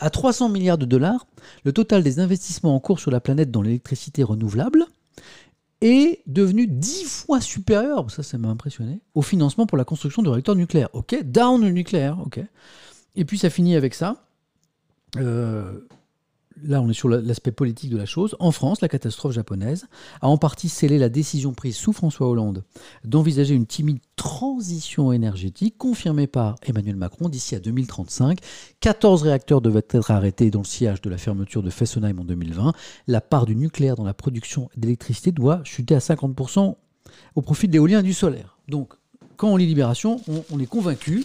[0.00, 1.26] À 300 milliards de dollars,
[1.64, 4.86] le total des investissements en cours sur la planète dans l'électricité renouvelable
[5.80, 10.30] est devenu 10 fois supérieur, ça ça m'a impressionné, au financement pour la construction de
[10.30, 10.88] réacteurs nucléaires.
[10.94, 12.40] Ok, down le nucléaire, ok.
[13.16, 14.24] Et puis ça finit avec ça.
[15.16, 15.80] Euh,
[16.62, 19.86] là on est sur l'aspect politique de la chose, en France, la catastrophe japonaise
[20.20, 22.64] a en partie scellé la décision prise sous François Hollande
[23.04, 28.38] d'envisager une timide transition énergétique confirmée par Emmanuel Macron d'ici à 2035.
[28.80, 32.72] 14 réacteurs devaient être arrêtés dans le sillage de la fermeture de Fessenheim en 2020.
[33.06, 36.76] La part du nucléaire dans la production d'électricité doit chuter à 50%
[37.34, 38.58] au profit de l'éolien et du solaire.
[38.68, 38.94] Donc,
[39.36, 41.24] quand on lit Libération, on, est convaincu,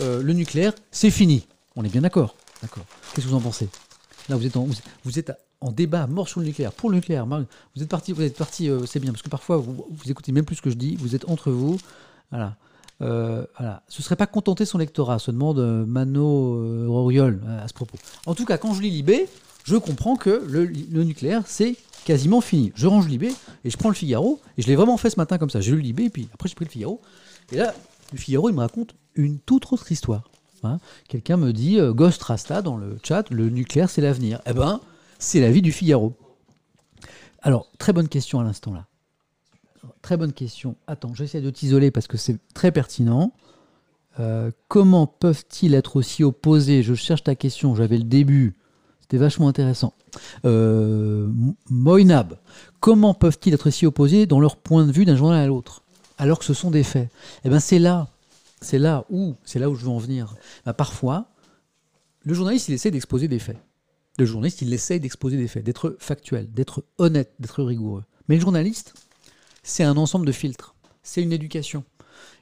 [0.00, 1.46] euh, le nucléaire, c'est fini.
[1.76, 2.34] On est bien d'accord.
[2.62, 2.84] D'accord.
[3.14, 3.68] Qu'est-ce que vous en pensez?
[4.28, 4.46] Là, vous
[5.18, 7.26] êtes en, débat mort sur le nucléaire, pour le nucléaire.
[7.26, 10.44] Vous êtes parti, vous êtes parti, euh, c'est bien, parce que parfois, vous, écoutez même
[10.44, 11.78] plus ce que je dis, vous êtes entre vous.
[12.30, 12.56] Voilà.
[13.02, 13.82] Euh, voilà.
[13.88, 17.98] Ce serait pas contenter son lectorat, se demande euh, Mano euh, à ce propos.
[18.26, 19.28] En tout cas, quand je lis Libé,
[19.64, 20.66] je comprends que le,
[21.02, 22.72] nucléaire, c'est quasiment fini.
[22.74, 23.32] Je range Libé
[23.64, 25.60] et je prends le Figaro, et je l'ai vraiment fait ce matin comme ça.
[25.60, 27.00] J'ai lu Libé, et puis après j'ai pris le Figaro.
[27.50, 27.74] Et là,
[28.12, 30.24] le Figaro, il me raconte une toute autre histoire.
[31.08, 34.40] Quelqu'un me dit, euh, Ghost Rasta dans le chat, le nucléaire c'est l'avenir.
[34.46, 34.80] Eh ben,
[35.18, 36.14] c'est la vie du Figaro.
[37.42, 38.86] Alors, très bonne question à l'instant là.
[40.00, 40.76] Très bonne question.
[40.86, 43.32] Attends, j'essaie de t'isoler parce que c'est très pertinent.
[44.20, 46.82] Euh, comment peuvent-ils être aussi opposés?
[46.82, 48.54] Je cherche ta question, j'avais le début.
[49.00, 49.94] C'était vachement intéressant.
[50.44, 51.28] Euh,
[52.80, 55.82] comment peuvent-ils être si opposés dans leur point de vue d'un journal à l'autre,
[56.18, 57.10] alors que ce sont des faits?
[57.44, 58.08] Eh bien, c'est là,
[58.62, 60.34] c'est là où, je veux en venir.
[60.64, 61.28] Bah, parfois,
[62.24, 63.58] le journaliste, il essaie d'exposer des faits.
[64.18, 68.04] Le journaliste, il essaie d'exposer des faits, d'être factuel, d'être honnête, d'être rigoureux.
[68.28, 68.94] Mais le journaliste,
[69.62, 70.74] c'est un ensemble de filtres.
[71.02, 71.84] C'est une éducation.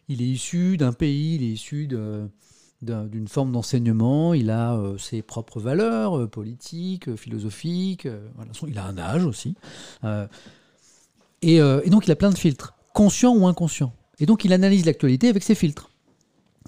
[0.08, 5.22] Il est issu d'un pays, il est issu d'une forme d'enseignement, il a euh, ses
[5.22, 8.08] propres valeurs euh, politiques, euh, philosophiques,
[8.66, 9.54] il a un âge aussi.
[11.42, 13.94] Et, et, donc il a plein de filtres, conscients ou inconscients.
[14.18, 15.89] Et donc il analyse l'actualité avec ses filtres,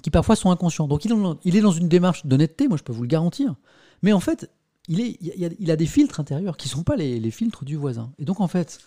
[0.03, 0.87] qui parfois sont inconscients.
[0.87, 3.55] Donc il est dans une démarche d'honnêteté, moi je peux vous le garantir.
[4.03, 4.51] Mais en fait,
[4.87, 5.17] il, est,
[5.59, 8.11] il, a, des filtres intérieurs qui ne sont pas les, filtres du voisin.
[8.19, 8.79] Et donc, en fait,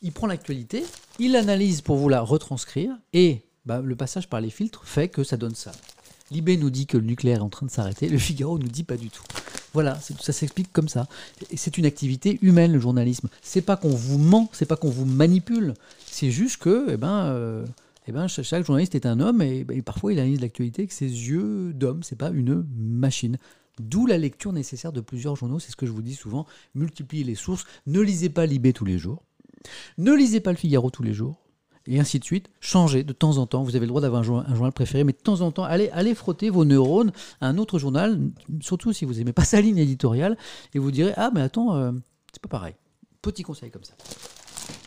[0.00, 0.82] il prend l'actualité,
[1.18, 5.22] il l'analyse pour vous la retranscrire, et bah, le passage par les filtres fait que
[5.22, 5.72] ça donne ça.
[6.30, 8.84] Libé nous dit que le nucléaire est en train de s'arrêter, le Figaro nous dit
[8.84, 9.22] pas du tout.
[9.74, 11.06] Voilà, ça s'explique comme ça.
[11.54, 13.28] C'est une activité humaine, le journalisme.
[13.40, 15.74] C'est pas qu'on vous ment, c'est pas qu'on vous manipule,
[16.06, 17.64] c'est juste que, eh ben, euh,
[18.06, 21.06] eh ben, chaque journaliste est un homme et, et parfois il analyse l'actualité avec ses
[21.06, 23.38] yeux d'homme, c'est pas une machine.
[23.78, 27.24] D'où la lecture nécessaire de plusieurs journaux, c'est ce que je vous dis souvent, multipliez
[27.24, 29.22] les sources, ne lisez pas Libé tous les jours,
[29.98, 31.42] ne lisez pas le Figaro tous les jours,
[31.86, 32.50] et ainsi de suite.
[32.60, 35.18] Changez de temps en temps, vous avez le droit d'avoir un, journal préféré, mais de
[35.18, 38.20] temps en temps, allez, allez frotter vos neurones à un autre journal,
[38.60, 40.36] surtout si vous n'aimez pas sa ligne éditoriale,
[40.74, 41.92] et vous direz, ah mais attends, euh,
[42.32, 42.74] c'est pas pareil.
[43.20, 43.94] Petit conseil comme ça.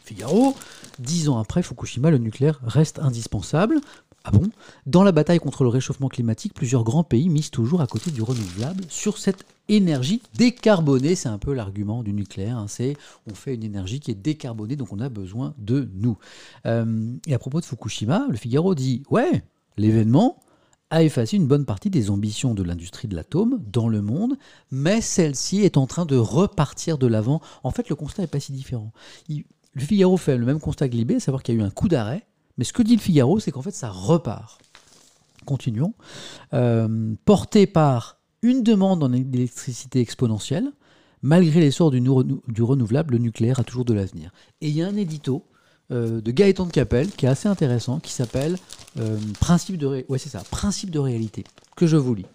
[0.04, 0.56] Figaro,
[1.00, 3.80] dix ans après Fukushima, le nucléaire reste indispensable.
[4.24, 4.50] Ah bon?
[4.88, 8.24] Dans la bataille contre le réchauffement climatique, plusieurs grands pays misent toujours à côté du
[8.24, 11.14] renouvelable sur cette énergie décarbonée.
[11.14, 12.58] C'est un peu l'argument du nucléaire.
[12.58, 12.66] Hein.
[12.68, 12.98] c'est
[13.30, 16.18] on fait une énergie qui est décarbonée, donc on a besoin de nous.
[16.66, 19.44] Euh, et à propos de Fukushima, le Figaro dit ouais,
[19.78, 20.40] l'événement
[20.90, 24.38] a effacé une bonne partie des ambitions de l'industrie de l'atome dans le monde,
[24.72, 27.42] mais celle-ci est en train de repartir de l'avant.
[27.64, 28.92] En fait, le constat n'est pas si différent.
[29.76, 31.70] Le Figaro fait le même constat que Libé, à savoir qu'il y a eu un
[31.70, 32.26] coup d'arrêt
[32.58, 34.60] mais ce que dit le Figaro, c'est qu'en fait, ça repart.
[35.46, 35.94] Continuons.
[36.54, 40.72] Euh, porté par une demande en électricité exponentielle,
[41.22, 42.00] malgré l'essor du,
[42.62, 44.32] renouvelable, le nucléaire a toujours de l'avenir.
[44.62, 45.46] Et il y a un édito
[45.92, 48.58] euh, de Gaëtan de Capelle qui est assez intéressant, qui s'appelle
[49.00, 50.06] euh, Principe de
[50.50, 51.44] Principe de réalité,
[51.76, 52.26] que je vous lis.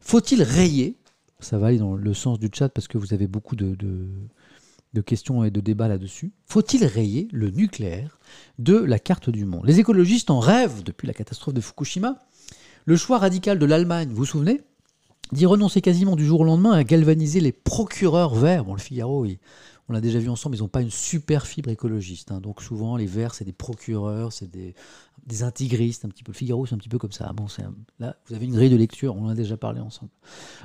[0.00, 0.96] Faut-il rayer?
[1.40, 3.76] Ça va aller dans le sens du chat parce que vous avez beaucoup de
[5.00, 6.32] questions et de débats là-dessus.
[6.46, 8.18] Faut-il rayer le nucléaire
[8.58, 9.64] de la carte du monde?
[9.64, 12.18] Les écologistes en rêvent depuis la catastrophe de Fukushima.
[12.84, 14.60] Le choix radical de l'Allemagne, vous vous souvenez?
[15.32, 18.66] D'y renoncer quasiment du jour au lendemain à galvaniser les procureurs verts.
[18.66, 19.24] Bon, le Figaro,
[19.88, 22.32] on l'a déjà vu ensemble, ils n'ont pas une super fibre écologiste.
[22.32, 22.40] Hein.
[22.40, 24.74] Donc souvent, les verts, c'est des procureurs, c'est des,
[25.26, 26.32] des intégristes, un petit peu.
[26.32, 27.32] Le Figaro, c'est un petit peu comme ça.
[27.32, 27.46] Bon,
[27.98, 30.10] là, vous avez une grille de lecture, on en a déjà parlé ensemble.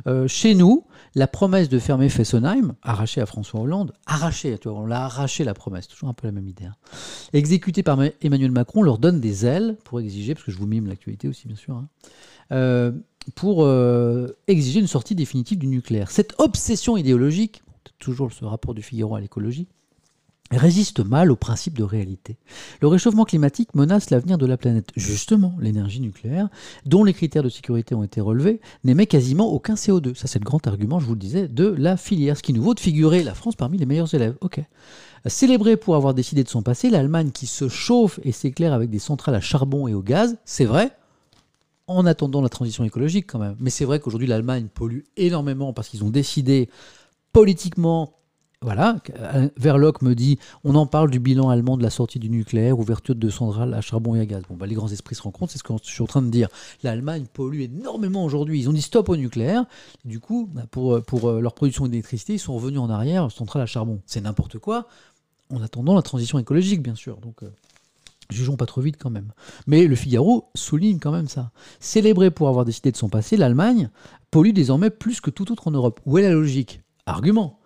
[0.08, 0.86] Euh, chez nous,
[1.16, 5.44] la promesse de fermer Fessenheim, arrachée à François Hollande, arrachée, tu vois, on l'a arraché
[5.44, 6.76] la promesse, toujours un peu la même idée, hein.
[7.34, 10.88] exécutée par Emmanuel Macron, leur donne des ailes pour exiger, parce que je vous mime
[10.88, 11.88] l'actualité aussi, bien sûr, hein,
[12.52, 12.92] euh,
[13.36, 16.10] pour euh, exiger une sortie définitive du nucléaire.
[16.10, 17.62] Cette obsession idéologique,
[18.00, 19.68] toujours ce rapport du Figaro à l'écologie,
[20.52, 22.38] résiste mal au principe de réalité.
[22.82, 24.90] Le réchauffement climatique menace l'avenir de la planète.
[24.96, 26.50] Justement, l'énergie nucléaire,
[26.86, 30.16] dont les critères de sécurité ont été relevés, n'émet quasiment aucun CO2.
[30.16, 32.64] Ça, c'est le grand argument, je vous le disais, de la filière, ce qui nous
[32.64, 34.36] vaut de figurer la France parmi les meilleurs élèves.
[34.42, 34.62] Ok.
[35.26, 39.00] Célébré pour avoir décidé de son passé, l'Allemagne qui se chauffe et s'éclaire avec des
[39.00, 40.92] centrales à charbon et au gaz, c'est vrai,
[41.88, 43.56] en attendant la transition écologique quand même.
[43.60, 46.70] Mais c'est vrai qu'aujourd'hui, l'Allemagne pollue énormément parce qu'ils ont décidé
[47.34, 48.14] politiquement
[48.64, 48.98] voilà,
[49.56, 53.14] Verloc me dit on en parle du bilan allemand de la sortie du nucléaire, ouverture
[53.14, 54.42] de centrales à charbon et à gaz.
[54.50, 56.32] Bon, bah, les grands esprits se rencontrent, c'est ce que je suis en train de
[56.32, 56.50] dire.
[56.82, 58.60] L'Allemagne pollue énormément aujourd'hui.
[58.60, 59.66] Ils ont dit stop au nucléaire.
[60.06, 63.68] Du coup, bah, pour, euh, leur production d'électricité, ils sont revenus en arrière, centrales à
[63.68, 64.02] charbon.
[64.08, 64.88] C'est n'importe quoi,
[65.54, 67.18] en attendant la transition écologique, bien sûr.
[67.18, 67.44] Donc.
[67.44, 67.50] Euh,
[68.30, 69.32] jugeons pas trop vite quand même.
[69.68, 71.52] Mais le Figaro souligne quand même ça.
[71.80, 73.90] Célébré pour avoir décidé de son passé, l'Allemagne
[74.32, 76.02] pollue désormais plus que tout autre en Europe.
[76.06, 76.82] Où est la logique?
[77.06, 77.58] Argument.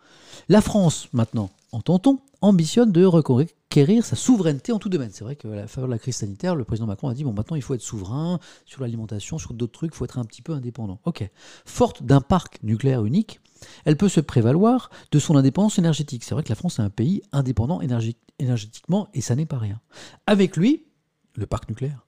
[0.50, 5.12] La France, maintenant, entend-on, ambitionne de reconquérir sa souveraineté en tout domaine.
[5.14, 7.34] C'est vrai que la faveur de la crise sanitaire, le président Macron a dit bon,
[7.34, 10.42] maintenant il faut être souverain sur l'alimentation, sur d'autres trucs, il faut être un petit
[10.42, 11.00] peu indépendant.
[11.06, 11.30] Ok.
[11.66, 13.40] Forte d'un parc nucléaire unique,
[13.86, 16.24] elle peut se prévaloir de son indépendance énergétique.
[16.24, 17.80] C'est vrai que la France est un pays indépendant
[18.40, 19.80] énergétiquement et ça n'est pas rien.
[20.26, 20.86] Avec lui,
[21.36, 22.08] le parc nucléaire,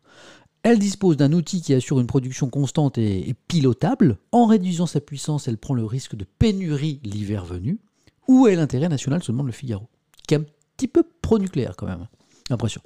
[0.63, 4.17] elle dispose d'un outil qui assure une production constante et pilotable.
[4.31, 7.79] En réduisant sa puissance, elle prend le risque de pénurie l'hiver venu.
[8.27, 9.87] Où est l'intérêt national, se demande le Figaro,
[10.27, 10.45] qui est un
[10.77, 12.07] petit peu pro-nucléaire quand même,
[12.49, 12.81] L'impression.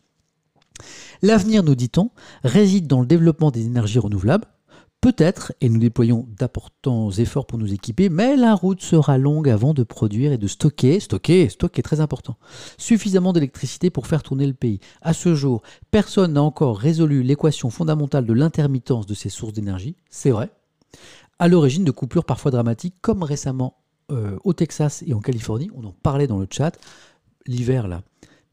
[1.22, 2.12] L'avenir, nous dit-on,
[2.44, 4.46] réside dans le développement des énergies renouvelables.
[5.00, 9.76] Peut-être, et nous déployons d'importants efforts pour nous équiper, mais la route sera longue avant
[9.76, 12.38] de produire et de stocker, stocker, stocker, très important,
[12.80, 14.80] suffisamment d'électricité pour faire tourner le pays.
[15.04, 15.62] À ce jour,
[15.92, 20.50] personne n'a encore résolu l'équation fondamentale de l'intermittence de ces sources d'énergie, c'est vrai,
[21.38, 23.78] à l'origine de coupures parfois dramatiques, comme récemment
[24.12, 26.78] euh, au Texas et en Californie, on en parlait dans le chat,
[27.46, 28.04] l'hiver là,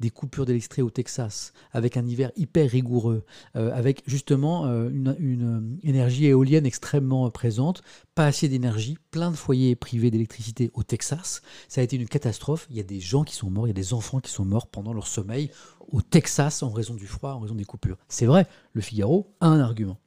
[0.01, 3.25] des coupures d'électricité au Texas, avec un hiver hyper rigoureux,
[3.57, 7.83] euh, avec justement euh, une, énergie éolienne extrêmement présente,
[8.15, 11.43] pas assez d'énergie, plein de foyers privés d'électricité au Texas.
[11.69, 12.67] Ça a été une catastrophe.
[12.71, 14.45] Il y a des gens qui sont morts, il y a des enfants qui sont
[14.45, 15.51] morts pendant leur sommeil
[15.89, 17.99] au Texas en raison du froid, en raison des coupures.
[18.09, 19.99] C'est vrai, le Figaro a un argument.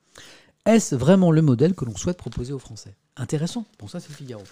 [0.65, 2.97] Est-ce vraiment le modèle que l'on souhaite proposer aux Français?
[3.15, 3.65] Intéressant.
[3.79, 4.43] Bon, ça, c'est le Figaro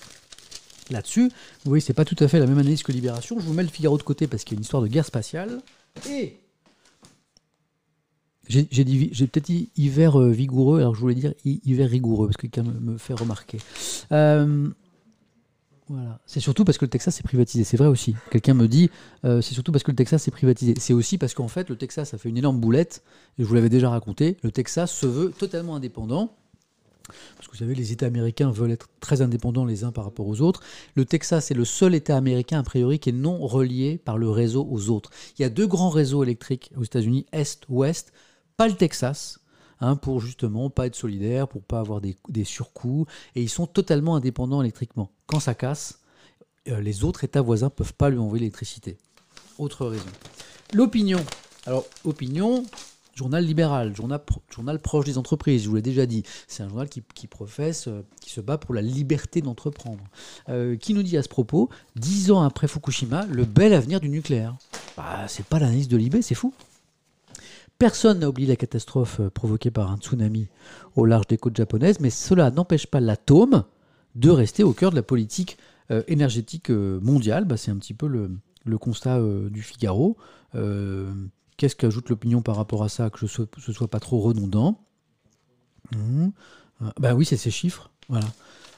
[0.89, 1.29] là-dessus.
[1.63, 3.39] Vous voyez, c'est pas tout à fait la même analyse que Libération.
[3.39, 5.05] Je vous mets le Figaro de côté parce qu'il y a une histoire de guerre
[5.05, 5.61] spatiale.
[6.09, 6.37] Et
[8.47, 8.63] j'ai
[9.27, 12.97] peut-être dit hiver euh, vigoureux, alors je voulais dire hiver rigoureux, parce que quelqu'un me,
[12.97, 13.57] fait remarquer.
[14.11, 14.69] Euh,
[15.87, 16.19] voilà.
[16.25, 17.63] C'est surtout parce que le Texas est privatisé.
[17.63, 18.15] C'est vrai aussi.
[18.31, 18.89] Quelqu'un me dit,
[19.23, 20.73] euh, c'est surtout parce que le Texas est privatisé.
[20.79, 23.03] C'est aussi parce qu'en fait, le Texas a fait une énorme boulette.
[23.37, 24.37] Et je vous l'avais déjà raconté.
[24.41, 26.35] Le Texas se veut totalement indépendant.
[27.35, 30.27] Parce que vous savez, les États américains veulent être très indépendants les uns par rapport
[30.27, 30.61] aux autres.
[30.95, 34.29] Le Texas est le seul État américain, a priori, qui est non relié par le
[34.29, 35.09] réseau aux autres.
[35.37, 38.13] Il y a deux grands réseaux électriques aux États-Unis, Est-Ouest,
[38.57, 39.39] pas le Texas,
[39.79, 43.05] hein, pour justement pas être solidaire, pour pas avoir des, surcoûts,
[43.35, 45.11] et ils sont totalement indépendants électriquement.
[45.27, 45.99] Quand ça casse,
[46.67, 48.97] euh, les autres États voisins ne peuvent pas lui envoyer l'électricité.
[49.57, 50.05] Autre raison.
[50.73, 51.23] L'opinion.
[51.65, 52.65] Alors, opinion,
[53.15, 56.23] journal libéral, journal, proche des entreprises, je vous l'ai déjà dit.
[56.47, 60.03] C'est un journal qui, professe, euh, qui se bat pour la liberté d'entreprendre.
[60.49, 64.09] Euh, qui nous dit à ce propos, dix ans après Fukushima, le bel avenir du
[64.09, 64.55] nucléaire.
[64.97, 66.53] Bah, c'est pas l'analyse de Libé, c'est fou.
[67.77, 70.49] Personne n'a oublié la catastrophe euh, provoquée par un tsunami
[70.95, 73.63] au large des côtes japonaises, mais cela n'empêche pas l'atome
[74.15, 75.57] de rester au cœur de la politique
[76.07, 77.45] énergétique mondiale.
[77.45, 79.21] Bah, c'est un petit peu le, constat
[79.51, 80.17] du Figaro.
[81.57, 84.83] Qu'est-ce qu'ajoute l'opinion par rapport à ça, que ce ne soit pas trop redondant
[85.95, 86.27] mmh.
[86.99, 87.91] Ben oui, c'est ces chiffres.
[88.09, 88.27] Voilà.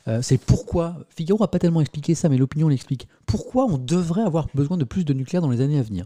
[0.08, 3.08] Euh, c'est pourquoi, Figaro n'a pas tellement expliqué ça, mais l'opinion l'explique.
[3.26, 6.06] Pourquoi on devrait avoir besoin de plus de nucléaire dans les années à venir?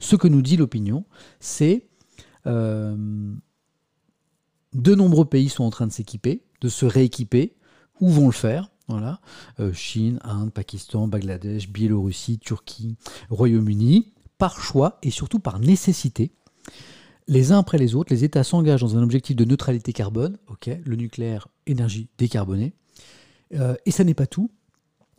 [0.00, 1.04] Ce que nous dit l'opinion,
[1.40, 1.86] c'est
[2.46, 2.96] euh,
[4.72, 7.54] de nombreux pays sont en train de s'équiper, de se rééquiper.
[8.00, 8.70] Où vont le faire?
[8.88, 9.20] Voilà.
[9.72, 12.96] Chine, Inde, Pakistan, Bangladesh, Biélorussie, Turquie,
[13.30, 14.11] Royaume-Uni
[14.42, 16.32] par choix et surtout par nécessité.
[17.28, 20.68] Les uns après les autres, les États s'engagent dans un objectif de neutralité carbone, ok,
[20.84, 22.72] le nucléaire, énergie décarbonée.
[23.54, 24.50] Euh, et ça n'est pas tout.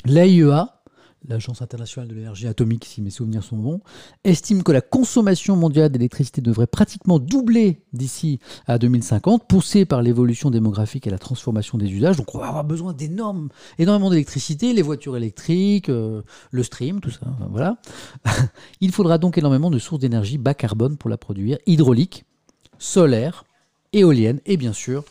[0.04, 0.83] L'AIEA,
[1.28, 3.82] l'Agence internationale de l'énergie atomique, si mes souvenirs sont bons,
[4.24, 10.50] estime que la consommation mondiale d'électricité devrait pratiquement doubler d'ici à 2050, poussée par l'évolution
[10.50, 12.18] démographique et la transformation des usages.
[12.18, 16.22] Donc on va avoir besoin d'énormes, énormément d'électricité, les voitures électriques, euh,
[16.52, 17.28] le stream, tout ça.
[17.50, 17.78] Voilà.
[18.82, 22.26] Il faudra donc énormément de sources d'énergie bas carbone pour la produire, hydraulique,
[22.80, 23.46] solaire,
[23.94, 25.04] éolienne et bien sûr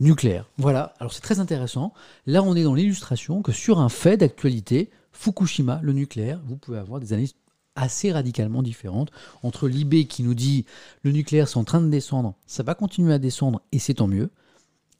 [0.00, 0.46] nucléaire.
[0.58, 1.92] Voilà, alors c'est très intéressant.
[2.26, 6.78] Là, on est dans l'illustration que sur un fait d'actualité, Fukushima, le nucléaire, vous pouvez
[6.78, 7.34] avoir des analyses
[7.76, 9.10] assez radicalement différentes
[9.42, 10.64] entre l'IB qui nous dit
[11.02, 14.06] le nucléaire c'est en train de descendre, ça va continuer à descendre et c'est tant
[14.06, 14.30] mieux,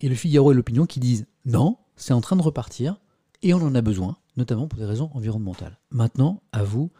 [0.00, 3.00] et le Figaro et l'opinion qui disent non, c'est en train de repartir
[3.42, 5.78] et on en a besoin, notamment pour des raisons environnementales.
[5.90, 6.90] Maintenant, à vous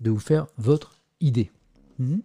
[0.00, 1.50] de vous faire votre idée.
[1.98, 2.18] Hmm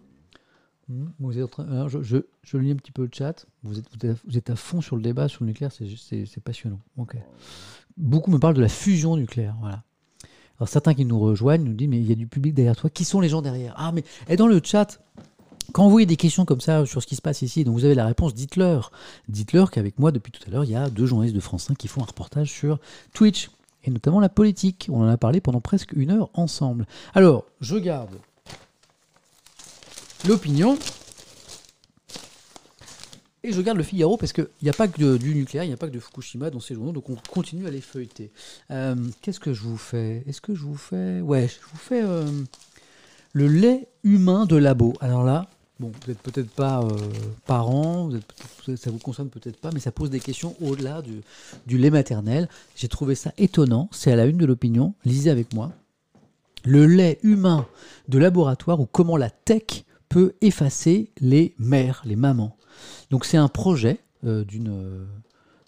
[0.88, 1.50] hmm vous êtes
[1.88, 3.46] je, je, lis un petit peu le chat.
[3.64, 3.86] Vous êtes,
[4.24, 6.80] vous êtes, à fond sur le débat sur le nucléaire, c'est passionnant.
[7.96, 9.56] Beaucoup me parlent de la fusion nucléaire.
[9.60, 9.82] Voilà.
[10.58, 12.90] Alors certains qui nous rejoignent nous disent mais il y a du public derrière toi.
[12.90, 13.74] Qui sont les gens derrière?
[13.76, 15.00] Ah mais et dans le chat,
[15.72, 17.84] quand vous voyez des questions comme ça sur ce qui se passe ici, donc vous
[17.84, 18.92] avez la réponse, dites-leur.
[19.28, 21.74] Dites-leur qu'avec moi depuis tout à l'heure, il y a deux journalistes de France 1
[21.74, 22.78] qui font un reportage sur
[23.12, 23.50] Twitch
[23.84, 24.88] et notamment la politique.
[24.90, 26.86] On en a parlé pendant presque une heure ensemble.
[27.14, 28.16] Alors, je garde
[30.26, 30.78] l'opinion
[33.46, 35.74] et je regarde le Figaro parce qu'il n'y a pas que du nucléaire, il n'y
[35.74, 38.30] a pas que de Fukushima dans ces journaux, donc on continue à les feuilleter.
[38.70, 40.24] Euh, qu'est-ce que je vous fais?
[40.26, 41.20] Est-ce que je vous fais?
[41.20, 42.26] Ouais, je vous fais euh,
[43.32, 44.94] le lait humain de labo.
[45.00, 45.48] Alors là,
[45.78, 46.96] bon, vous n'êtes peut-être pas euh,
[47.46, 51.02] parent, vous ça vous concerne peut-être pas, mais ça pose des questions au-delà
[51.66, 52.48] du lait maternel.
[52.74, 53.88] J'ai trouvé ça étonnant.
[53.92, 54.94] C'est à la une de l'opinion.
[55.04, 55.70] Lisez avec moi.
[56.64, 57.66] Le lait humain
[58.08, 62.55] de laboratoire ou comment la tech peut effacer les mères, les mamans.
[63.10, 65.04] Donc c'est un projet euh, euh,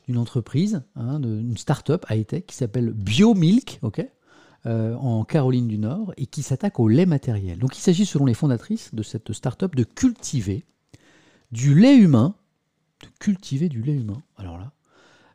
[0.07, 3.81] d'une entreprise, hein, une start-up high-tech qui s'appelle BioMilk,
[4.67, 7.59] euh, en Caroline du Nord, et qui s'attaque au lait matériel.
[7.59, 10.65] Donc il s'agit, selon les fondatrices de cette start-up, de cultiver
[11.53, 12.35] du lait humain,
[13.03, 13.09] de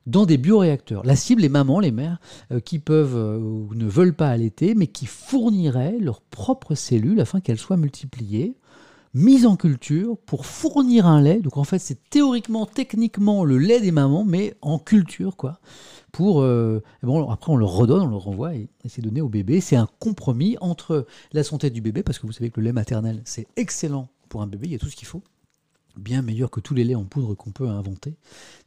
[0.05, 1.05] dans des bioréacteurs.
[1.05, 2.19] La cible, les mamans, les mères,
[2.65, 7.59] qui peuvent ou ne veulent pas allaiter, mais qui fourniraient leurs propres cellules afin qu'elles
[7.59, 8.57] soient multipliées,
[9.13, 11.39] mises en culture pour fournir un lait.
[11.39, 15.59] Donc en fait, c'est théoriquement, techniquement le lait des mamans, mais en culture, quoi.
[16.11, 19.61] Pour, euh, bon, après, on le redonne, on le renvoie et c'est donné au bébé.
[19.61, 22.73] C'est un compromis entre la santé du bébé, parce que vous savez que le lait
[22.73, 25.23] maternel, c'est excellent pour un bébé, il y a tout ce qu'il faut
[25.97, 28.15] bien meilleur que tous les laits en poudre qu'on peut inventer.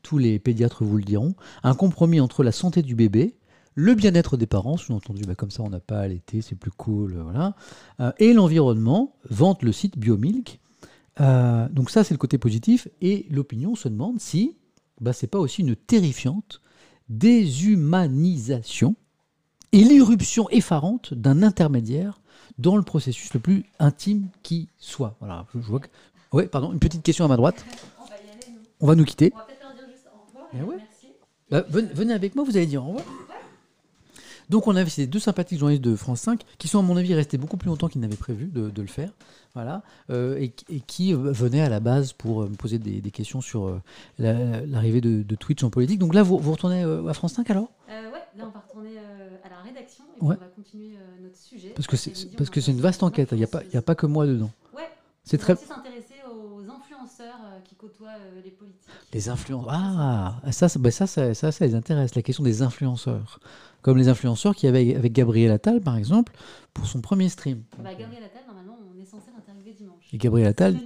[0.03, 1.35] Tous les pédiatres vous le diront.
[1.63, 3.35] Un compromis entre la santé du bébé,
[3.77, 6.71] le bien-être des parents, sous-entendu, bah, comme ça on n'a pas à allaiter, c'est plus
[6.71, 7.55] cool, euh, voilà,
[8.01, 10.59] euh, et l'environnement, vante le site Biomilk.
[11.21, 14.57] Euh, donc ça c'est le côté positif, et l'opinion se demande si
[15.01, 16.63] bah, c'est pas aussi une terrifiante
[17.11, 18.97] déshumanisation
[19.73, 22.21] et l'irruption effarante d'un intermédiaire
[22.59, 25.17] dans le processus le plus intime qui soit.
[25.21, 25.89] Voilà, je vois que
[26.33, 27.65] oui, pardon, une petite question à ma droite.
[28.01, 28.61] On va y aller, nous.
[28.81, 29.33] On va nous quitter.
[29.35, 30.49] On va peut-être leur dire juste au revoir.
[30.55, 30.77] Eh ouais.
[30.77, 31.07] Merci.
[31.51, 33.05] Bah, venez, venez avec moi, vous allez dire au revoir.
[34.49, 37.15] Donc on avait ces deux sympathiques journalistes de France 5 qui sont à mon avis
[37.15, 39.11] restés beaucoup plus longtemps qu'ils n'avaient prévu de, de le faire,
[39.55, 43.01] voilà, euh, et, et qui euh, venaient à la base pour euh, me poser des,
[43.01, 43.81] des questions sur euh,
[44.19, 45.99] la- l'arrivée de, de Twitch en politique.
[45.99, 47.71] Donc là, vous, vous retournez à France 5 alors?
[47.91, 48.99] Euh, ouais, là on va retourner
[49.45, 50.37] à la rédaction et Ouais.
[50.39, 51.71] on va continuer notre sujet.
[51.75, 53.31] Parce que c'est parce que c'est une vaste enquête.
[53.33, 54.51] Il n'y a pas il a pas que moi dedans.
[54.75, 54.83] Ouais.
[55.25, 58.15] C'est On très va aussi s'intéresser aux influenceurs qui côtoient
[58.45, 58.81] les politiques.
[59.13, 59.71] Les influenceurs.
[59.73, 63.41] Ah, ça, ça, bah ça, ça, ça, ça les intéresse, la question des influenceurs.
[63.87, 66.33] Comme les influenceurs qui avaient avec Gabriel Attal, par exemple,
[66.75, 67.63] pour son premier stream.
[67.79, 70.03] Bah, Gabriel Attal, normalement, on est censé l'interviewer dimanche.
[70.13, 70.81] Et Gabriel Attal, nous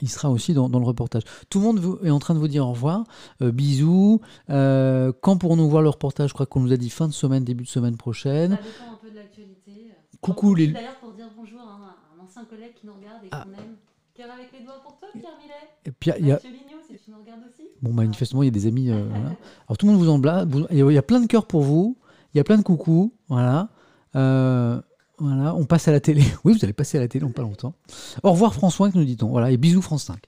[0.00, 1.24] il sera aussi dans, dans le reportage.
[1.50, 3.02] Tout le monde est en train de vous dire au revoir.
[3.42, 4.20] Euh, bisous.
[4.48, 6.28] Euh, quand pourrons-nous voir le reportage?
[6.28, 8.52] Je crois qu'on nous a dit fin de semaine, début de semaine prochaine.
[8.52, 9.88] Ça dépend un peu de l'actualité.
[10.20, 13.42] Coucou les- D'ailleurs, pour dire bonjour à un, ancien collègue qui nous regarde et Ah.
[13.44, 13.74] qu'on aime.
[14.14, 15.52] Cœur avec les doigts pour toi, Pierre Millet.
[15.84, 17.68] Et puis, il y a, Lignot, si tu nous regardes aussi.
[17.82, 18.90] bon, manifestement, il y a des amis.
[18.90, 19.30] euh, voilà.
[19.66, 21.96] Alors, tout le monde vous y a- il y a plein de cœurs pour vous.
[22.34, 23.12] Il y a plein de coucous.
[23.28, 23.68] Voilà.
[24.16, 24.80] Euh,
[25.18, 25.54] voilà.
[25.54, 26.22] On passe à la télé.
[26.44, 27.74] Oui, vous allez passer à la télé dans pas longtemps.
[28.22, 29.28] Au revoir, François, que nous dit-on.
[29.28, 29.50] Voilà.
[29.50, 30.18] Et bisous, France 5.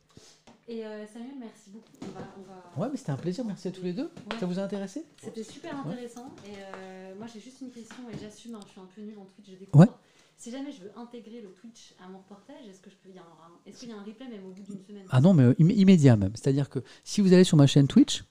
[0.68, 1.86] Et euh, Samuel, merci beaucoup.
[2.02, 2.42] On va, on
[2.80, 2.84] va...
[2.84, 3.44] Ouais, mais c'était un plaisir.
[3.44, 4.04] Merci à tous les deux.
[4.30, 4.38] Ouais.
[4.40, 6.26] Ça vous a intéressé C'était super intéressant.
[6.46, 9.18] Et euh, moi, j'ai juste une question et j'assume, hein, je suis un peu nulle
[9.18, 9.84] en Twitch, je découvre.
[9.84, 9.90] Ouais.
[10.38, 13.14] Si jamais je veux intégrer le Twitch à mon reportage, est-ce que je peux il
[13.14, 13.22] y un-
[13.66, 15.04] Est-ce qu'il y a un replay même au bout d'une semaine?
[15.10, 16.32] Ah non, mais immé- immédiat même.
[16.34, 18.24] C'est-à-dire que si vous allez sur ma chaîne Twitch,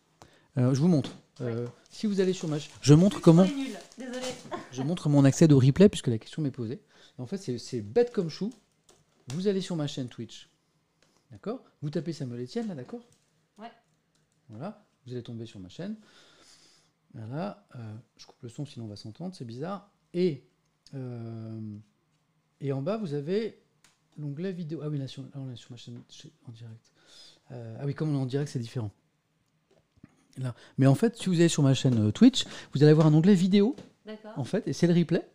[0.57, 1.11] euh, je vous montre.
[1.41, 3.45] Euh, Si vous allez sur ma chaîne, je montre comment.
[3.97, 4.19] Désolé.
[4.72, 6.81] Je montre mon accès au replay puisque la question m'est posée.
[7.18, 8.51] En fait, c'est- bête comme chou.
[9.27, 10.49] Vous allez sur ma chaîne Twitch.
[11.30, 11.63] D'accord?
[11.81, 13.01] Vous tapez Samuel Etienne, là, d'accord?
[13.57, 13.72] Ouais.
[14.49, 14.85] Voilà.
[15.05, 15.97] Vous allez tomber sur ma chaîne.
[17.13, 17.68] Voilà.
[17.76, 19.91] euh, je coupe le son sinon on va s'entendre, c'est bizarre.
[20.13, 20.45] Et,
[20.93, 21.59] euh,
[22.61, 23.61] et en bas, vous avez
[24.18, 24.80] l'onglet vidéo.
[24.84, 26.01] Ah oui, là, sur, là, on est sur ma chaîne
[26.47, 26.91] en direct.
[27.51, 28.91] Euh, ah oui, comme on est en direct, c'est différent.
[30.38, 30.53] Là.
[30.78, 33.14] Mais en fait, si vous allez sur ma chaîne euh, Twitch, vous allez avoir un
[33.14, 33.76] onglet vidéo
[34.06, 34.32] D'accord.
[34.38, 35.26] en fait, et c'est le replay.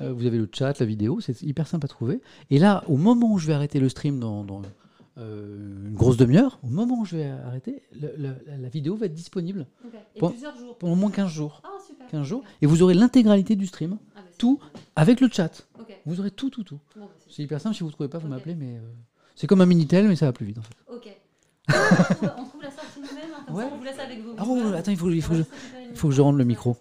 [0.00, 2.20] Euh, vous avez le chat, la vidéo, c'est hyper simple à trouver.
[2.50, 4.62] Et là, au moment où je vais arrêter le stream dans, dans,
[5.18, 9.06] euh, une grosse demi-heure, au moment où je vais arrêter, le- la, la vidéo va
[9.06, 9.92] être disponible Ok.
[10.14, 10.30] Et Bon.
[10.30, 10.76] plusieurs jours.
[10.76, 11.62] pendant au moins 15 jours.
[11.64, 12.06] Ah, super.
[12.08, 12.42] 15 jours.
[12.62, 14.58] Et vous aurez l'intégralité du stream, Ah, bah, tout.
[14.96, 15.66] avec le chat.
[16.04, 16.78] Vous aurez tout, tout, tout.
[16.96, 18.76] Bon, bah, c'est hyper simple, si vous ne trouvez pas, vous m'appelez, mais...
[18.76, 18.80] euh,
[19.34, 20.74] c'est comme un Minitel, mais ça va plus vite en fait.
[20.88, 21.16] Ok.
[21.68, 21.72] on,
[22.14, 22.55] trouve, on trouve
[22.96, 23.64] nous-mêmes, hein, Ouais.
[23.72, 25.44] on vous laisse avec vos Ah oh, attends, il faut, il faut, que On
[25.90, 26.48] je, faut que je rende le Ouais.
[26.48, 26.76] micro.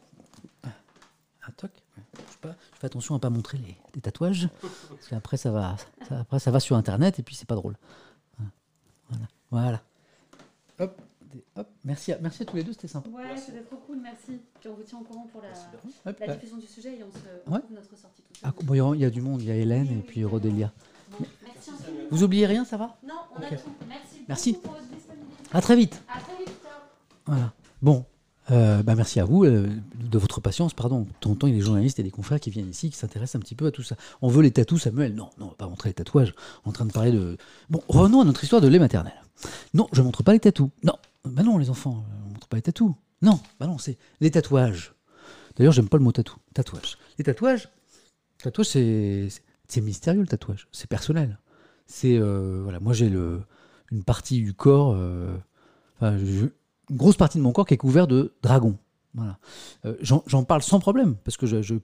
[0.64, 1.72] Un toc.
[1.98, 2.02] Je,
[2.32, 5.76] sais pas, je fais attention à pas montrer les, les tatouages, parce qu'après ça va,
[6.08, 7.76] ça, après ça va sur internet et puis c'est pas drôle.
[9.10, 9.82] Voilà, voilà.
[10.80, 11.00] Hop,
[11.56, 11.68] hop.
[11.84, 13.08] Merci, à, merci à tous les deux, c'était sympa.
[13.10, 14.40] Ouais, c'était trop cool, merci.
[14.60, 15.50] Puis on vous tient au courant pour la,
[16.10, 17.18] Hop, la euh, diffusion du sujet et on se
[17.54, 17.60] Ouais.
[17.70, 19.88] on notre sortie tout ah, bon, il y a- du monde, il y a Hélène
[20.00, 20.72] et puis Rodélia.
[21.12, 22.04] Bon, merci infiniment.
[22.10, 22.98] Vous oubliez rien, ça va?
[23.08, 23.56] Non, on a tout.
[23.88, 24.22] Merci.
[24.28, 24.52] Merci.
[24.54, 25.15] beaucoup pour votre disponibilité.
[25.52, 26.02] À très vite.
[26.08, 26.54] À très vite.
[27.26, 27.54] Voilà.
[27.82, 28.06] Bon,
[28.52, 30.74] euh, bah merci à vous euh, de votre patience.
[30.74, 33.40] Pardon, temps, il y a des journalistes et des confrères qui viennent ici, qui s'intéressent
[33.40, 33.96] un petit peu à tout ça.
[34.22, 36.34] On veut les tatous, Samuel Non, non, on va pas montrer les tatouages.
[36.64, 37.38] On est en train de parler de.
[37.70, 39.14] Bon, revenons à notre histoire de lait maternel.
[39.74, 40.70] Non, je montre pas les tatous.
[40.84, 40.96] Non,
[41.26, 42.94] bah non, les enfants, euh, on montre pas les tatous.
[43.22, 44.94] Non, bah non, c'est les tatouages.
[45.56, 46.36] D'ailleurs, j'aime pas le mot tatou.
[46.54, 46.98] Tatouage.
[47.18, 47.70] Les tatouages,
[48.44, 50.68] tatouage, c'est mystérieux le tatouage.
[50.72, 51.40] C'est personnel.
[51.88, 53.42] C'est euh, voilà, moi j'ai le
[53.92, 54.96] une partie du corps.
[54.96, 55.38] euh,
[56.02, 56.52] une
[56.92, 58.78] grosse partie de mon corps qui est couvert de dragons.
[59.86, 61.82] Euh, J'en parle sans problème, parce que je, suis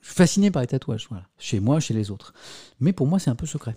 [0.00, 1.08] fasciné par les tatouages,
[1.38, 2.32] chez moi, chez les autres.
[2.80, 3.76] Mais pour moi, c'est un peu secret.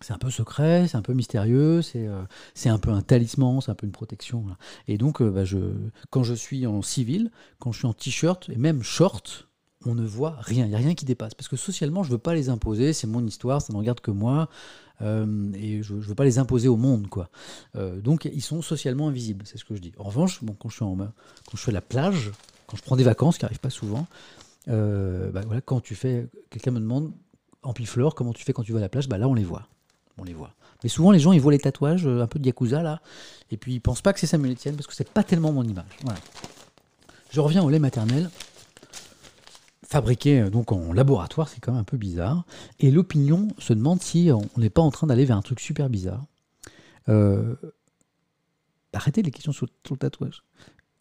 [0.00, 2.24] C'est un peu secret, c'est un peu mystérieux, c'est euh,
[2.64, 4.44] un peu un talisman, c'est un peu une protection.
[4.88, 5.44] Et donc, bah,
[6.10, 7.30] quand je suis en civil,
[7.60, 9.48] quand je suis en t-shirt et même short,
[9.86, 10.64] on ne voit rien.
[10.64, 11.34] Il n'y a rien qui dépasse.
[11.34, 12.92] Parce que socialement, je ne veux pas les imposer.
[12.92, 14.48] C'est mon histoire, ça ne regarde que moi.
[15.00, 17.08] Euh, et je ne veux pas les imposer au monde.
[17.08, 17.28] quoi.
[17.76, 19.44] Euh, donc, ils sont socialement invisibles.
[19.46, 19.92] C'est ce que je dis.
[19.98, 22.30] En revanche, bon, quand, je suis en, quand je fais la plage,
[22.66, 24.06] quand je prends des vacances, qui n'arrivent pas souvent,
[24.68, 26.28] euh, bah, voilà, quand tu fais.
[26.50, 27.12] Quelqu'un me demande,
[27.62, 27.72] en
[28.14, 29.08] comment tu fais quand tu vas à la plage?
[29.08, 29.68] Bah, Là, on les voit.
[30.18, 30.54] On les voit.
[30.82, 33.00] Mais souvent, les gens, ils voient les tatouages, un peu de Yakuza, là.
[33.50, 35.62] Et puis, ils pensent pas que c'est Samuel Etienne, parce que c'est pas tellement mon
[35.62, 35.84] image.
[36.02, 36.18] Voilà.
[37.30, 38.30] Je reviens au lait maternel
[39.92, 42.44] fabriqué euh, donc en laboratoire, c'est quand même un peu bizarre.
[42.80, 45.88] Et l'opinion se demande si on n'est pas en train d'aller vers un truc super
[45.90, 46.24] bizarre.
[47.08, 47.54] Euh,
[48.92, 50.44] arrêtez les questions sur, le tatouage.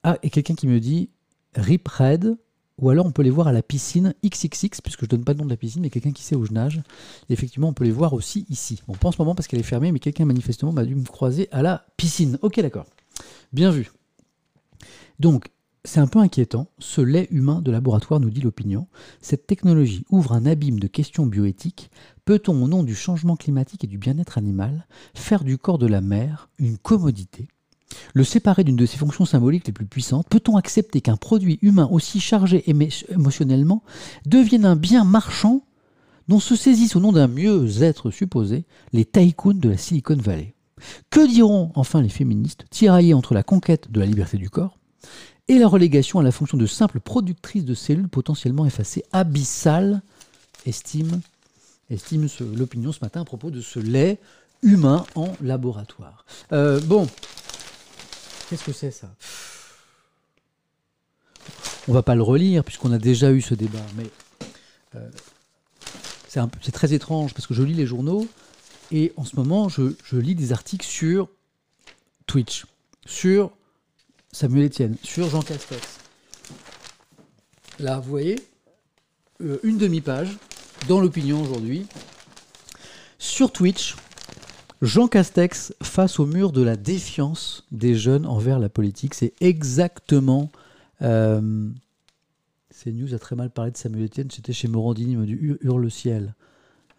[0.04, 1.10] Ah, et quelqu'un qui me dit
[1.56, 2.36] Rip Red,
[2.80, 5.40] ou alors on peut les voir à la piscine XXX, puisque je donne pas le
[5.40, 6.82] nom de la piscine, mais quelqu'un qui sait où je nage.
[7.30, 8.82] Effectivement, on peut les voir aussi ici.
[8.88, 11.06] Bon, pas en ce moment parce qu'elle est fermée, mais quelqu'un manifestement m'a dû me
[11.06, 12.38] croiser à la piscine.
[12.42, 12.86] Ok, d'accord.
[13.54, 13.92] Bien vu.
[15.20, 15.50] Donc,
[15.84, 18.88] c'est un peu inquiétant, ce lait humain de laboratoire nous dit l'opinion.
[19.20, 21.90] Cette technologie ouvre un abîme de questions bioéthiques.
[22.24, 24.86] Peut-on, au nom du changement climatique et du bien-être animal,
[25.16, 27.48] faire du corps de la mère une commodité?
[28.14, 31.90] Le séparer d'une de ses fonctions symboliques les plus puissantes Peut-on accepter qu'un produit humain
[31.92, 33.84] aussi chargé émotionnellement
[34.26, 35.66] devienne un bien marchand
[36.28, 40.54] dont se saisissent au nom d'un mieux-être supposé les tycoons de la Silicon Valley?
[41.10, 44.78] Que diront enfin les féministes, tiraillées entre la conquête de la liberté du corps
[45.52, 50.02] et la relégation à la fonction de simple productrice de cellules potentiellement effacées, abyssale,
[50.66, 51.20] estime,
[52.56, 54.18] l'opinion ce matin à propos de ce lait
[54.64, 56.26] humain en laboratoire.
[56.54, 57.06] Euh, bon,
[58.50, 59.14] qu'est-ce que c'est ça?
[61.90, 64.10] On va pas le relire puisqu'on a déjà eu ce débat, mais
[64.96, 65.10] euh,
[66.30, 68.26] c'est très étrange parce que je lis les journaux
[68.94, 71.28] et en ce moment je, je lis des articles sur
[72.26, 72.66] Twitch,
[73.06, 73.52] sur
[74.32, 76.00] Samuel Etienne, sur Jean Castex.
[77.80, 78.40] Là, vous voyez,
[79.42, 80.38] euh, une demi-page
[80.88, 81.86] dans l'opinion aujourd'hui.
[83.20, 83.96] Sur Twitch,
[84.82, 89.14] Jean Castex face au mur de la défiance des jeunes envers la politique.
[89.14, 90.50] C'est exactement.
[91.02, 91.70] Euh,
[92.72, 94.32] CNews a très mal parlé de Samuel Etienne.
[94.32, 96.36] C'était chez Morandini, il m'a dit Hurle le ciel.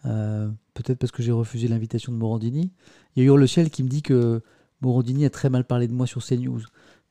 [0.05, 2.71] Euh, peut-être parce que j'ai refusé l'invitation de Morandini.
[3.15, 4.41] Il y a Hurle le ciel qui me dit que
[4.81, 6.61] Morandini a très mal parlé de moi sur CNews.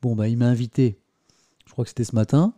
[0.03, 0.99] Bon, bah, il m'a invité,
[1.67, 2.55] je crois que c'était ce matin.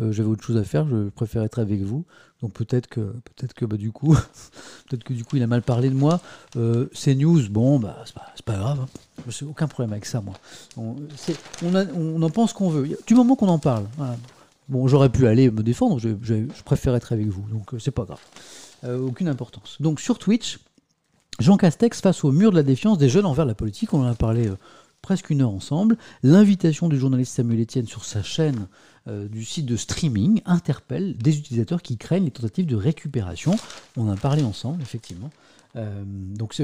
[0.00, 2.04] Euh, j'avais autre chose à faire, je préfère être avec vous.
[2.40, 4.14] Donc peut-être que, peut-être que bah, du coup,
[4.88, 6.20] peut-être que du coup, il a mal parlé de moi.
[6.56, 8.80] Euh, c'est news, bon, bah, c'est pas, grave.
[8.80, 9.22] Hein.
[9.28, 10.34] J'ai aucun problème avec ça, moi.
[10.76, 12.96] On, en pense qu'on veut.
[13.06, 13.86] Du moment qu'on en parle.
[14.68, 17.90] Bon, j'aurais pu aller me défendre, je, je, préfère être avec vous, donc euh, c'est
[17.90, 19.00] pas grave.
[19.02, 19.78] aucune importance.
[19.80, 20.60] Donc sur Twitch,
[21.40, 24.10] Jean Castex face au mur de la défiance des jeunes envers la politique, on en
[24.10, 24.50] a parlé
[25.02, 25.96] presque une heure ensemble.
[26.22, 28.68] L'invitation du journaliste Samuel Etienne sur sa chaîne
[29.06, 33.56] euh, du site de streaming interpelle des utilisateurs qui craignent les tentatives de récupération.
[33.96, 35.30] On en a parlé ensemble, effectivement.
[35.76, 36.04] Euh,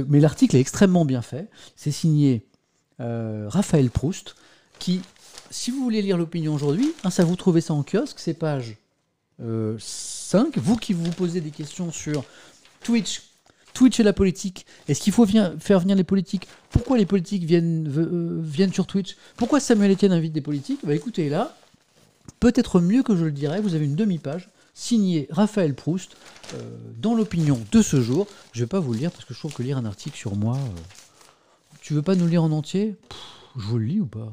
[0.09, 1.48] mais l'article est extrêmement bien fait.
[1.77, 2.47] C'est signé
[3.01, 4.35] euh, Raphaël Proust,
[4.78, 5.01] qui,
[5.51, 8.77] si vous voulez lire l'opinion aujourd'hui, hein, ça vous trouvez ça en kiosque, c'est page
[9.39, 10.59] 5.
[10.59, 12.24] Vous qui vous posez des questions sur
[12.82, 13.23] Twitch,
[13.75, 14.65] Twitch et la politique.
[14.89, 16.49] Est-ce qu'il faut faire venir les politiques?
[16.71, 19.17] Pourquoi les politiques viennent, euh, sur Twitch?
[19.37, 20.81] Pourquoi Samuel Etienne invite des politiques?
[20.85, 21.57] Bah écoutez, là,
[22.41, 26.17] peut-être mieux que je le dirais, vous avez une demi-page signée Raphaël Proust
[26.55, 26.59] euh,
[26.99, 28.27] dans l'opinion de ce jour.
[28.53, 30.17] Je ne vais pas vous le lire parce que je trouve que lire un article
[30.17, 30.57] sur moi.
[30.57, 30.81] Euh,
[31.81, 32.97] tu veux pas nous lire en entier?
[33.57, 34.33] Je vous le lis ou pas?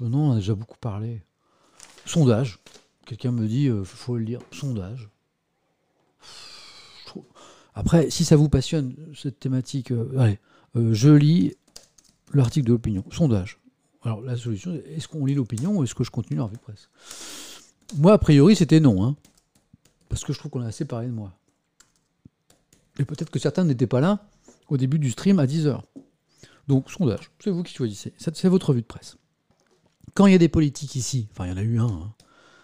[0.00, 1.22] Non, on a déjà beaucoup parlé.
[2.06, 2.58] Sondage.
[3.06, 4.40] Quelqu'un me dit, faut le lire.
[4.52, 5.08] Sondage.
[7.80, 10.38] Après, si ça vous passionne, cette thématique, euh, allez,
[10.76, 11.54] euh, je lis
[12.34, 13.58] l'article de l'opinion, sondage.
[14.02, 16.60] Alors la solution, est-ce qu'on lit l'opinion ou est-ce que je continue la revue de
[16.60, 16.90] presse?
[17.96, 19.16] Moi, a priori, c'était non, hein,
[20.10, 21.32] parce que je trouve qu'on a assez parlé de moi.
[22.98, 24.26] Et peut-être que certains n'étaient pas là
[24.68, 25.80] au début du stream à 10h.
[26.68, 28.12] Donc, sondage, c'est vous qui choisissez.
[28.18, 29.16] C'est votre revue de presse.
[30.12, 32.12] Quand il y a des politiques ici, enfin, il y en a eu un, hein,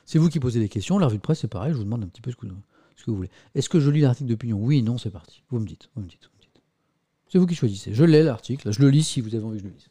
[0.05, 0.99] c'est vous qui posez des questions.
[0.99, 2.53] La revue de presse, c'est pareil, je vous demande un petit peu ce que vous
[2.97, 3.31] ce que vous voulez.
[3.55, 4.59] Est-ce que je lis l'article d'opinion?
[4.59, 5.43] Oui, non, c'est parti.
[5.51, 6.31] Vous me dites, vous me dites,
[7.29, 7.95] C'est vous qui choisissez.
[7.95, 9.89] Je l'ai l'article, je le lis si vous avez envie que je le lise.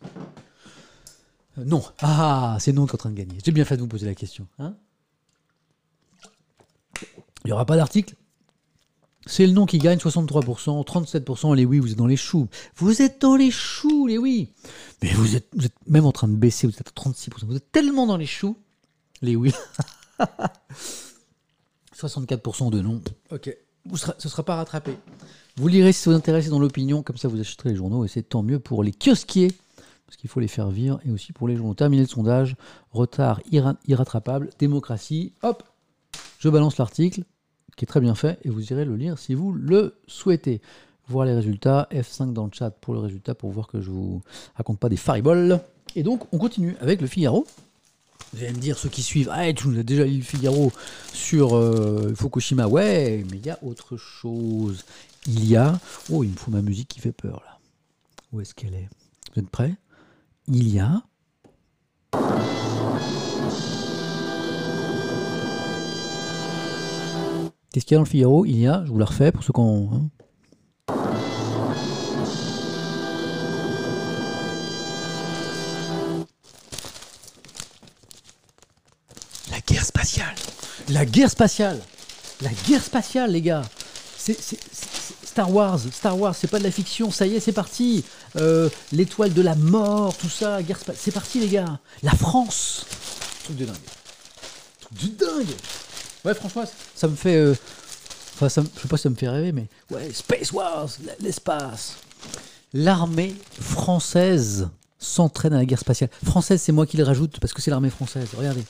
[1.60, 1.84] Euh, non.
[2.02, 3.38] Ah, c'est non qui est en train de gagner.
[3.44, 4.48] J'ai bien fait de vous poser la question.
[4.60, 4.76] Hein?
[7.44, 8.16] Il n'y aura pas d'article?
[9.28, 12.48] C'est le non qui gagne 63%, 37%, les oui, vous êtes dans les choux.
[12.76, 14.52] Vous êtes dans les choux, les oui.
[15.02, 17.46] Mais vous êtes, vous êtes même en train de baisser, vous êtes à 36%.
[17.46, 18.58] Vous êtes tellement dans les choux,
[19.22, 19.52] les oui.
[21.96, 23.02] 64% de non.
[23.32, 23.56] Ok.
[23.86, 24.98] Vous ce ne sera pas rattrapé.
[25.58, 28.08] Vous lirez si vous vous intéressez dans l'opinion, comme ça vous achèterez les journaux et
[28.08, 29.52] c'est tant mieux pour les kiosquiers,
[30.06, 31.74] parce qu'il faut les faire vivre, et aussi pour les journaux.
[31.76, 32.56] Terminé le sondage,
[32.92, 35.64] retard irrattrapable, démocratie, hop,
[36.40, 37.24] Je balance l'article,
[37.76, 40.62] qui est très bien fait, et vous irez le lire si vous le souhaitez.
[41.08, 44.22] Voir les résultats, F5 dans le chat pour le résultat, pour voir que je vous
[44.56, 45.60] raconte pas des fariboles.
[45.96, 47.46] Et donc, on continue avec le Figaro.
[48.36, 50.74] Vous allez me dire, ceux qui suivent, ah, tu nous as déjà lu le Figaro
[51.14, 52.68] sur euh, Fukushima.
[52.68, 54.84] Ouais, mais il y a autre chose.
[55.26, 55.80] Il y a.
[56.12, 57.60] Oh, il me faut ma musique qui fait peur là.
[58.34, 58.90] Où est-ce qu'elle est?
[59.34, 59.76] Vous êtes prêts?
[60.50, 61.02] Il y a.
[67.72, 68.46] Qu'est-ce qu'il y a dans le Figaro?
[68.46, 69.92] Il y a, je vous la refais pour ceux qui ont.
[69.94, 70.10] hein.
[80.90, 81.80] La guerre spatiale.
[82.42, 83.64] La guerre spatiale, les gars.
[84.18, 84.38] C'est
[85.26, 88.04] Star Wars, Star Wars, c'est pas de la fiction, ça y est, c'est parti.
[88.38, 91.80] Euh, L'étoile de la mort, tout ça, guerre spatiale, c'est parti, les gars.
[92.02, 92.86] La France.
[93.44, 93.76] Truc de dingue.
[94.80, 95.56] Truc de dingue.
[96.24, 96.64] Ouais, franchement,
[96.96, 97.36] ça me fait...
[97.36, 97.56] euh,
[98.34, 99.68] Enfin, je sais pas si ça me fait rêver, mais...
[99.92, 100.90] Ouais, Space Wars,
[101.22, 101.94] l'espace.
[102.74, 104.68] L'armée française
[105.00, 106.10] s'entraîne à la guerre spatiale.
[106.24, 108.28] Française, c'est moi qui le rajoute, parce que c'est l'armée française.
[108.36, 108.64] Regardez.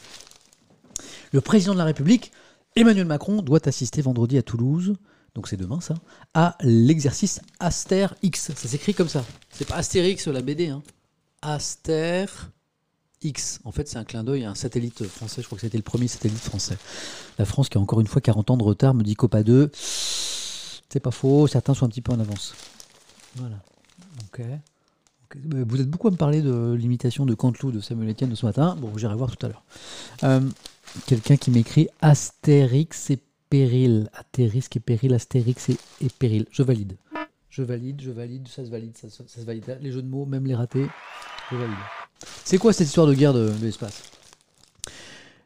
[1.35, 2.31] Le président de la République,
[2.77, 4.93] Emmanuel Macron, doit assister vendredi à Toulouse,
[5.33, 5.95] donc c'est demain ça,
[6.33, 8.53] à l'exercice Aster X.
[8.55, 9.25] Ça s'écrit comme ça.
[9.49, 10.81] C'est pas Astérix la BD, hein.
[11.41, 12.27] Aster
[13.21, 13.59] X.
[13.65, 15.41] En fait, c'est un clin d'œil à un satellite français.
[15.41, 16.77] Je crois que c'était le premier satellite français.
[17.37, 19.71] La France qui a encore une fois 40 ans de retard, me dit Copa 2.
[19.73, 22.55] C'est pas faux, certains sont un petit peu en avance.
[23.35, 23.57] Voilà.
[24.23, 24.41] Ok.
[25.43, 28.45] Vous êtes beaucoup à me parler de l'imitation de Canteloup de Samuel Etienne de ce
[28.45, 28.77] matin.
[28.79, 29.63] Bon, j'irai voir tout à l'heure.
[30.23, 30.39] Euh,
[31.07, 33.19] Quelqu'un qui m'écrit Astérix et
[33.49, 34.09] Péril.
[34.13, 35.77] Astérix et Péril, Astérix et,
[36.17, 36.45] Péril.
[36.51, 36.97] Je valide.
[37.49, 39.77] Je valide, je valide, ça se valide, ça, se- valide.
[39.81, 40.87] Les jeux de mots, même les ratés,
[41.51, 41.75] je valide.
[42.43, 44.03] C'est quoi cette histoire de guerre de, l'espace?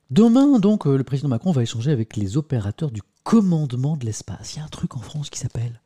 [0.09, 4.55] Demain, donc, euh, le président Macron va échanger avec les opérateurs du commandement de l'espace.
[4.55, 5.79] Il y a un truc en France qui s'appelle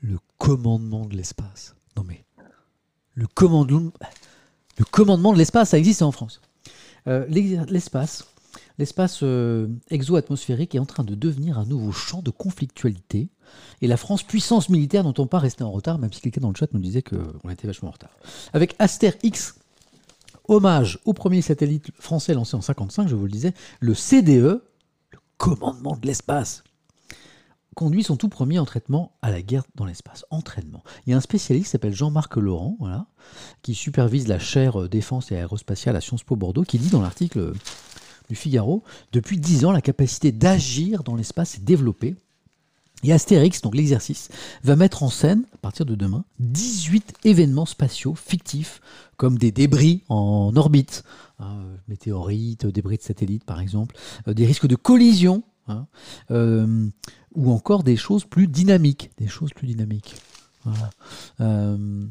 [0.00, 1.76] le commandement de l'espace.
[1.96, 2.24] Non mais,
[3.14, 3.82] le commandement,
[5.32, 6.40] de l'espace, ça existe en France.
[7.06, 8.26] Euh, l'espace,
[8.78, 13.28] l'espace euh, exo-atmosphérique est en train de devenir un nouveau champ de conflictualité.
[13.80, 16.56] Et la France, puissance militaire, n'entend pas rester en retard, même si quelqu'un dans le
[16.56, 18.16] chat nous disait qu'on était vachement en retard.
[18.52, 19.54] Avec Aster X,
[20.48, 24.62] hommage au premier satellite français lancé en 55, je vous le disais, le CDE,
[25.10, 26.64] le commandement de l'espace,
[27.74, 30.24] conduit son tout premier entraînement à la guerre dans l'espace.
[30.30, 30.82] Entraînement.
[31.06, 33.06] Il y a un spécialiste qui s'appelle Jean-Marc Laurent, voilà,
[33.62, 37.02] qui supervise la chaire euh, défense et aérospatiale à Sciences Po Bordeaux, qui dit dans
[37.02, 37.52] l'article
[38.34, 38.82] Figaro,
[39.12, 42.16] depuis 10 ans, la capacité d'agir dans l'espace est développée.
[43.04, 44.28] Et Astérix, donc l'exercice,
[44.62, 48.80] va mettre en scène, à partir de demain, 18 événements spatiaux fictifs,
[49.16, 51.02] comme des débris en orbite,
[51.40, 53.96] hein, météorites, débris de satellites par exemple,
[54.28, 55.86] euh, des risques de collision, hein,
[56.30, 56.86] euh,
[57.34, 59.10] ou encore des choses plus dynamiques.
[59.18, 60.14] Des choses plus dynamiques.
[61.40, 62.06] Euh,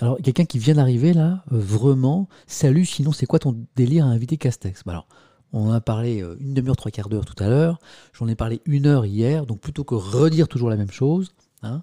[0.00, 4.36] alors, quelqu'un qui vient d'arriver là, vraiment, salut, sinon c'est quoi ton délire à inviter
[4.36, 4.82] Castex?
[4.84, 5.04] Bah
[5.52, 7.78] on en a parlé euh, une demi-heure, trois quarts d'heure tout à l'heure.
[8.12, 9.46] J'en ai parlé une heure hier.
[9.46, 11.32] Donc, plutôt que redire toujours la même chose,
[11.62, 11.82] hein,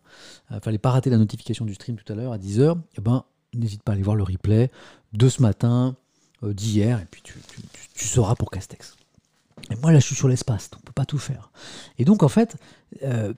[0.52, 3.24] euh, fallait pas rater la notification du stream tout à l'heure à 10h, eh ben,
[3.54, 4.70] n'hésite pas à aller voir le replay
[5.14, 5.96] de ce matin,
[6.44, 7.36] euh, d'hier, et puis tu,
[7.94, 8.96] tu- sauras pour Castex.
[9.72, 11.52] Et moi, là, je suis sur l'espace, on peut pas tout faire.
[11.98, 12.58] Et donc, en fait,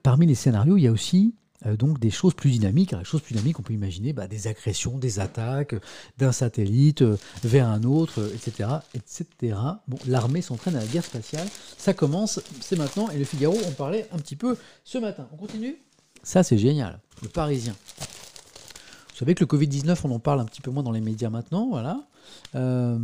[0.01, 1.35] parmi les scénarios, il y a aussi
[1.65, 2.91] donc des choses plus dynamiques.
[2.91, 5.79] Les choses plus dynamiques, on peut imaginer bah, des agressions, des attaques euh,
[6.17, 9.57] d'un satellite euh, vers un autre, euh, etc., etc.
[9.87, 11.47] Bon, l'armée s'entraîne à la guerre spatiale.
[11.77, 13.09] Ça commence, c'est maintenant.
[13.09, 15.27] Et le Figaro, on parlait un petit peu ce matin.
[15.33, 15.77] On continue?
[16.23, 16.99] Ça, c'est génial.
[17.21, 17.75] Le Parisien.
[19.15, 21.29] Vous savez que le Covid-19, on en parle un petit peu moins dans les médias
[21.29, 22.05] maintenant, voilà.
[22.55, 22.97] Euh,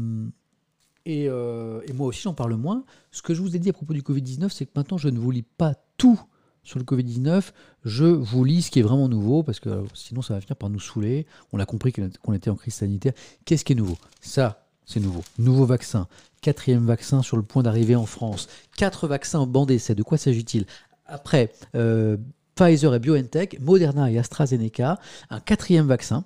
[1.07, 2.83] euh, et moi aussi, j'en parle moins.
[3.11, 5.19] Ce que je vous ai dit à propos du Covid-19, c'est que maintenant, je ne
[5.19, 6.19] vous lis pas tout
[6.63, 7.51] sur le Covid-19.
[7.85, 10.55] Je vous lis ce qui est vraiment nouveau, parce que euh, sinon, ça va finir
[10.55, 11.25] par nous saouler.
[11.53, 13.13] On a compris qu'on était en crise sanitaire.
[13.45, 13.97] Qu'est-ce qui est nouveau?
[14.19, 15.23] Ça, c'est nouveau.
[15.39, 16.07] Nouveau vaccin.
[16.41, 18.47] Quatrième vaccin sur le point d'arriver en France.
[18.77, 19.95] Quatre vaccins en banc d'essai.
[19.95, 20.65] De quoi s'agit-il?
[21.05, 22.17] Après, euh,
[22.55, 26.23] Pfizer et BioNTech, Moderna et AstraZeneca, un quatrième vaccin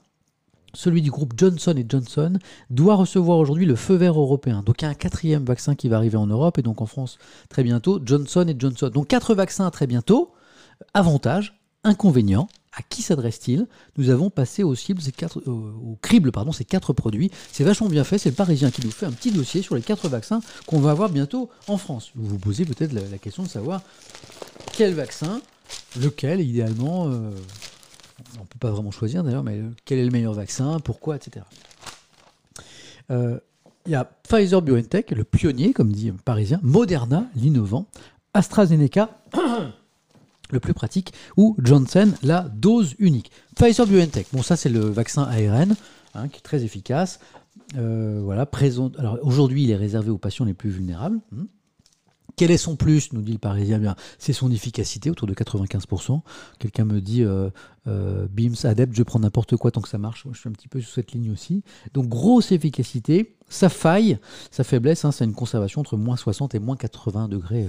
[0.75, 2.37] celui du groupe Johnson Johnson,
[2.69, 4.63] doit recevoir aujourd'hui le feu vert européen.
[4.65, 6.85] Donc il y a un quatrième vaccin qui va arriver en Europe et donc en
[6.85, 7.17] France
[7.49, 8.91] très bientôt, Johnson Johnson.
[8.93, 10.33] Donc quatre vaccins très bientôt.
[10.93, 13.67] Avantage, inconvénient, à qui s'adresse-t-il?
[13.97, 15.01] Nous avons passé au, cible
[16.01, 17.31] crible ces quatre produits.
[17.51, 19.81] C'est vachement bien fait, c'est le Parisien qui nous fait un petit dossier sur les
[19.81, 22.11] quatre vaccins qu'on va avoir bientôt en France.
[22.15, 23.81] Vous vous posez peut-être la, la question de savoir
[24.73, 25.41] quel vaccin,
[25.99, 27.07] lequel idéalement...
[27.07, 27.31] euh,
[28.37, 31.45] on ne peut pas vraiment choisir d'ailleurs, mais quel est le meilleur vaccin, pourquoi, etc.
[33.11, 33.39] Euh,
[33.85, 37.87] Il y a Pfizer BioNTech, le pionnier, comme dit un Parisien, Moderna, l'innovant,
[38.33, 39.09] AstraZeneca,
[40.51, 43.31] le plus pratique, ou Johnson, la dose unique.
[43.55, 45.75] Pfizer BioNTech, bon ça c'est le vaccin ARN,
[46.13, 47.19] hein, qui est très efficace.
[47.77, 48.91] Euh, voilà, présent.
[49.21, 51.19] Aujourd'hui, il est réservé aux patients les plus vulnérables.
[51.31, 51.45] Hmm.
[52.35, 53.95] Quel est son plus nous dit le Parisien bien.
[54.19, 56.21] C'est son efficacité, autour de 95%.
[56.59, 57.49] Quelqu'un me dit euh,
[57.87, 60.25] euh, BIMS, adepte, je prends n'importe quoi tant que ça marche.
[60.25, 61.63] Moi, je suis un petit peu sur cette ligne aussi.
[61.93, 63.35] Donc, grosse efficacité.
[63.47, 64.17] Sa faille,
[64.49, 67.67] sa faiblesse, hein, c'est une conservation entre moins 60 et moins 80 degrés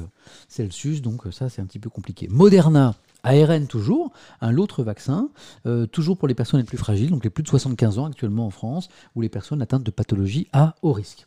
[0.48, 1.02] Celsius.
[1.02, 2.28] Donc, ça, c'est un petit peu compliqué.
[2.30, 2.94] Moderna,
[3.26, 5.28] ARN toujours, un autre vaccin,
[5.66, 8.46] euh, toujours pour les personnes les plus fragiles, donc les plus de 75 ans actuellement
[8.46, 11.26] en France, ou les personnes atteintes de pathologies à haut risque.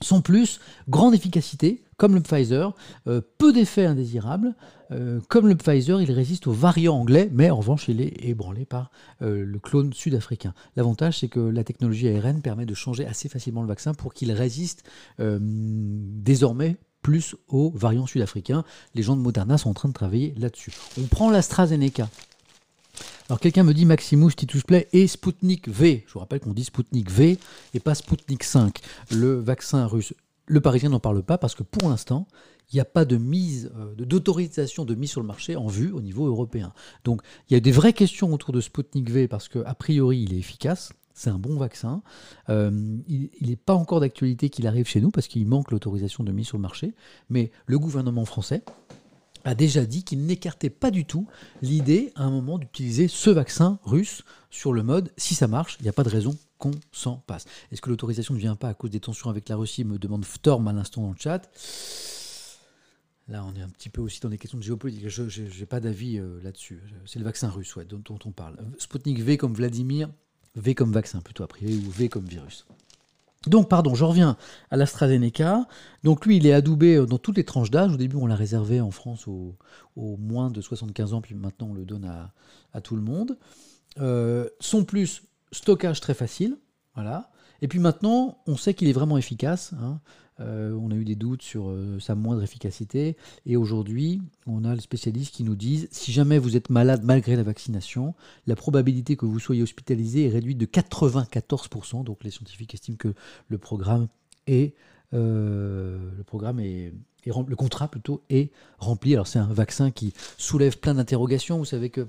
[0.00, 2.74] Son plus, grande efficacité, comme le Pfizer,
[3.06, 4.56] euh, peu d'effets indésirables.
[4.90, 8.64] Euh, comme le Pfizer, il résiste aux variants anglais, mais en revanche, il est ébranlé
[8.64, 10.52] par le clone sud-africain.
[10.74, 14.32] L'avantage, c'est que la technologie ARN permet de changer assez facilement le vaccin pour qu'il
[14.32, 14.82] résiste
[15.20, 18.64] désormais plus aux variants sud-africains.
[18.96, 20.72] Les gens de Moderna sont en train de travailler là-dessus.
[21.00, 22.08] On prend l'AstraZeneca.
[23.28, 26.04] Alors quelqu'un me dit Maximus, Titus Play et Sputnik V.
[26.08, 27.38] Je vous rappelle qu'on dit Sputnik V
[27.74, 28.80] et pas Sputnik 5,
[29.12, 30.14] le vaccin russe.
[30.46, 32.26] Le Parisien n'en parle pas parce que pour l'instant,
[32.72, 35.92] il n'y a pas de mise, euh, d'autorisation de mise sur le marché en vue
[35.92, 36.72] au niveau européen.
[37.04, 40.32] Donc il y a des vraies questions autour de Sputnik V parce qu'a priori il
[40.32, 40.92] est efficace.
[41.14, 42.02] C'est un bon vaccin.
[42.48, 42.70] Euh,
[43.06, 46.46] il n'est pas encore d'actualité qu'il arrive chez nous parce qu'il manque l'autorisation de mise
[46.46, 46.94] sur le marché.
[47.28, 48.64] Mais le gouvernement français
[49.44, 51.26] a déjà dit qu'il n'écartait pas du tout
[51.60, 55.82] l'idée à un moment d'utiliser ce vaccin russe sur le mode si ça marche, il
[55.82, 57.46] n'y a pas de raison qu'on s'en passe.
[57.72, 60.24] Est-ce que l'autorisation ne vient pas à cause des tensions avec la Russie me demande
[60.24, 61.50] Storm à l'instant dans le chat.
[63.26, 65.08] Là, on est un petit peu aussi dans des questions de géopolitique.
[65.08, 66.80] Je n'ai pas d'avis euh, là-dessus.
[67.04, 68.58] C'est le vaccin russe ouais, dont, on parle.
[68.78, 70.08] Sputnik V comme Vladimir,
[70.54, 72.64] V comme vaccin plutôt a priori, ou V comme virus.
[73.48, 74.36] Donc, pardon, je reviens
[74.70, 75.66] à l'AstraZeneca.
[76.04, 77.92] Donc, lui, il est adoubé euh, dans toutes les tranches d'âge.
[77.92, 79.56] Au début, on l'a réservé en France aux,
[79.96, 82.04] moins de 75 ans, puis maintenant, on le donne
[82.72, 83.36] à, tout le monde.
[83.98, 85.22] Euh, son plus,
[85.52, 86.56] stockage très facile.
[86.94, 87.30] Voilà.
[87.60, 89.72] Et puis maintenant, on sait qu'il est vraiment efficace.
[89.80, 90.00] Hein.
[90.40, 93.16] Euh, on a eu des doutes sur euh, sa moindre efficacité.
[93.46, 97.36] Et aujourd'hui, on a le spécialiste qui nous dit si jamais vous êtes malade malgré
[97.36, 98.14] la vaccination,
[98.46, 102.04] la probabilité que vous soyez hospitalisé est réduite de 94%.
[102.04, 103.14] Donc les scientifiques estiment que
[103.48, 104.08] le programme
[104.46, 104.74] est,
[105.14, 105.98] euh,
[106.58, 106.92] est,
[107.26, 109.12] le contrat plutôt est rempli.
[109.12, 111.58] Alors c'est un vaccin qui soulève plein d'interrogations.
[111.58, 112.08] Vous savez que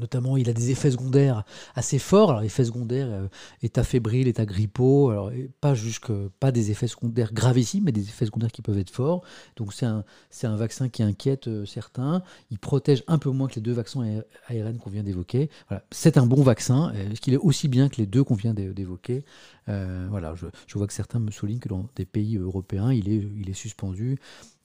[0.00, 1.44] notamment, il a des effets secondaires
[1.74, 2.30] assez forts.
[2.30, 3.28] Alors, effets secondaires, euh,
[3.62, 5.30] état fébrile, état grippaux, alors,
[5.60, 9.22] pas, jusque, pas des effets secondaires gravissimes, mais des effets secondaires qui peuvent être forts.
[9.56, 10.04] Donc, c'est un,
[10.42, 12.22] un vaccin qui inquiète euh, certains.
[12.50, 15.50] Il protège un peu moins que les deux vaccins ARN qu'on vient d'évoquer.
[15.68, 15.84] Voilà.
[15.90, 16.92] C'est un bon vaccin.
[16.92, 19.24] Est-ce qu'il est aussi bien que les deux qu'on vient d'évoquer
[19.66, 23.26] Voilà, je, je, vois que certains me soulignent que dans des pays européens, il est,
[23.36, 24.18] il est suspendu.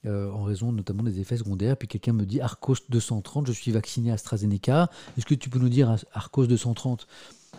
[0.06, 1.76] Euh, en raison notamment des effets secondaires.
[1.76, 4.88] Puis quelqu'un me dit Arcos 230, je suis vacciné à AstraZeneca.
[5.18, 7.06] Est-ce que tu peux nous dire Arcos 230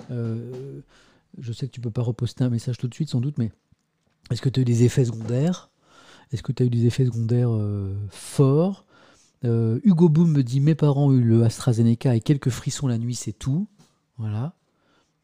[0.09, 0.81] euh,
[1.37, 3.37] Je sais que tu ne peux pas reposter un message tout de suite sans doute,
[3.37, 3.51] mais
[4.31, 5.69] est-ce que tu as eu des effets secondaires?
[6.31, 8.85] Est-ce que tu as eu des effets secondaires euh, forts?
[9.43, 13.15] Hugo Boom me dit Mes parents ont eu le AstraZeneca et quelques frissons la nuit,
[13.15, 13.67] c'est tout.
[14.17, 14.55] Voilà.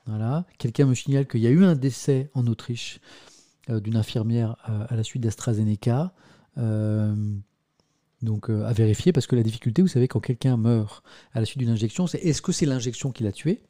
[0.06, 0.46] voilà.
[0.60, 3.00] Quelqu'un me signale qu'il y a eu un décès en Autriche
[3.70, 6.14] d'une infirmière à la suite d'AstraZeneca.
[6.58, 7.16] Euh,
[8.22, 11.04] donc euh, à vérifier parce que la difficulté, vous savez, quand quelqu'un meurt
[11.34, 13.62] à la suite d'une injection, c'est est-ce que c'est l'injection qui l'a tué?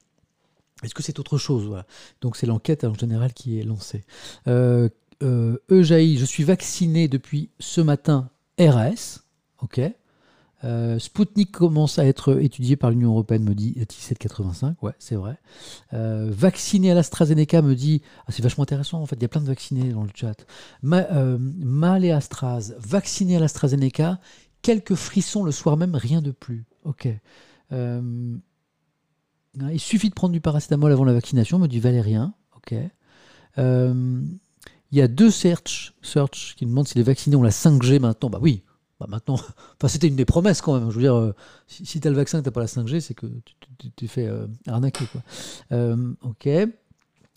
[0.84, 1.84] Est-ce que c'est autre chose?
[2.22, 4.04] Donc c'est l'enquête en général qui est lancée.
[4.48, 4.90] Euh,
[5.24, 9.24] euh, je suis vacciné depuis ce matin RAS.
[9.62, 9.82] Ok?
[10.64, 15.38] Euh, Spoutnik commence à être étudié par l'Union Européenne, me dit 1785, ouais, c'est vrai.
[15.94, 19.30] Euh, vacciné à l'AstraZeneca, me dit, ah, c'est vachement intéressant en fait, il y a
[19.30, 20.46] plein de vaccinés dans le chat.
[20.82, 24.20] Ma, euh, Mal et Astraz, vacciné à l'AstraZeneca,
[24.62, 26.66] quelques frissons le soir même, rien de plus.
[26.86, 27.08] Ok.
[27.72, 28.40] il
[29.80, 32.34] suffit de prendre du paracétamol avant la vaccination, me dit Valérien.
[32.56, 32.74] Ok.
[34.92, 38.00] Il y a deux search, search qui me demandent si les vaccinés ont la 5G
[38.00, 38.30] maintenant.
[38.30, 38.64] Bah oui,
[39.00, 39.38] bah maintenant,
[39.88, 40.90] c'était une des promesses quand même.
[40.90, 41.36] Je veux dire, euh,
[41.68, 43.28] si, tu as le vaccin et que tu pas la 5G, c'est que
[43.78, 45.06] tu t'es fait euh, arnaquer.
[45.12, 45.22] Quoi.
[45.72, 46.14] Euh.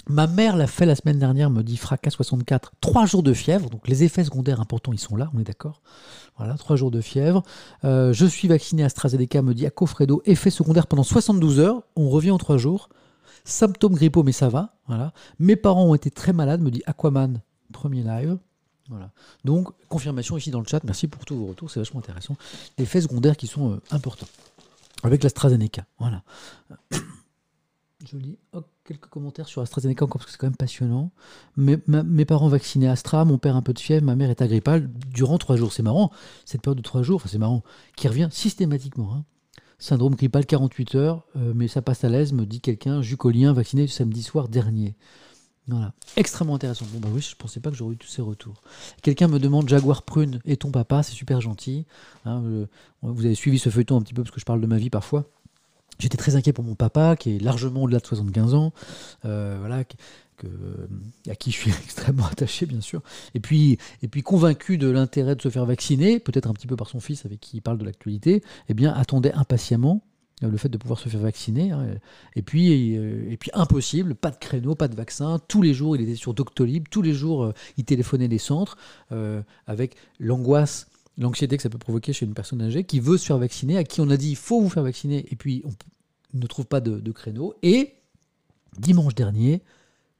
[0.08, 3.68] Ma mère l'a fait la semaine dernière, me dit fracas 64, trois jours de fièvre,
[3.68, 5.82] donc les effets secondaires importants, ils sont là, on est d'accord
[6.38, 7.42] Voilà, trois jours de fièvre.
[7.84, 12.30] je suis vacciné à AstraZeneca, me dit Acofredo, effet secondaire pendant 72 heures, on revient
[12.30, 12.88] en trois jours.
[13.44, 14.74] Symptômes grippaux, mais ça va.
[14.88, 15.12] Voilà.
[15.38, 18.38] Mes parents ont été très malades, me dit Aquaman, premier live.
[18.90, 19.12] Voilà.
[19.44, 20.82] Donc, confirmation ici dans le chat.
[20.84, 22.36] Merci pour tous vos retours, c'est vachement intéressant.
[22.76, 24.26] Des faits secondaires qui sont euh, importants.
[25.04, 25.86] Avec l'AstraZeneca.
[25.98, 26.22] Voilà.
[28.10, 28.38] Je lis
[28.84, 31.12] quelques commentaires sur AstraZeneca encore parce que c'est quand même passionnant.
[31.56, 34.90] Mes, mes, parents vaccinés Astra, mon père un peu de fièvre, ma mère est agrippale
[35.12, 35.72] durant trois jours.
[35.72, 36.10] C'est marrant,
[36.46, 37.62] cette période de trois jours, c'est marrant,
[37.96, 39.12] qui revient systématiquement.
[39.14, 39.24] Hein.
[39.78, 43.86] Syndrome grippal 48 heures, euh, mais ça passe à l'aise, me dit quelqu'un, jucolien, vacciné
[43.86, 44.96] samedi soir dernier.
[45.68, 46.84] Voilà, extrêmement intéressant.
[46.92, 48.62] Bon, bah oui, je pensais pas que j'aurais eu tous ces retours.
[49.02, 51.86] Quelqu'un me demande Jaguar Prune et ton papa, c'est super gentil.
[52.24, 52.42] Hein,
[53.02, 54.90] vous avez suivi ce feuilleton un petit peu parce que je parle de ma vie
[54.90, 55.26] parfois.
[56.00, 58.72] J'étais très inquiet pour mon papa, qui est largement au-delà de 75 ans,
[59.26, 59.84] euh, voilà,
[61.28, 63.02] à qui je suis extrêmement attaché, bien sûr.
[63.34, 66.76] Et puis, et puis convaincu de l'intérêt de se faire vacciner, peut-être un petit peu
[66.76, 70.02] par son fils avec qui il parle de l'actualité, eh bien, attendait impatiemment
[70.40, 71.70] le fait de pouvoir se faire vacciner.
[71.70, 71.86] Hein.
[72.36, 75.38] Et, puis, euh, et puis, impossible, pas de créneau, pas de vaccin.
[75.48, 76.88] Tous les jours, il était sur Doctolib.
[76.90, 78.76] Tous les jours, il téléphonait des centres
[79.66, 80.86] avec l'angoisse
[81.20, 83.84] l'anxiété que ça peut provoquer chez une personne âgée qui veut se faire vacciner, à
[83.84, 86.80] qui on a dit il faut vous faire vacciner, et puis on ne trouve pas
[86.80, 87.54] de, créneau.
[87.62, 87.94] Et
[88.78, 89.62] dimanche dernier,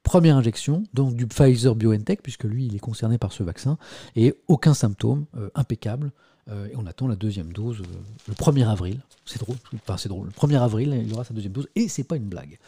[0.03, 3.79] première injection, donc du Pfizer BioNTech, puisque lui, il est concerné par ce vaccin,
[4.15, 6.13] et aucun symptôme, euh, impeccable.
[6.51, 7.85] Euh, et on attend la deuxième dose euh,
[8.29, 9.01] le 1er avril.
[9.25, 10.27] C'est drôle, enfin c'est drôle.
[10.27, 12.59] Le 1er avril, il aura sa deuxième dose, et c'est pas une blague.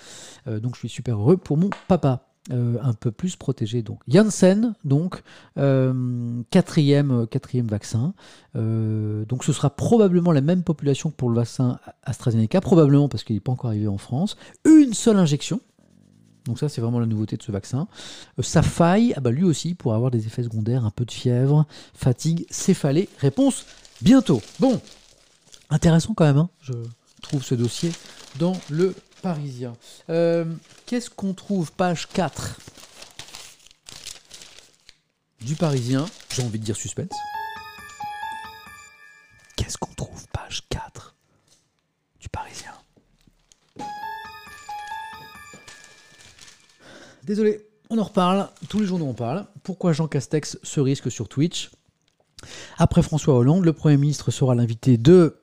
[0.47, 2.25] donc je suis super heureux pour mon papa.
[2.51, 3.83] Euh, un peu plus protégé.
[3.83, 5.23] Donc Janssen, donc
[5.59, 8.15] euh, quatrième, euh, quatrième vaccin.
[8.57, 13.37] donc ce sera probablement la même population que pour le vaccin AstraZeneca, probablement parce qu'il
[13.37, 14.37] n'est pas encore arrivé en France.
[14.65, 15.61] Une seule injection.
[16.45, 17.87] Donc ça c'est vraiment la nouveauté de ce vaccin.
[18.41, 21.67] ça faille, ah bah lui aussi pour avoir des effets secondaires, un peu de fièvre,
[21.95, 23.09] fatigue, céphalée.
[23.19, 23.67] Réponse
[24.01, 24.43] bientôt.
[24.59, 24.81] Bon,
[25.71, 26.39] intéressant quand même.
[26.39, 26.73] Hein, je
[27.23, 27.93] trouve ce dossier
[28.39, 29.75] dans le Parisien.
[30.11, 30.45] Euh,
[30.87, 31.71] qu'est-ce qu'on trouve?
[31.73, 32.59] Page 4
[35.41, 37.15] du Parisien J'ai envie de dire suspense.
[39.57, 40.27] Qu'est-ce qu'on trouve?
[40.33, 41.15] Page 4
[42.21, 42.72] du Parisien
[47.25, 49.47] Désolé, on en reparle, tous les journaux en parlent.
[49.63, 51.71] Pourquoi Jean Castex se risque sur Twitch
[52.79, 55.37] Après François Hollande, le Premier ministre sera l'invité de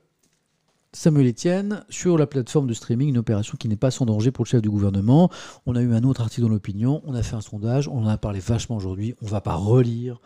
[0.91, 4.43] Samuel Etienne, sur la plateforme de streaming, une opération qui n'est pas sans danger pour
[4.43, 5.29] le chef du gouvernement.
[5.65, 8.07] On a eu un autre article dans l'opinion, on a fait un sondage, on en
[8.07, 10.19] a parlé vachement aujourd'hui, on ne va pas relire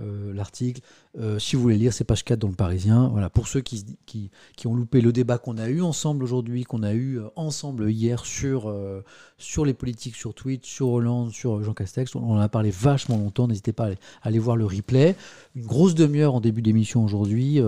[0.00, 0.82] euh, l'article.
[1.18, 3.08] Euh, si vous voulez lire, c'est page 4 dans le Parisien.
[3.08, 6.84] Voilà, pour ceux qui, qui, ont loupé le débat qu'on a eu ensemble aujourd'hui, qu'on
[6.84, 8.72] a eu euh, ensemble hier sur,
[9.38, 13.16] sur les politiques, sur Twitch, sur Hollande, sur Jean Castex, on en a parlé vachement
[13.16, 13.48] longtemps.
[13.48, 15.16] N'hésitez pas à aller, voir le replay.
[15.56, 17.60] Une grosse demi-heure en début d'émission aujourd'hui,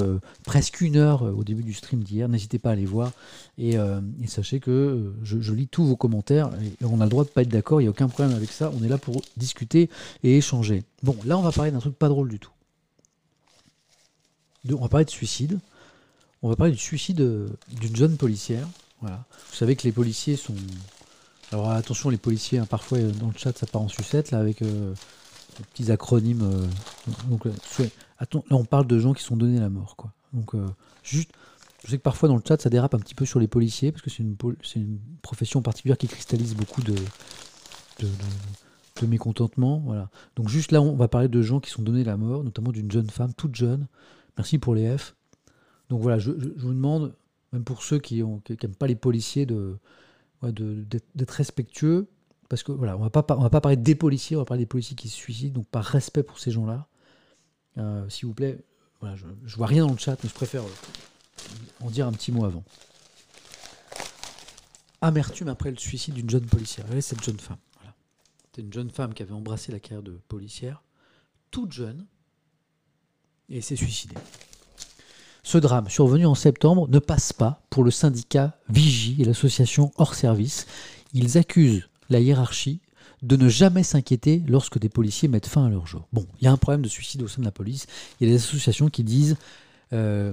[0.45, 2.29] presque une heure au début du stream d'hier.
[2.29, 3.13] N'hésitez pas à aller voir.
[3.59, 3.77] Et,
[4.27, 6.51] sachez que je, lis tous vos commentaires
[6.81, 8.37] et on a le droit de ne pas être d'accord, il n'y a aucun problème
[8.37, 8.73] avec ça.
[8.79, 9.91] On est là pour discuter
[10.23, 10.85] et échanger.
[11.03, 12.53] Bon, là, on va parler d'un truc pas drôle du tout.
[14.71, 15.59] On va parler de suicide.
[16.43, 17.49] On va parler du suicide euh,
[17.81, 18.67] d'une jeune policière.
[19.01, 19.09] Vous
[19.53, 20.55] savez que les policiers sont.
[21.51, 24.39] Alors attention, les policiers, hein, parfois euh, dans le chat, ça part en sucette, là,
[24.39, 24.95] avec euh,
[25.73, 26.69] petits acronymes.
[27.29, 30.13] donc, là, on parle de gens qui sont donnés la mort, quoi.
[31.03, 31.31] Juste.
[31.85, 33.91] Je sais que parfois dans le chat ça dérape un petit peu sur les policiers
[33.91, 34.37] parce que c'est une,
[35.21, 36.95] profession particulière qui cristallise beaucoup de,
[37.99, 40.07] de mécontentement.
[40.37, 42.91] Donc juste là, on va parler de gens qui sont donnés la mort, notamment d'une
[42.91, 43.89] jeune femme, toute jeune.
[44.37, 45.15] Merci pour les F.
[45.89, 47.15] Donc voilà, je, vous demande,
[47.53, 49.79] même pour ceux qui n'aiment pas les policiers, de,
[50.43, 52.09] d'être respectueux.
[52.49, 54.97] Parce que voilà, on on va pas parler des policiers, on va parler des policiers
[54.97, 56.87] qui se suicident, donc par respect pour ces gens-là.
[57.79, 58.59] Euh, s'il vous plaît,
[59.01, 60.63] voilà, je, je vois rien dans le chat, mais je préfère
[61.81, 62.63] en dire un petit mot avant.
[65.01, 66.85] Amertume après le suicide d'une jeune policière.
[66.85, 67.59] Regardez cette jeune femme.
[68.45, 70.83] C'était une jeune femme qui avait embrassé la carrière de policière,
[71.51, 72.07] toute jeune,
[73.49, 74.17] et s'est suicidée.
[75.43, 80.15] Ce drame, survenu en septembre, ne passe pas pour le syndicat Vigie et l'association hors
[80.15, 80.67] service.
[81.13, 82.81] Ils accusent la hiérarchie
[83.23, 86.07] de ne jamais s'inquiéter lorsque des policiers mettent fin à leur jour.
[86.13, 87.87] Bon, il y a un problème de suicide au sein de la police.
[88.21, 89.37] Il y a des associations qui disent
[89.93, 90.33] euh,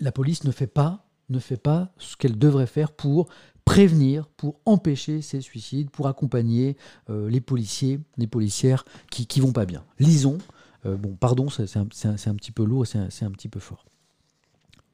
[0.00, 3.28] la, police ne fait pas, ne fait pas ce qu'elle devrait faire pour
[3.64, 6.76] prévenir, pour empêcher ces suicides, pour accompagner
[7.10, 9.84] euh, les policiers, les policières qui, qui vont pas bien.
[9.98, 10.38] Lisons.
[10.86, 13.84] Euh, bon, pardon, c'est un, petit peu lourd, c'est un, petit peu fort.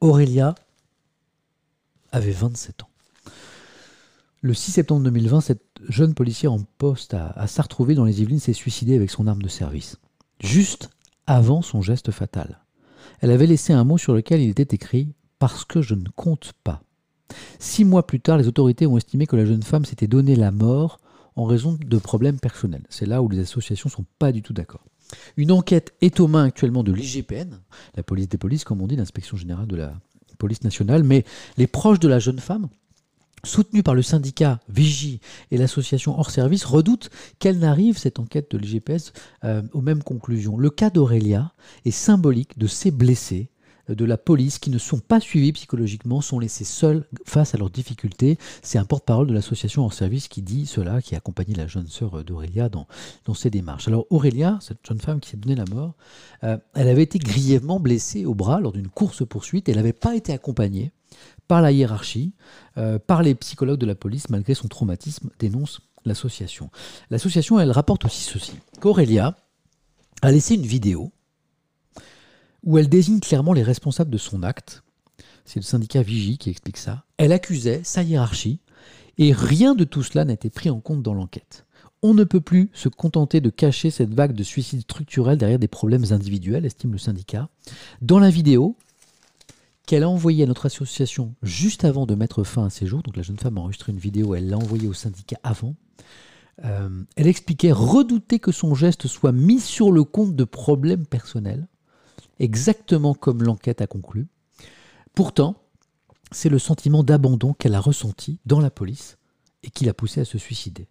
[0.01, 0.55] Aurélia
[2.11, 2.89] avait 27 ans.
[4.41, 8.39] Le 6 septembre 2020, cette jeune policière en poste à, à Sartrouville dans les Yvelines
[8.39, 9.97] s'est suicidée avec son arme de service,
[10.41, 10.89] juste
[11.27, 12.59] avant son geste fatal.
[13.21, 16.51] Elle avait laissé un mot sur lequel il était écrit Parce que je ne compte
[16.63, 16.81] pas.
[17.59, 20.51] Six mois plus tard, les autorités ont estimé que la jeune femme s'était donné la
[20.51, 20.99] mort
[21.35, 22.83] en raison de problèmes personnels.
[22.89, 24.83] C'est là où les associations ne sont pas du tout d'accord.
[25.37, 27.59] Une enquête est aux mains actuellement de l'IGPN,
[27.95, 29.93] la police des polices, comme on dit, l'inspection générale de la
[30.37, 31.23] police nationale, mais
[31.57, 32.67] les proches de la jeune femme
[33.45, 35.19] soutenu par le syndicat Vigie
[35.51, 37.09] et l'association Hors Service, redoute
[37.39, 39.11] qu'elle n'arrive, cette enquête de l'IGPS,
[39.43, 40.57] euh, aux mêmes conclusions.
[40.57, 41.51] Le cas d'Aurélia
[41.85, 43.49] est symbolique de ces blessés
[43.89, 47.69] de la police qui ne sont pas suivis psychologiquement, sont laissés seuls face à leurs
[47.69, 48.37] difficultés.
[48.61, 51.87] C'est un porte-parole de l'association hors service qui dit cela, qui a accompagné la jeune
[51.87, 52.87] sœur d'Aurélia dans,
[53.25, 53.87] dans ses démarches.
[53.87, 55.95] Alors Aurélia, cette jeune femme qui s'est donné la mort,
[56.43, 59.67] euh, elle avait été grièvement blessée au bras lors d'une course-poursuite.
[59.69, 60.91] Elle n'avait pas été accompagnée
[61.47, 62.33] par la hiérarchie,
[62.77, 66.69] euh, par les psychologues de la police, malgré son traumatisme, dénonce l'association.
[67.09, 69.37] L'association, elle rapporte aussi ceci, qu'Aurélia
[70.21, 71.11] a laissé une vidéo
[72.63, 74.83] où elle désigne clairement les responsables de son acte.
[75.45, 77.03] C'est le syndicat Vigie qui explique ça.
[77.17, 78.59] Elle accusait sa hiérarchie,
[79.17, 81.65] et rien de tout cela n'a été pris en compte dans l'enquête.
[82.01, 85.67] On ne peut plus se contenter de cacher cette vague de suicides structurels derrière des
[85.67, 87.49] problèmes individuels, estime le syndicat.
[88.01, 88.75] Dans la vidéo,
[89.85, 93.03] qu'elle a envoyée à notre association juste avant de mettre fin à ses jours.
[93.03, 95.75] Donc la jeune femme a enregistré une vidéo, elle l'a envoyée au syndicat avant.
[96.63, 101.67] Euh, elle expliquait redouter que son geste soit mis sur le compte de problèmes personnels,
[102.39, 104.27] exactement comme l'enquête a conclu.
[105.15, 105.55] Pourtant,
[106.31, 109.17] c'est le sentiment d'abandon qu'elle a ressenti dans la police
[109.63, 110.87] et qui l'a poussée à se suicider.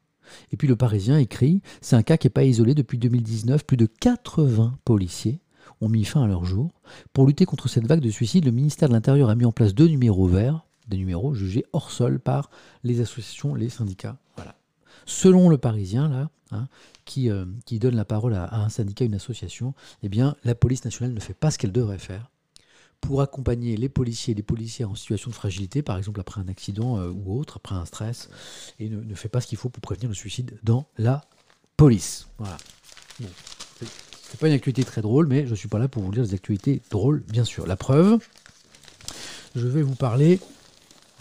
[0.50, 3.76] Et puis le Parisien écrit, c'est un cas qui n'est pas isolé depuis 2019, plus
[3.76, 5.40] de 80 policiers
[5.80, 6.70] ont mis fin à leur jour.
[7.12, 9.74] Pour lutter contre cette vague de suicides, le ministère de l'Intérieur a mis en place
[9.74, 12.50] deux numéros verts, des numéros jugés hors sol par
[12.84, 14.16] les associations, les syndicats.
[15.06, 16.68] Selon le Parisien, là, hein,
[17.04, 20.84] qui, euh, qui, donne la parole à, un syndicat, une association, eh bien, la police
[20.84, 22.30] nationale ne fait pas ce qu'elle devrait faire
[23.00, 26.46] pour accompagner les policiers et les policières en situation de fragilité, par exemple après un
[26.46, 28.30] accident euh, ou autre, après un stress,
[28.78, 31.22] et ne, fait pas ce qu'il faut pour prévenir le suicide dans la
[31.76, 32.28] police.
[32.38, 32.56] Voilà.
[33.18, 36.22] C'est pas une actualité très drôle, mais je ne suis pas là pour vous lire
[36.22, 37.66] des actualités drôles, bien sûr.
[37.66, 38.18] La preuve,
[39.56, 40.38] je vais vous parler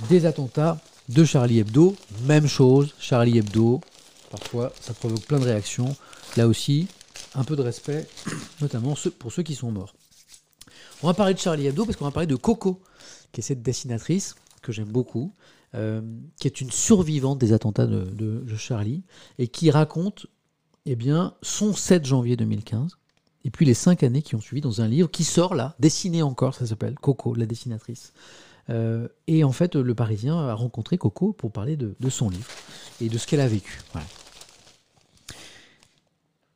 [0.07, 0.79] des attentats
[1.11, 1.95] de Charlie Hebdo.
[2.25, 3.81] Même chose, Charlie Hebdo.
[4.29, 5.95] Parfois, ça provoque plein de réactions.
[6.37, 6.87] Là aussi,
[7.35, 8.07] un peu de respect,
[8.61, 9.93] notamment pour ceux qui sont morts.
[11.03, 12.81] On va parler de Charlie Hebdo parce qu'on va parler de Coco,
[13.31, 15.33] qui est cette dessinatrice que j'aime beaucoup,
[15.75, 16.01] euh,
[16.39, 19.03] qui est une survivante des attentats de, Charlie
[19.37, 20.27] et qui raconte
[20.85, 22.97] eh bien, son 7 janvier 2015
[23.43, 26.21] et puis les cinq années qui ont suivi dans un livre qui sort là, dessiné
[26.21, 28.13] encore, ça s'appelle Coco, la dessinatrice.
[28.69, 32.49] Euh, et en fait, le Parisien a rencontré Coco pour parler de, son livre
[32.99, 33.81] et de ce qu'elle a vécu.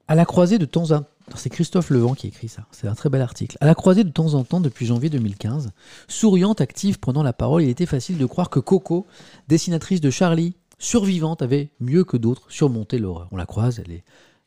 [0.08, 2.94] À la croisée de temps en temps, c'est Christophe Levent qui écrit ça, c'est un
[2.94, 3.58] très bel article.
[3.60, 5.72] À la croisée de temps en temps depuis janvier 2015,
[6.08, 9.08] souriante, active, prenant la parole, il était facile de croire que Coco,
[9.48, 13.28] dessinatrice de Charlie, survivante, avait mieux que d'autres surmonté l'horreur.
[13.32, 14.04] On la croise, elle est,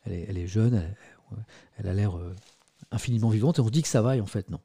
[0.06, 0.97] elle est, jeune, elle,
[1.78, 2.35] elle a l'air euh,
[2.93, 4.60] infiniment vivante et on se dit que ça va et en fait non.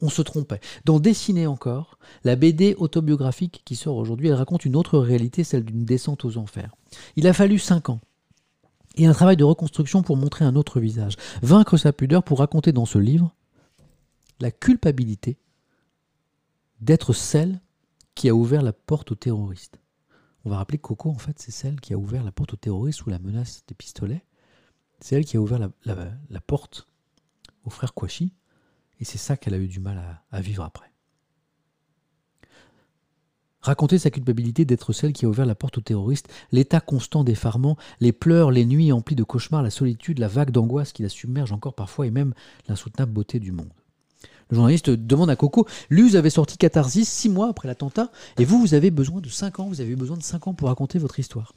[0.00, 0.60] On se trompait.
[0.84, 5.64] Dans Dessiner encore, la BD autobiographique qui sort aujourd'hui, elle raconte une autre réalité, celle
[5.64, 6.74] d'une descente aux enfers.
[7.16, 8.00] Il a fallu cinq ans
[8.96, 12.72] et un travail de reconstruction pour montrer un autre visage, vaincre sa pudeur pour raconter
[12.72, 13.34] dans ce livre
[14.40, 15.38] la culpabilité
[16.80, 17.60] d'être celle
[18.14, 19.80] qui a ouvert la porte aux terroristes.
[20.44, 22.58] On va rappeler que Coco, en fait, c'est celle qui a ouvert la porte aux
[22.58, 24.24] terroristes sous la menace des pistolets
[25.00, 26.88] c'est elle qui a ouvert la, porte
[27.64, 28.32] au frère Kouachi,
[29.00, 30.90] et c'est ça qu'elle a eu du mal à, vivre après.
[33.60, 37.76] Raconter sa culpabilité d'être celle qui a ouvert la porte aux terroristes, l'état constant d'effarement,
[38.00, 41.52] les pleurs, les nuits emplies de cauchemars, la solitude, la vague d'angoisse qui la submerge
[41.52, 42.32] encore parfois, et même
[42.68, 43.70] l'insoutenable beauté du monde.
[44.50, 48.60] Le journaliste demande à Coco, Luz avait sorti Catharsis six mois après l'attentat, et vous,
[48.60, 51.18] vous avez besoin de cinq ans, vous avez besoin de cinq ans pour raconter votre
[51.18, 51.52] histoire.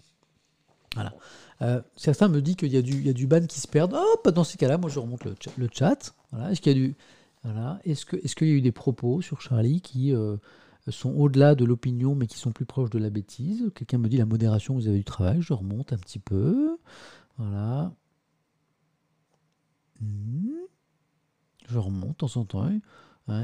[0.95, 1.13] Voilà.
[1.61, 3.95] Euh, certains me disent qu'il y, a du, ban qui se perd.
[3.95, 5.35] Oh, dans ces cas-là, moi je remonte le.
[5.57, 6.13] Le chat.
[6.31, 6.51] Voilà.
[6.51, 6.95] Est-ce qu'il y a du.
[7.83, 10.37] Est-ce, qu'il y a eu des propos sur Charlie qui euh,
[10.87, 13.71] sont au-delà de l'opinion mais qui sont plus proches de la bêtise?
[13.75, 15.41] Quelqu'un me dit la modération, vous avez du travail.
[15.41, 16.77] Je remonte un petit peu.
[17.37, 17.93] Voilà.
[20.01, 20.49] Hmm.
[21.67, 22.69] Je remonte de temps en temps.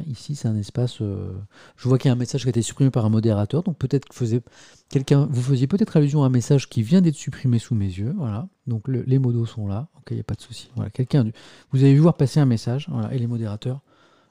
[0.07, 1.01] Ici, c'est un espace.
[1.01, 1.31] Euh,
[1.77, 3.77] je vois qu'il y a un message qui a été supprimé par un modérateur, donc
[3.77, 4.41] peut-être que faisait,
[4.89, 8.13] quelqu'un, vous faisiez peut-être allusion à un message qui vient d'être supprimé sous mes yeux.
[8.17, 8.47] Voilà.
[8.67, 9.87] Donc les modos sont là.
[9.97, 10.69] Ok, il n'y a pas de souci.
[10.75, 10.89] Voilà.
[10.89, 11.29] Quelqu'un,
[11.71, 12.87] vous avez vu voir passer un message.
[12.89, 13.13] Voilà.
[13.13, 13.81] Et les modérateurs.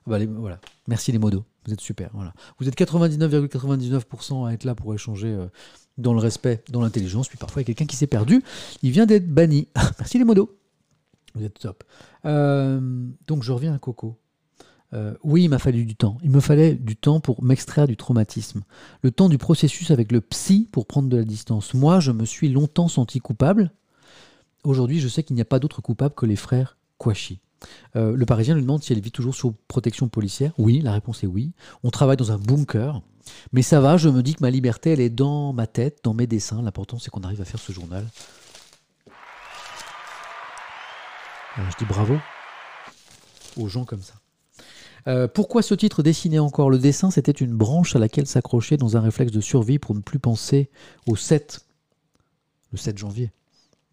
[0.06, 0.60] Bah, voilà.
[0.86, 1.44] Merci les modos.
[1.66, 2.10] Vous êtes super.
[2.12, 2.34] Voilà.
[2.58, 5.46] Vous êtes 99,99% à être là pour échanger euh,
[5.96, 7.28] dans le respect, dans l'intelligence.
[7.28, 8.42] Puis parfois, il y a quelqu'un qui s'est perdu.
[8.82, 9.68] Il vient d'être banni.
[9.98, 10.50] Merci les modos.
[11.34, 11.84] Vous êtes top.
[12.26, 12.80] Euh,
[13.26, 14.18] donc je reviens à Coco.
[14.92, 16.18] Euh, oui, il m'a fallu du temps.
[16.22, 18.62] Il me fallait du temps pour m'extraire du traumatisme.
[19.02, 21.74] Le temps du processus avec le psy pour prendre de la distance.
[21.74, 23.72] Moi, je me suis longtemps senti coupable.
[24.62, 27.40] Aujourd'hui, je sais qu'il n'y a pas d'autre coupable que les frères Kouachi.
[27.96, 30.52] Euh, le Parisien lui demande si elle vit toujours sous protection policière.
[30.58, 31.52] Oui, la réponse est oui.
[31.82, 33.02] On travaille dans un bunker.
[33.52, 36.14] Mais ça va, je me dis que ma liberté, elle est dans ma tête, dans
[36.14, 36.62] mes dessins.
[36.62, 38.06] L'important, c'est qu'on arrive à faire ce journal.
[41.56, 42.16] Alors, je dis bravo
[43.56, 44.14] aux gens comme ça.
[45.06, 48.96] Euh, pourquoi ce titre dessiné encore Le dessin, c'était une branche à laquelle s'accrocher dans
[48.96, 50.70] un réflexe de survie pour ne plus penser
[51.06, 51.60] au 7,
[52.72, 53.32] le 7 janvier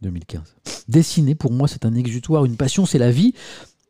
[0.01, 0.55] 2015.
[0.87, 3.33] Dessiner, pour moi, c'est un exutoire, une passion, c'est la vie.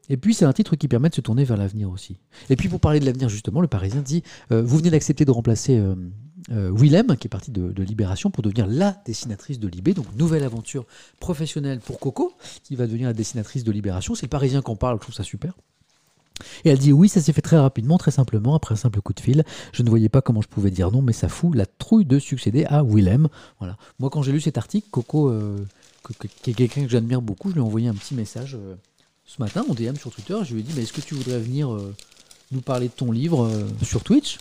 [0.10, 2.18] Et puis, c'est un titre qui permet de se tourner vers l'avenir aussi.
[2.50, 5.32] Et puis, pour parler de l'avenir, justement, le Parisien dit euh, Vous venez d'accepter de
[5.32, 5.82] remplacer
[6.50, 9.94] euh, Willem, qui est parti de, de, Libération, pour devenir la dessinatrice de Libé.
[9.94, 10.86] Donc, nouvelle aventure
[11.20, 12.34] professionnelle pour Coco,
[12.64, 14.16] qui va devenir la dessinatrice de Libération.
[14.16, 15.54] C'est le Parisien qu'on parle, je trouve ça super.
[16.66, 19.14] Et elle dit oui, ça s'est fait très rapidement, très simplement, après un simple coup
[19.14, 19.44] de fil.
[19.74, 22.20] Je ne voyais pas comment je pouvais dire non, mais ça fout la trouille de
[22.20, 23.28] succéder à Willem.
[23.60, 23.78] Voilà.
[24.00, 25.66] Moi, quand j'ai lu cet article, Coco, euh,
[26.42, 28.76] qui est quelqu'un que j'admire beaucoup, je lui ai envoyé un petit message euh,
[29.26, 30.38] ce matin en DM sur Twitter.
[30.44, 31.94] Je lui ai dit, mais est-ce que tu voudrais venir euh,
[32.52, 33.50] nous parler de ton livre
[33.84, 34.40] sur Twitch?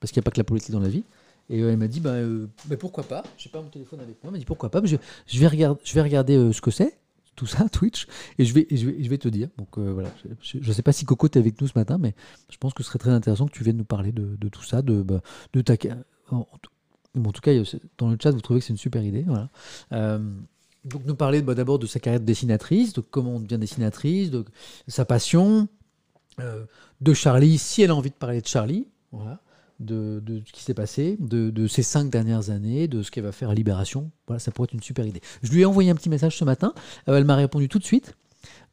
[0.00, 1.04] Parce qu'il n'y a pas que la politique dans la vie.
[1.48, 2.14] Et elle m'a dit, bah,
[2.66, 3.22] bah, pourquoi pas?
[3.38, 4.24] J'ai pas mon téléphone avec moi.
[4.24, 4.82] Elle m'a dit, pourquoi pas?
[4.84, 4.96] Je,
[5.38, 5.46] vais
[6.02, 6.98] regarder, ce que c'est,
[7.36, 8.06] tout ça, Twitch,
[8.38, 9.48] et je vais, je vais, je vais te dire.
[9.58, 10.10] Donc euh, voilà,
[10.42, 12.14] je ne sais pas si Coco est avec nous ce matin, mais
[12.50, 14.82] je pense que ce serait très intéressant que tu viennes nous parler de, tout ça,
[14.82, 15.20] de, bah,
[15.52, 15.74] de ta.
[16.30, 16.38] En,
[17.14, 17.52] en, tout cas,
[17.98, 19.22] dans le chat, vous trouvez que c'est une super idée.
[19.26, 19.48] Voilà.
[19.92, 20.18] Euh,
[20.84, 24.30] donc nous parler bah, d'abord de sa carrière de dessinatrice, de comment on devient dessinatrice,
[24.30, 24.44] de
[24.86, 25.68] sa passion,
[26.40, 26.64] euh,
[27.00, 29.40] de Charlie, si elle a envie de parler de Charlie, voilà,
[29.80, 33.50] de, ce qui s'est passé, de, ces cinq dernières années, de ce qu'elle va faire
[33.50, 34.10] à Libération.
[34.26, 35.20] Voilà, ça pourrait être une super idée.
[35.42, 36.74] Je lui ai envoyé un petit message ce matin,
[37.08, 38.14] euh, elle m'a répondu tout de suite.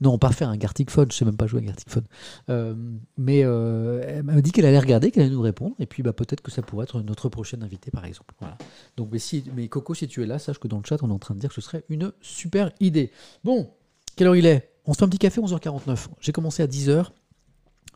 [0.01, 2.03] Non, pas faire un Gartic Phone, je sais même pas jouer à Gartic Phone.
[2.49, 2.75] Euh,
[3.17, 6.13] mais euh, elle m'a dit qu'elle allait regarder, qu'elle allait nous répondre, et puis bah,
[6.13, 8.33] peut-être que ça pourrait être notre prochaine invitée, par exemple.
[8.39, 8.57] Voilà.
[8.97, 11.09] Donc, mais, si, mais Coco, si tu es là, sache que dans le chat, on
[11.09, 13.11] est en train de dire que ce serait une super idée.
[13.43, 13.71] Bon,
[14.15, 14.71] quelle heure il est?
[14.85, 16.07] On se fait un petit café, 11h49.
[16.19, 17.07] J'ai commencé à 10h.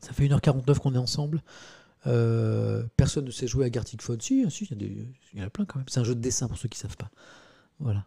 [0.01, 1.43] Ça fait 1h49 qu'on est ensemble.
[2.05, 4.21] Euh, personne ne sait jouer à Gartic Phone.
[4.21, 5.87] Si, si il y, des, il y en a plein quand même.
[5.89, 7.09] C'est un jeu de dessin pour ceux qui ne savent pas.
[7.79, 8.05] Voilà.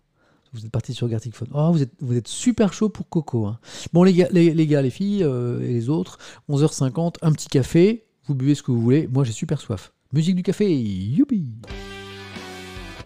[0.53, 1.49] Vous êtes parti sur Gartic Phone.
[1.53, 3.47] Oh, vous êtes, vous êtes super chaud pour Coco.
[3.47, 3.61] Hein.
[3.93, 6.19] Bon, les gars, les, les, gars, les filles euh, et les autres,
[6.49, 8.07] 11h50, un petit café.
[8.25, 9.07] Vous buvez ce que vous voulez.
[9.07, 9.93] Moi, j'ai super soif.
[10.13, 10.77] Musique du café.
[10.77, 11.47] Youpi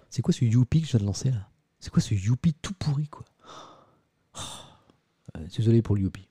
[0.09, 1.49] C'est quoi ce youpi que je viens de lancer là?
[1.81, 3.25] C'est quoi ce youpi tout pourri, quoi?
[4.37, 5.39] Oh.
[5.55, 6.29] Désolé pour le youpi.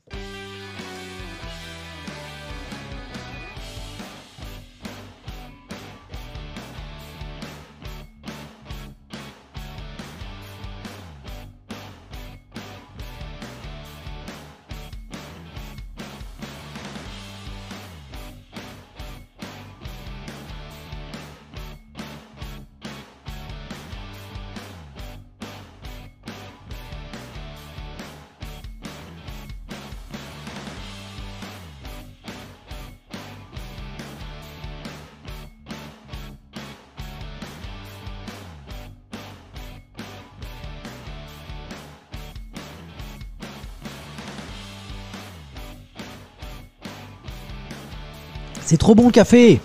[48.84, 49.62] Trop bon café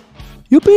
[0.48, 0.70] Youpi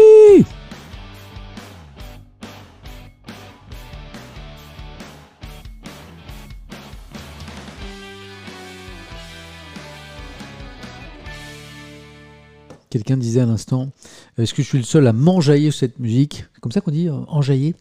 [12.90, 13.92] Quelqu'un disait à l'instant,
[14.40, 16.46] est-ce que je suis le seul à m'enjailler cette musique?
[16.62, 17.76] Comme ça qu'on dit, euh, enjailler?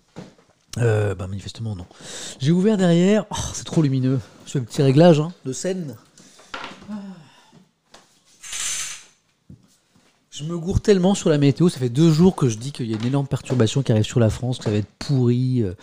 [0.76, 1.86] Euh, bah manifestement non.
[2.38, 4.20] J'ai ouvert derrière, oh, c'est trop lumineux.
[4.44, 5.96] Je un petit réglage hein, de scène.
[10.40, 11.68] Je me gourre tellement sur la météo.
[11.68, 14.04] Ça fait deux jours que je dis qu'il y a une énorme perturbation qui arrive
[14.04, 15.74] sur la France, que ça va être pourri, euh,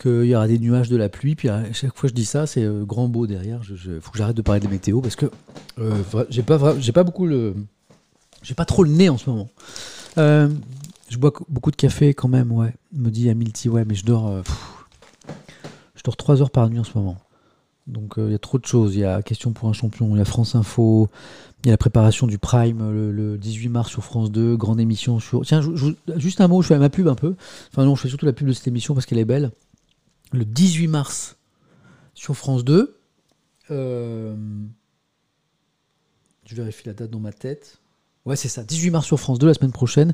[0.00, 1.34] qu'il y aura des nuages, de la pluie.
[1.34, 3.60] Puis à chaque fois que je dis ça, c'est euh, grand beau derrière.
[3.68, 5.26] Il faut que j'arrête de parler des météos parce que
[5.78, 7.54] euh, j'ai pas, j'ai pas beaucoup le,
[8.42, 9.50] j'ai pas trop le nez en ce moment.
[10.16, 10.48] Euh,
[11.10, 12.72] je bois beaucoup de café quand même, ouais.
[12.92, 14.42] Me dit Amilti, ouais, mais je dors, euh,
[15.94, 17.18] je dors trois heures par nuit en ce moment.
[17.88, 18.94] Donc il y a trop de choses.
[18.94, 21.08] Il y a Question pour un champion, il y a France Info,
[21.64, 24.78] il y a la préparation du Prime le, le, 18 mars sur France 2, grande
[24.78, 25.44] émission sur.
[25.44, 25.62] Tiens,
[26.16, 27.34] juste un mot, je fais ma pub un peu.
[27.72, 29.50] Enfin, non, je fais surtout la pub de cette émission parce qu'elle est belle.
[30.32, 31.36] Le 18 mars
[32.14, 32.96] sur France 2.
[33.70, 34.36] Euh...
[36.44, 37.78] Je vérifie la date dans ma tête.
[38.28, 38.62] Ouais, c'est ça.
[38.62, 40.12] 18 mars sur France 2 la semaine prochaine.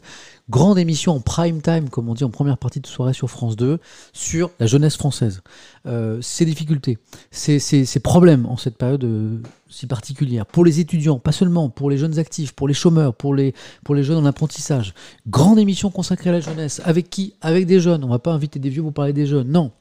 [0.49, 3.57] Grande émission en prime time, comme on dit, en première partie de soirée sur France
[3.57, 3.81] 2,
[4.13, 5.43] sur la jeunesse française.
[5.87, 6.99] Euh, ses difficultés,
[7.33, 7.59] ses,
[8.05, 9.39] problèmes en cette période euh,
[9.69, 10.47] si particulière.
[10.47, 13.53] Pour les étudiants, pas seulement, pour les jeunes actifs, pour les chômeurs, pour les,
[13.91, 14.95] jeunes en apprentissage.
[15.27, 16.81] Grande émission consacrée à la jeunesse.
[16.85, 17.35] Avec qui?
[17.41, 18.05] Avec des jeunes.
[18.05, 19.51] On va pas inviter des vieux pour parler des jeunes.
[19.51, 19.73] Non.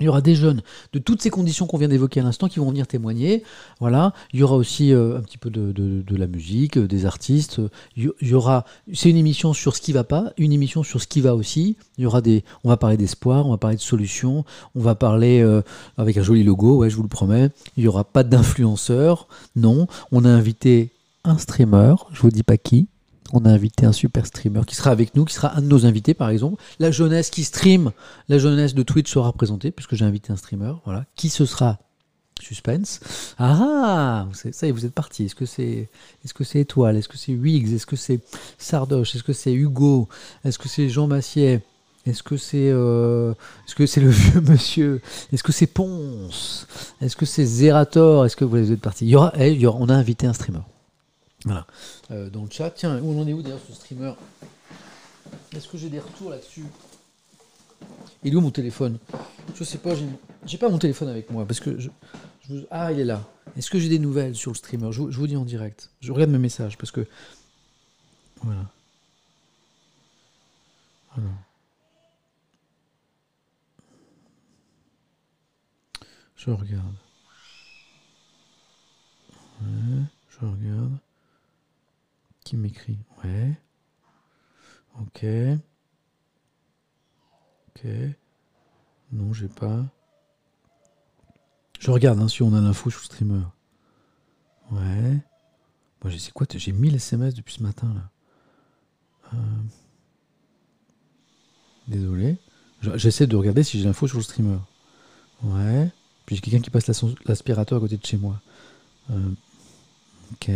[0.00, 0.62] Il y aura des jeunes
[0.92, 3.42] de toutes ces conditions qu'on vient d'évoquer à l'instant qui vont venir témoigner.
[3.80, 4.12] Voilà.
[4.32, 7.60] Il y aura aussi euh, un petit peu de, la musique, euh, des artistes.
[7.96, 8.64] Il y- il y aura.
[8.92, 11.76] C'est une émission sur ce qui va pas, une émission sur ce qui va aussi.
[11.98, 12.44] Il y aura des.
[12.64, 14.44] On va parler d'espoir, on va parler de solutions,
[14.74, 15.62] on va parler euh,
[15.96, 16.78] avec un joli logo.
[16.78, 17.50] Ouais, je vous le promets.
[17.76, 19.28] Il y aura pas d'influenceurs.
[19.56, 19.86] Non.
[20.12, 20.90] On a invité
[21.24, 21.94] un streamer.
[22.12, 22.88] Je vous dis pas qui.
[23.36, 25.86] On a invité un super streamer qui sera avec nous, qui sera un de nos
[25.86, 26.62] invités par exemple.
[26.78, 27.90] La jeunesse qui stream,
[28.28, 30.74] la jeunesse de Twitch sera représentée puisque j'ai invité un streamer.
[30.84, 31.04] Voilà.
[31.16, 31.80] Qui ce sera?
[32.40, 33.00] Suspense.
[33.38, 35.24] Ah, ça y est, vous êtes parti.
[35.24, 35.88] Est-ce que c'est,
[36.24, 36.96] est-ce que Étoile?
[36.96, 37.74] Est-ce que c'est Wiggs?
[37.74, 38.20] Est-ce que c'est
[38.56, 39.16] Sardoche?
[39.16, 40.08] Est-ce que c'est Hugo?
[40.44, 41.60] Est-ce que c'est Jean Massier
[42.06, 43.34] Est-ce que c'est, euh,
[43.66, 45.00] c'est le vieux monsieur?
[45.32, 46.68] Est-ce que c'est Ponce?
[47.00, 48.26] Est-ce que c'est Zerator?
[48.26, 49.12] Est-ce que vous êtes parti?
[49.38, 50.60] Eh, on a invité un streamer.
[51.44, 51.66] Voilà.
[52.10, 52.70] Euh, dans le chat.
[52.70, 54.14] Tiens, on en est où d'ailleurs ce streamer?
[55.54, 56.64] Est-ce que j'ai des retours là-dessus?
[58.22, 58.98] Il est où mon téléphone?
[59.54, 59.94] Je sais pas,
[60.46, 61.90] j'ai, pas mon téléphone avec moi parce que je,
[62.70, 63.22] ah il est là.
[63.56, 64.90] Est-ce que j'ai des nouvelles sur le streamer?
[64.92, 65.90] Je, vous- dis en direct.
[66.00, 67.06] Je regarde mes messages parce que
[68.42, 68.70] voilà.
[71.16, 71.30] Alors.
[76.36, 76.94] Je regarde.
[79.62, 80.98] Je regarde.
[82.44, 82.98] Qui m'écrit?
[83.24, 83.52] Ouais.
[85.00, 85.24] Ok.
[87.68, 87.86] Ok.
[89.12, 89.84] Non, j'ai pas.
[91.80, 93.42] Je regarde hein, si on a l'info sur le streamer.
[94.70, 95.18] Ouais.
[96.02, 98.10] Moi, j'ai c'est quoi J'ai 1000 SMS depuis ce matin là.
[99.34, 99.36] Euh,
[101.88, 102.38] Désolé.
[102.80, 104.58] Je- J'essaie de regarder si j'ai l'info sur le streamer.
[105.42, 105.90] Ouais.
[106.26, 108.40] Puis j'ai quelqu'un qui passe l'as- l'aspirateur à côté de chez moi.
[109.10, 109.30] Euh,
[110.32, 110.50] Ok.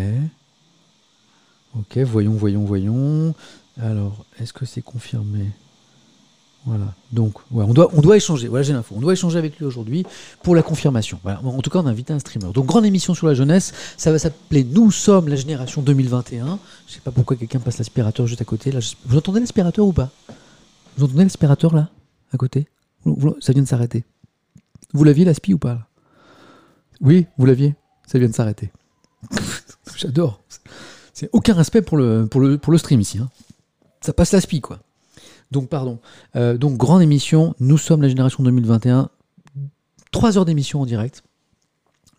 [1.77, 3.35] Ok, voyons, voyons, voyons.
[3.81, 5.47] Alors, est-ce que c'est confirmé?
[6.65, 6.95] Voilà.
[7.13, 8.49] Donc, ouais, on, doit, on doit échanger.
[8.49, 8.95] Voilà, j'ai l'info.
[8.97, 10.05] On doit échanger avec lui aujourd'hui
[10.43, 11.19] pour la confirmation.
[11.23, 11.41] Voilà.
[11.43, 12.53] En tout cas, on a invité un streamer.
[12.53, 13.73] Donc, grande émission sur la jeunesse.
[13.97, 16.59] Ça va s'appeler Nous sommes la génération 2021.
[16.87, 18.73] Je sais pas pourquoi quelqu'un passe l'aspirateur juste à côté.
[18.73, 20.11] Là, Vous entendez l'aspirateur ou pas?
[20.97, 21.89] Vous entendez l'aspirateur là?
[22.33, 22.69] À côté?
[23.41, 24.05] Ça vient de s'arrêter.
[24.93, 25.89] Vous l'aviez l'aspi ou pas
[27.01, 27.77] Oui, vous l'aviez.
[28.07, 28.71] Ça vient de s'arrêter.
[29.97, 30.41] J'adore.
[31.19, 33.19] C'est aucun respect pour le, pour stream ici.
[33.19, 33.29] hein.
[34.01, 34.79] Ça passe l'aspi, quoi.
[35.51, 35.99] Donc, pardon.
[36.37, 37.57] Euh, donc, grande émission.
[37.59, 39.11] Nous sommes la génération 2021.
[40.13, 41.25] Trois heures d'émission en direct.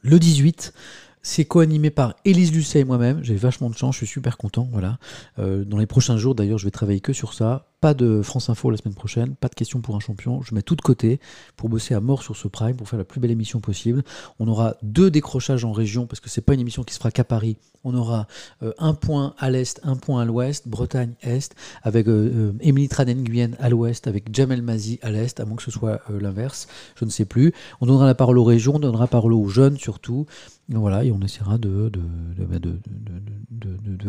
[0.01, 0.73] Le 18.
[1.21, 3.23] C'est co-animé par Élise Lucet et moi-même.
[3.23, 4.67] J'ai vachement de chance, je suis super content.
[4.69, 4.97] Voilà.
[5.37, 7.68] Euh, dans les prochains jours, d'ailleurs, je vais travailler que sur ça.
[7.81, 10.41] Pas de France Info la semaine prochaine, pas de questions pour un champion.
[10.41, 11.21] Je mets tout de côté
[11.55, 14.03] pour bosser à mort sur ce Prime, pour faire la plus belle émission possible.
[14.37, 17.09] On aura deux décrochages en région parce que c'est pas une émission qui se fera
[17.09, 17.55] qu'à Paris.
[17.85, 18.27] On aura
[18.63, 22.89] euh, un point à l'est, un point à l'ouest, Bretagne est, avec euh, euh, Émilie
[22.89, 27.05] Tranen-Guyenne à l'ouest, avec Jamel Mazi à l'est, à moins que ce soit l'inverse, je
[27.05, 27.53] ne sais plus.
[27.79, 30.25] On donnera la parole aux régions, on donnera la parole aux jeunes surtout.
[30.67, 31.89] Voilà, et on essaiera de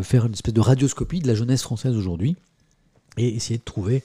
[0.03, 2.37] faire une espèce de radioscopie de la jeunesse française aujourd'hui.
[3.17, 4.03] Et essayer de trouver.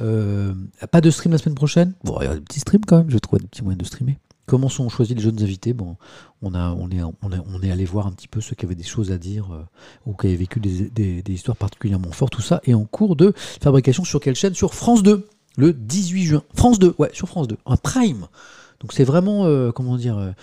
[0.00, 0.52] euh,
[0.90, 3.08] pas de stream la semaine prochaine Bon, il y a des petits streams quand même,
[3.08, 4.18] je vais trouver des petits moyens de streamer.
[4.46, 5.74] Comment sont choisis les jeunes invités?
[5.74, 5.96] Bon,
[6.42, 8.74] on, a, on, est, on, on est allé voir un petit peu ceux qui avaient
[8.74, 9.62] des choses à dire euh,
[10.06, 12.32] ou qui avaient vécu des, des- histoires particulièrement fortes.
[12.32, 14.54] Tout ça est en cours de fabrication sur quelle chaîne?
[14.54, 15.26] Sur France 2,
[15.58, 16.42] le 18 juin.
[16.54, 17.56] France 2, ouais, sur France 2.
[17.66, 18.26] Un prime.
[18.80, 20.34] Donc c'est vraiment, euh, comment dire,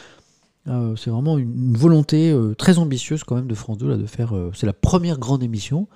[0.68, 4.34] c'est vraiment une, une volonté très ambitieuse quand même de France 2 là, de faire.
[4.54, 5.88] c'est la première grande émission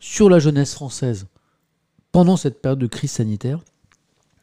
[0.00, 1.26] sur la jeunesse française
[2.12, 3.60] pendant cette période de crise sanitaire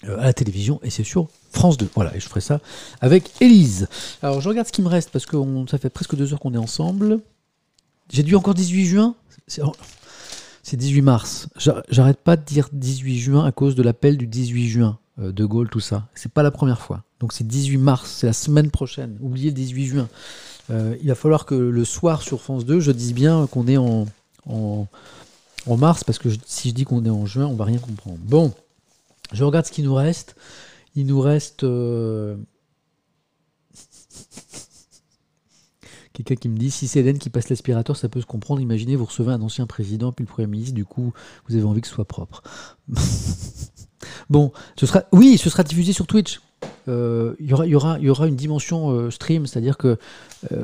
[0.05, 1.89] euh, à la télévision et c'est sur France 2.
[1.95, 2.59] Voilà, et je ferai ça
[3.01, 3.87] avec Élise.
[4.21, 5.37] Alors je regarde ce qui me reste parce que
[5.69, 7.19] ça fait presque deux heures qu'on est ensemble.
[8.11, 9.15] J'ai dû encore 18 juin.
[9.47, 9.73] C'est oh,
[10.63, 11.47] c'est 18 mars.
[11.57, 14.97] J'a- J'arrête pas de dire 18 juin à cause de l'appel du 18 juin.
[15.19, 16.07] euh, de Gaulle, tout ça.
[16.13, 17.03] C'est pas la première fois.
[17.19, 19.17] Donc c'est 18 mars, c'est la semaine prochaine.
[19.21, 20.09] Oubliez le 18 juin.
[20.71, 23.77] Euh, il va falloir que le soir sur France 2, je dise bien qu'on est
[23.77, 24.05] en,
[25.67, 28.19] en mars, parce que si je dis qu'on est en juin, on va rien comprendre.
[28.19, 28.53] Bon,
[29.31, 30.35] je regarde ce qui nous reste.
[30.95, 31.63] Il nous reste.
[31.63, 32.35] euh,
[36.13, 38.61] Quelqu'un qui me dit si c'est Hélène qui passe l'aspirateur, ça peut se comprendre.
[38.61, 41.11] Imaginez, vous recevez un ancien président puis le Premier ministre, du coup,
[41.47, 42.41] vous avez envie que ce soit propre.
[44.29, 46.39] bon, ce sera, oui, ce sera diffusé sur Twitch.
[46.87, 49.97] Euh, Il y, aura, une dimension euh, stream, c'est-à-dire que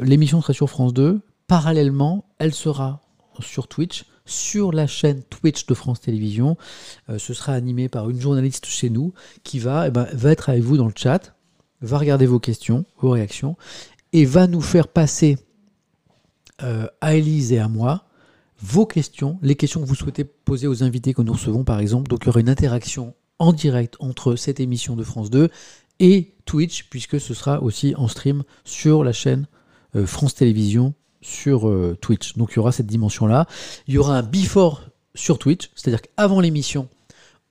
[0.02, 1.20] l'émission sera sur France 2.
[1.48, 3.02] Parallèlement, elle sera
[3.42, 6.58] sur Twitch, sur la chaîne Twitch de France Télévisions.
[7.10, 9.14] Euh, ce sera animé par une journaliste chez nous
[9.44, 11.36] qui va, eh ben, va être avec vous dans le chat,
[11.82, 13.58] va regarder vos questions, vos réactions,
[14.14, 15.38] et va nous faire passer
[16.64, 18.06] euh, à Elise et à moi
[18.64, 22.10] vos questions, les questions que vous souhaitez poser aux invités que nous recevons par exemple.
[22.10, 25.50] Donc il y aura une interaction en direct entre cette émission de France 2
[26.00, 29.48] et Twitch, puisque ce sera aussi en stream sur la chaîne
[29.96, 32.36] euh, France Télévisions sur euh, Twitch.
[32.38, 33.48] Donc il y aura cette dimension-là.
[33.88, 34.84] Il y aura un before
[35.16, 36.88] sur Twitch, c'est-à-dire qu'avant l'émission,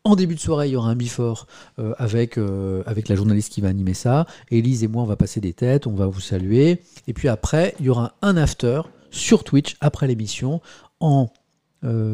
[0.05, 1.47] en début de soirée, il y aura un before
[1.79, 4.27] euh, avec, euh, avec la journaliste qui va animer ça.
[4.51, 6.83] Élise et moi, on va passer des têtes, on va vous saluer.
[7.07, 10.61] Et puis après, il y aura un after sur Twitch après l'émission
[11.01, 11.29] en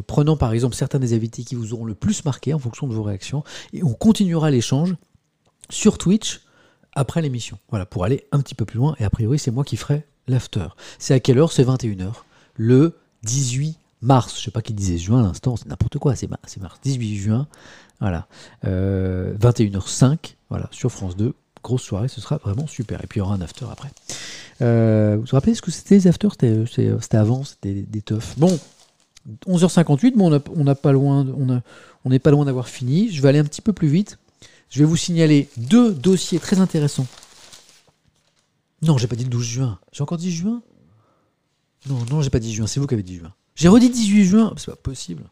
[0.06, 2.94] prenant par exemple certains des invités qui vous auront le plus marqué en fonction de
[2.94, 3.42] vos réactions.
[3.72, 4.94] Et on continuera l'échange
[5.70, 6.42] sur Twitch
[6.94, 7.58] après l'émission.
[7.70, 8.94] Voilà, pour aller un petit peu plus loin.
[9.00, 10.66] Et a priori, c'est moi qui ferai l'after.
[10.98, 11.53] C'est à quelle heure?
[11.53, 12.12] C'est 21h.
[12.55, 14.36] Le 18 mars.
[14.39, 16.78] Je sais pas qui disait juin à l'instant, c'est n'importe quoi, c'est ma- c'est mars.
[16.82, 17.47] 18 juin.
[18.01, 18.27] Voilà.
[18.65, 21.35] Euh, 21h05, voilà, sur France 2.
[21.62, 23.03] Grosse soirée, ce sera vraiment super.
[23.03, 23.90] Et puis il y aura un after après.
[24.62, 26.31] Euh, vous vous rappelez ce que c'était les afters?
[26.32, 26.65] C'était
[27.01, 28.03] c'était avant, c'était des.
[28.36, 28.57] Bon,
[29.48, 31.61] 11h58, mais on n'a on n'a pas loin, de- on a-
[32.05, 33.11] on n'est pas loin d'avoir fini.
[33.11, 34.19] Je vais aller un petit peu plus vite.
[34.70, 37.07] Je vais vous signaler deux dossiers très intéressants.
[38.86, 39.78] Non, j'ai pas dit le 12 juin.
[39.92, 40.62] J'ai encore dit juin?
[41.88, 42.66] Non, non, j'ai pas dit juin.
[42.66, 43.32] C'est vous qui avez dit juin.
[43.54, 44.54] J'ai redit 18 juin.
[44.56, 45.24] C'est pas possible.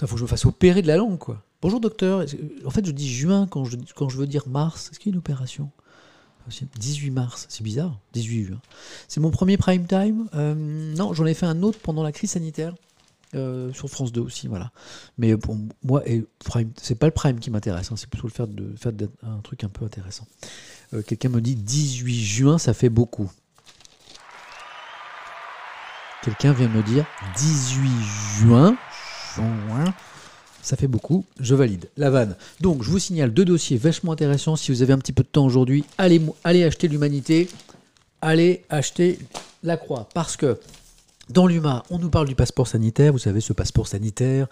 [0.00, 1.42] Il faut que je me fasse opérer de la langue, quoi.
[1.60, 2.24] Bonjour docteur.
[2.64, 3.76] En fait, je dis juin quand je,
[4.16, 4.90] veux dire mars.
[4.90, 5.70] Est-ce qu'il y a une opération?
[6.78, 7.98] 18 mars, c'est bizarre.
[8.14, 8.60] 18 juin.
[9.06, 10.28] C'est mon premier prime time.
[10.34, 12.74] Euh, non, j'en ai fait un autre pendant la crise sanitaire.
[13.34, 14.70] euh, sur France 2 aussi, voilà.
[15.18, 15.54] Mais pour
[15.84, 16.02] moi,
[16.80, 19.68] c'est pas le prime qui m'intéresse, hein, c'est plutôt le fait de- un truc un
[19.68, 20.26] peu intéressant.
[20.94, 23.30] Euh, Quelqu'un me dit 18 juin, ça fait beaucoup.
[26.22, 27.04] Quelqu'un vient me dire
[27.36, 27.90] 18
[28.40, 28.76] juin,
[29.36, 29.94] juin,
[30.62, 31.88] ça fait beaucoup, je valide.
[31.96, 32.36] La vanne.
[32.60, 34.56] Donc, je vous signale deux dossiers vachement intéressants.
[34.56, 37.48] Si vous avez un petit peu de temps aujourd'hui, allez, allez acheter l'humanité,
[38.20, 39.18] allez acheter
[39.62, 40.08] la croix.
[40.12, 40.58] Parce que
[41.30, 43.12] dans l'UMA, on nous parle du passeport sanitaire.
[43.12, 44.46] Vous savez, ce passeport sanitaire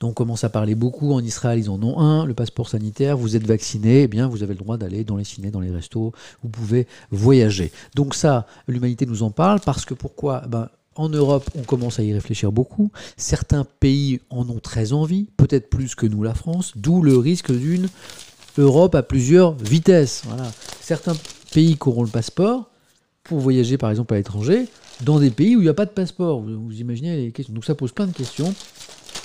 [0.00, 1.12] dont on commence à parler beaucoup.
[1.12, 2.24] En Israël, ils en ont un.
[2.24, 5.24] Le passeport sanitaire, vous êtes vacciné, eh bien, vous avez le droit d'aller dans les
[5.24, 6.12] ciné, dans les restos.
[6.42, 7.72] Vous pouvez voyager.
[7.94, 10.40] Donc ça, l'humanité nous en parle parce que pourquoi?
[10.48, 12.90] Ben, en Europe, on commence à y réfléchir beaucoup.
[13.16, 17.52] Certains pays en ont très envie, peut-être plus que nous, la France, d'où le risque
[17.52, 17.88] d'une
[18.58, 20.22] Europe à plusieurs vitesses.
[20.26, 20.50] Voilà.
[20.80, 21.14] Certains
[21.52, 22.70] pays qui auront le passeport
[23.24, 24.68] pour voyager, par exemple, à l'étranger,
[25.02, 26.40] dans des pays où il n'y a pas de passeport.
[26.40, 27.54] Vous, imaginez les questions.
[27.54, 28.54] Donc ça pose plein de questions.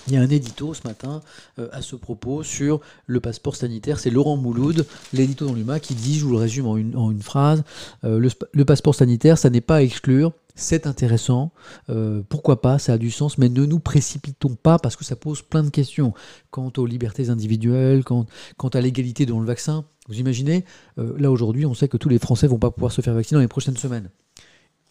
[0.07, 1.21] Il y a un édito ce matin
[1.59, 3.99] euh, à ce propos sur le passeport sanitaire.
[3.99, 7.63] C'est Laurent Mouloud, l'édito dans l'UMA, qui dit, je vous le résume en une, phrase,
[8.05, 10.31] euh, le passeport sanitaire, ça n'est pas à exclure.
[10.59, 11.53] C'est intéressant,
[11.89, 15.15] euh, pourquoi pas, ça a du sens, mais ne nous précipitons pas parce que ça
[15.15, 16.13] pose plein de questions
[16.51, 18.25] quant aux libertés individuelles, quant,
[18.73, 19.85] à l'égalité dans le vaccin.
[20.09, 20.65] Vous imaginez,
[20.97, 23.37] euh, là aujourd'hui, on sait que tous les Français vont pas pouvoir se faire vacciner
[23.37, 24.09] dans les prochaines semaines.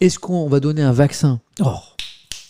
[0.01, 1.39] Est-ce qu'on va donner un vaccin?
[1.61, 1.75] Oh,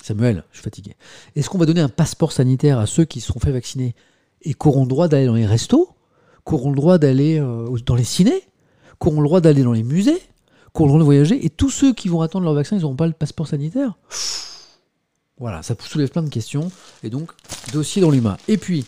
[0.02, 0.96] Samuel, je suis fatigué.
[1.36, 3.96] Est-ce qu'on va donner un passeport sanitaire à ceux qui seront fait vacciner?
[4.44, 5.90] Et qui auront le droit d'aller dans les restos,
[6.48, 8.44] qui auront le droit d'aller euh, dans les cinés,
[9.02, 10.22] qui auront le droit d'aller dans les musées,
[10.74, 12.82] qui auront le droit de voyager, et tous ceux qui vont attendre leur vaccin, ils
[12.82, 13.98] n'auront pas le passeport sanitaire
[15.38, 16.72] Voilà, ça soulève plein de questions,
[17.04, 17.32] et donc,
[17.74, 18.38] dossier dans l'humain.
[18.48, 18.86] Et puis,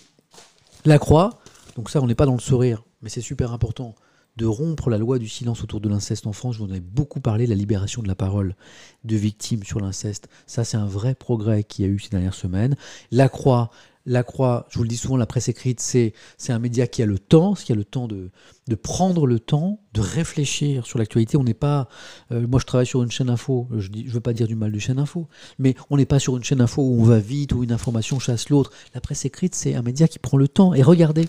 [0.85, 1.39] la croix,
[1.75, 3.95] donc ça, on n'est pas dans le sourire, mais c'est super important
[4.37, 6.55] de rompre la loi du silence autour de l'inceste en France.
[6.55, 8.55] Je vous en ai beaucoup parlé, la libération de la parole
[9.03, 10.29] de victimes sur l'inceste.
[10.47, 12.75] Ça, c'est un vrai progrès qu'il y a eu ces dernières semaines.
[13.11, 13.71] La Croix,
[14.05, 17.03] la Croix, je vous le dis souvent, la presse écrite, c'est, c'est un média qui
[17.03, 18.31] a le temps, qui a le temps de,
[18.67, 21.37] de prendre le temps, de réfléchir sur l'actualité.
[21.37, 21.87] On n'est pas.
[22.31, 23.67] euh, moi, je travaille sur une chaîne info.
[23.77, 25.27] Je ne veux pas dire du mal de chaîne info,
[25.59, 28.19] mais on n'est pas sur une chaîne info où on va vite, où une information
[28.19, 28.71] chasse l'autre.
[28.95, 30.73] La presse écrite, c'est un média qui prend le temps.
[30.73, 31.27] Et regardez.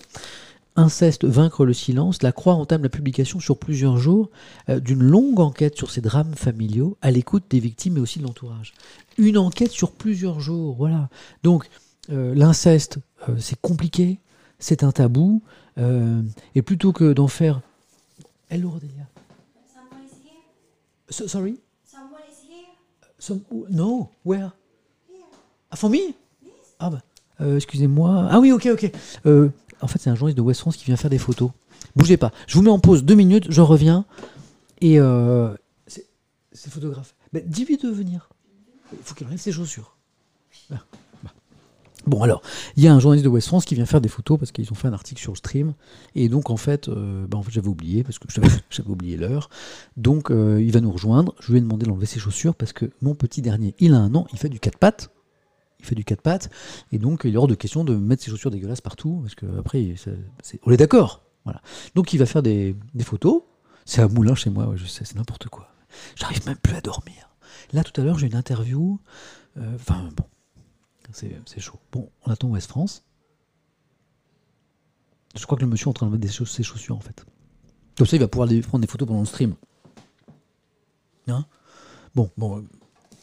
[0.75, 4.31] Inceste, vaincre le silence, la Croix entame la publication sur plusieurs jours
[4.71, 8.25] euh, d'une longue enquête sur ces drames familiaux à l'écoute des victimes et aussi de
[8.25, 8.73] l'entourage.
[9.19, 11.11] Une enquête sur plusieurs jours, voilà.
[11.43, 11.69] Donc,
[12.09, 12.99] l'inceste,
[13.29, 14.19] euh, c'est compliqué,
[14.59, 15.43] c'est un tabou,
[15.79, 16.21] euh,
[16.55, 17.61] et plutôt que d'en faire...
[18.51, 19.07] Hello, Rodelia.
[19.73, 20.43] Someone is here?
[21.09, 21.59] So- sorry?
[21.87, 22.67] Someone is here?
[23.19, 24.51] Some- no, where?
[25.71, 25.99] Ah, for me?
[26.79, 27.01] Ah bah,
[27.41, 28.29] euh, excusez-moi.
[28.31, 28.91] Ah oui, ok, ok.
[29.27, 29.49] Euh,
[29.81, 31.51] en fait, c'est un journaliste de West France qui vient faire des photos.
[31.97, 32.31] Bougez pas.
[32.47, 34.05] Je vous mets en pause deux minutes, je reviens.
[34.81, 35.55] Et euh,
[35.87, 37.15] c'est photographe.
[37.33, 38.29] Bah, Dis-lui de venir.
[38.93, 39.97] Il faut qu'il enlève ses chaussures.
[40.71, 40.77] Ah.
[42.07, 42.43] Bon alors,
[42.77, 44.71] il y a un journaliste de West France qui vient faire des photos parce qu'ils
[44.73, 45.75] ont fait un article sur le stream.
[46.15, 48.27] Et donc en fait, euh, en fait j'avais oublié parce que
[48.71, 49.49] j'avais oublié l'heure.
[49.97, 51.35] Donc euh, il va nous rejoindre.
[51.41, 54.15] Je lui ai demandé d'enlever ses chaussures parce que mon petit dernier, il a un
[54.15, 55.11] an, il fait du quatre pattes.
[55.79, 56.51] Il fait du quatre pattes.
[56.91, 59.47] Et donc il est hors de question de mettre ses chaussures dégueulasses partout parce que
[59.59, 59.95] après,
[60.65, 61.23] on est d'accord.
[61.45, 61.61] Voilà.
[61.95, 63.43] Donc il va faire des, photos.
[63.85, 65.69] C'est à Moulin chez moi, je sais, c'est n'importe quoi.
[66.15, 67.29] J'arrive même plus à dormir.
[67.73, 68.99] Là tout à l'heure j'ai une interview.
[69.57, 70.25] euh, Enfin bon,
[71.13, 71.79] c'est chaud.
[71.93, 73.05] Bon, on attend West France.
[75.35, 77.25] Je crois que le monsieur est en train de mettre ses chaussures en fait.
[77.97, 79.55] Comme ça, il va pouvoir prendre des photos pendant le stream.
[81.29, 81.47] Hein?
[82.15, 82.63] Bon, bon, euh,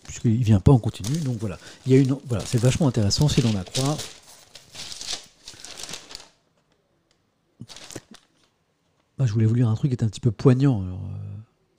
[0.04, 1.58] puisqu'il vient pas en continu, donc voilà.
[1.86, 3.98] Il y a une, voilà, c'est vachement intéressant si l'on la croit.
[9.18, 10.82] Bah, je voulais vous lire un truc qui est un petit peu poignant.
[10.84, 10.96] euh,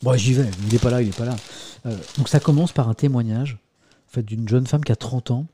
[0.02, 1.36] Bon, j'y vais, il n'est pas là, il n'est pas là.
[1.86, 3.58] Euh, donc ça commence par un témoignage
[4.08, 5.46] en fait, d'une jeune femme qui a 30 ans,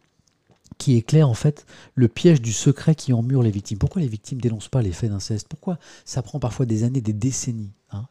[0.78, 3.78] qui éclaire en fait le piège du secret qui emmure les victimes.
[3.78, 5.48] Pourquoi les victimes dénoncent pas les faits d'inceste?
[5.48, 8.06] Pourquoi ça prend parfois des années, des décennies hein?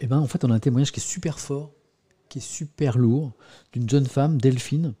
[0.00, 1.72] Et ben en fait, on a un témoignage qui est super fort,
[2.28, 3.32] qui est super lourd,
[3.72, 4.94] d'une jeune femme, Delphine.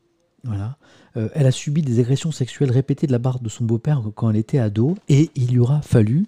[0.44, 0.76] Voilà.
[1.16, 4.30] Euh, elle a subi des agressions sexuelles répétées de la part de son beau-père quand
[4.30, 6.26] elle était ado, et il lui aura fallu,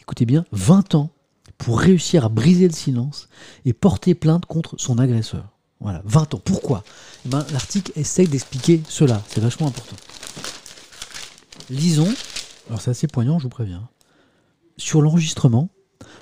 [0.00, 1.10] écoutez bien, 20 ans
[1.58, 3.28] pour réussir à briser le silence
[3.64, 5.48] et porter plainte contre son agresseur.
[5.80, 6.40] Voilà, 20 ans.
[6.42, 6.82] Pourquoi?
[7.26, 9.22] Eh ben, L'article essaye d'expliquer cela.
[9.28, 9.96] C'est vachement important.
[11.70, 12.12] Lisons.
[12.68, 13.88] Alors c'est assez poignant, je vous préviens.
[14.76, 15.70] Sur l'enregistrement,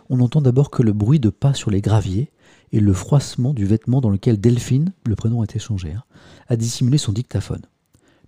[0.08, 2.30] on entend d'abord que le bruit de pas sur les graviers
[2.72, 6.04] et le froissement du vêtement dans lequel Delphine, le prénom a été changé, hein,
[6.48, 7.62] a dissimulé son dictaphone.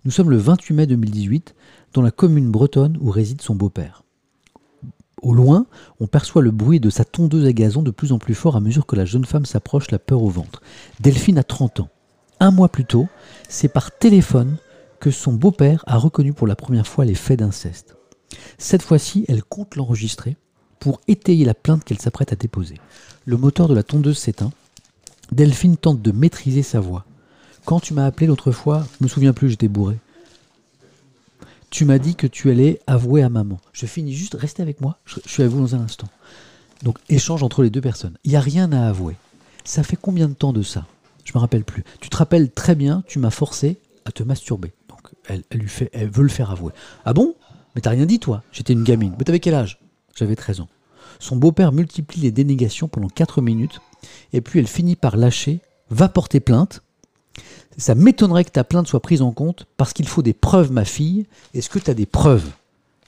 [0.03, 1.55] Nous sommes le 28 mai 2018
[1.93, 4.03] dans la commune bretonne où réside son beau-père.
[5.21, 5.65] Au loin,
[5.99, 8.59] on perçoit le bruit de sa tondeuse à gazon de plus en plus fort à
[8.59, 10.61] mesure que la jeune femme s'approche, la peur au ventre.
[10.99, 11.89] Delphine a 30 ans.
[12.39, 13.07] Un mois plus tôt,
[13.47, 14.57] c'est par téléphone
[15.11, 17.95] son beau-père a reconnu pour la première fois les faits d'inceste.
[18.57, 20.37] Cette fois-ci, elle compte l'enregistrer
[20.79, 22.75] pour étayer la plainte qu'elle s'apprête à déposer.
[23.25, 24.51] Le moteur de la tondeuse s'éteint.
[25.31, 27.05] Delphine tente de maîtriser sa voix.
[27.65, 29.97] Quand tu m'as appelé l'autre fois, je me souviens plus, j'étais bourré.
[31.71, 33.59] Tu m'as dit que tu allais avouer à maman.
[33.73, 36.07] Je finis juste, restez avec moi, je, suis avec vous dans un instant.
[36.83, 38.17] Donc, échange entre les deux personnes.
[38.23, 39.15] Il n'y a rien à avouer.
[39.63, 40.85] Ça fait combien de temps de ça?
[41.23, 41.83] Je me rappelle plus.
[41.99, 44.71] Tu te rappelles très bien, tu m'as forcé à te masturber.
[45.27, 45.43] Elle,
[46.09, 46.71] veut le faire avouer.
[47.05, 47.35] Ah bon?
[47.75, 48.43] Mais t'as rien dit, toi?
[48.51, 49.13] J'étais une gamine.
[49.17, 49.79] Mais t'avais quel âge?
[50.15, 50.69] J'avais 13 ans.
[51.19, 53.79] Son beau-père multiplie les dénégations pendant 4 minutes,
[54.33, 56.81] et puis elle finit par lâcher, va porter plainte.
[57.77, 60.85] Ça m'étonnerait que ta plainte soit prise en compte parce qu'il faut des preuves, ma
[60.85, 61.25] fille.
[61.53, 62.49] Est-ce que tu as des preuves?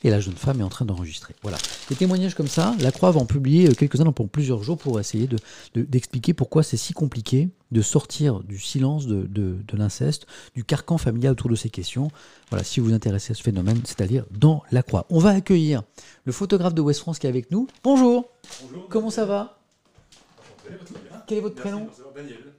[0.03, 1.33] Et la jeune femme est en train d'enregistrer.
[1.41, 1.57] Voilà.
[1.89, 4.99] Des témoignages comme ça, la Croix va en publier euh, quelques-uns pendant plusieurs jours pour
[4.99, 5.37] essayer de-
[5.73, 10.25] de- d'expliquer pourquoi c'est si compliqué de sortir du silence de, de- de l'inceste,
[10.55, 12.09] du carcan familial autour de ces questions.
[12.49, 15.05] Voilà, si vous vous intéressez à ce phénomène, c'est-à-dire dans la Croix.
[15.09, 15.83] On va accueillir
[16.25, 17.67] le photographe de West France qui est avec nous.
[17.83, 18.29] Bonjour.
[18.89, 19.57] Comment ça va
[21.27, 21.87] Quel est votre prénom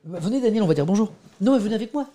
[0.05, 1.13] Bah, Venez Daniel, on va dire bonjour.
[1.41, 2.09] Non, mais venez avec moi.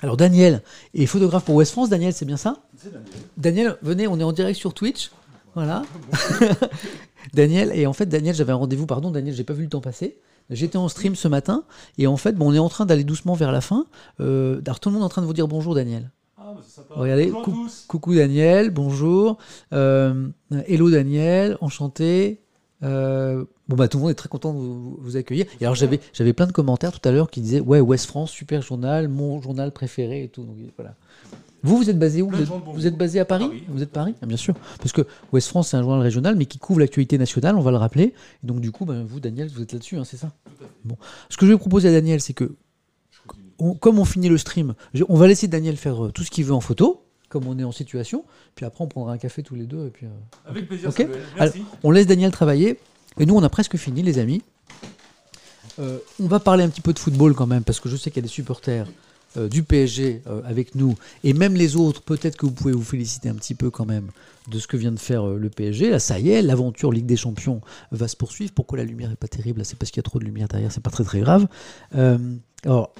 [0.00, 0.62] Alors Daniel
[0.94, 1.88] est photographe pour West France.
[1.88, 2.60] Daniel, c'est bien ça
[3.36, 5.12] Daniel, venez, on est en direct sur Twitch.
[5.54, 5.84] Voilà.
[7.34, 9.80] Daniel, et en fait, Daniel, j'avais un rendez-vous, pardon, Daniel, j'ai pas vu le temps
[9.80, 10.16] passer.
[10.50, 11.64] J'étais en stream ce matin,
[11.98, 13.86] et en fait, bon, on est en train d'aller doucement vers la fin.
[14.20, 16.10] Euh, alors, tout le monde est en train de vous dire bonjour, Daniel.
[16.36, 16.94] Ah, sympa.
[16.96, 17.84] Regardez, Bonjour à cou- tous.
[17.88, 19.38] coucou Daniel, bonjour.
[19.72, 20.28] Euh,
[20.66, 22.40] hello Daniel, enchanté.
[22.82, 25.46] Euh, bon bah tout le monde est très content de vous, vous accueillir.
[25.60, 28.32] Et alors j'avais j'avais plein de commentaires tout à l'heure qui disaient ouais West France
[28.32, 30.42] super journal, mon journal préféré et tout.
[30.42, 30.96] Donc voilà.
[31.62, 33.62] Vous vous êtes basé où vous êtes, vous basé à Paris, Paris.
[33.68, 34.54] Vous êtes Paris Ah, Bien sûr.
[34.78, 35.02] Parce que
[35.32, 38.14] West France c'est un journal régional mais qui couvre l'actualité nationale, on va le rappeler.
[38.42, 40.32] Et donc du coup bah, vous Daniel vous êtes là-dessus, hein, c'est ça
[40.84, 40.96] Bon.
[41.28, 42.54] Ce que je vais proposer à Daniel c'est que
[43.58, 46.30] on- comme on finit le stream, je- on va laisser Daniel faire euh, tout ce
[46.30, 48.24] qu'il veut en photo, comme on est en situation.
[48.56, 49.86] Puis après, on prendra un café tous les deux.
[49.86, 50.10] Et puis, euh,
[50.50, 50.90] Avec plaisir.
[51.38, 51.62] Merci.
[51.84, 52.78] on laisse Daniel travailler.
[53.20, 54.42] Et nous, on a presque fini, les amis.
[55.78, 58.10] Euh, on va parler un petit peu de football quand même, parce que je sais
[58.10, 58.86] qu'il y a des supporters
[59.36, 60.94] euh, du PSG euh, avec nous.
[61.24, 64.08] Et même les autres, peut-être que vous pouvez vous féliciter un petit peu quand même
[64.50, 65.90] de ce que vient de faire euh, le PSG.
[65.90, 67.60] Là, ça y est, l'aventure Ligue des Champions
[67.92, 68.52] va se poursuivre.
[68.52, 69.64] Pourquoi la lumière n'est pas terrible?
[69.64, 71.46] C'est parce qu'il y a trop de lumière derrière, c'est pas très très grave.
[72.64, 72.94] Alors,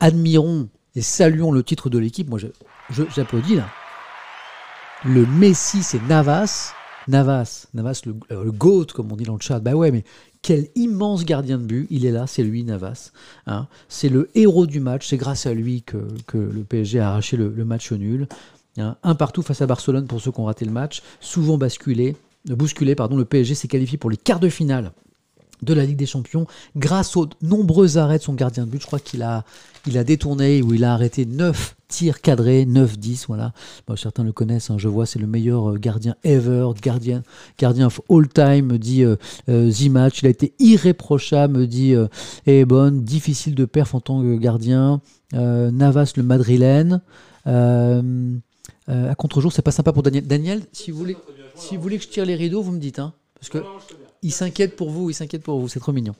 [0.00, 2.28] admirons et saluons le titre de l'équipe.
[2.28, 2.38] Moi,
[3.14, 3.68] j'applaudis là.
[5.04, 6.74] Le Messi, c'est Navas.
[7.08, 9.58] Navas, Navas, le, euh, le GOAT, comme on dit dans le chat.
[9.60, 10.04] Bah ouais, mais
[10.42, 11.86] quel immense gardien de but.
[11.90, 13.12] Il est là, c'est lui, Navas.
[13.46, 13.66] hein.
[13.88, 15.08] C'est le héros du match.
[15.08, 15.98] C'est grâce à lui que,
[16.34, 18.26] le PSG a arraché le, le match nul.
[18.78, 18.96] hein.
[19.02, 21.02] Un partout face à Barcelone pour ceux qui ont raté le match.
[21.20, 22.16] Souvent basculé,
[22.46, 23.16] bousculé, pardon.
[23.16, 24.92] Le PSG s'est qualifié pour les quarts de finale
[25.62, 28.80] de la Ligue des Champions grâce aux nombreux arrêts de son gardien de but.
[28.80, 29.44] Je crois qu'il a,
[29.86, 33.52] il a détourné ou il a arrêté 9 tirs cadrés, 9-10, voilà.
[33.96, 37.22] Certains le connaissent, hein, je vois, c'est le meilleur euh, gardien ever, gardien,
[37.58, 39.16] gardien of all time, me dit euh,
[39.50, 40.22] euh, Z-Match.
[40.22, 42.08] Il a été irréprochable, me dit euh,
[42.46, 45.02] Ebon, difficile de perf en tant que gardien.
[45.34, 47.02] Euh, Navas, le madrilène.
[47.46, 48.38] Euh,
[48.88, 50.26] à contre-jour, c'est pas sympa pour Daniel.
[50.26, 51.16] Daniel, si vous voulez,
[51.54, 53.58] si vous voulez que je tire les rideaux, vous me dites, hein, parce que
[54.22, 56.14] il s'inquiète pour vous, il s'inquiète pour vous, c'est trop mignon.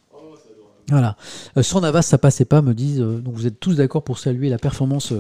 [0.89, 1.17] Voilà.
[1.57, 3.01] Euh, sans Navas, ça passait pas, me disent.
[3.01, 5.13] euh, donc vous êtes tous d'accord pour saluer la performance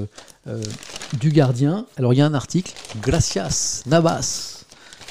[0.47, 0.63] euh,
[1.19, 1.87] du gardien.
[1.97, 4.65] Alors il y a un article, Gracias Navas,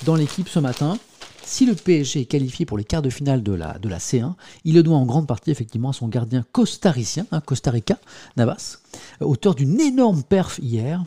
[0.05, 0.97] dans l'équipe ce matin.
[1.43, 4.33] Si le PSG est qualifié pour les quarts de finale de la, de la C1,
[4.63, 7.97] il le doit en grande partie effectivement à son gardien costaricien, hein, Costa Rica,
[8.37, 8.77] Navas,
[9.19, 11.03] auteur d'une énorme perf hier.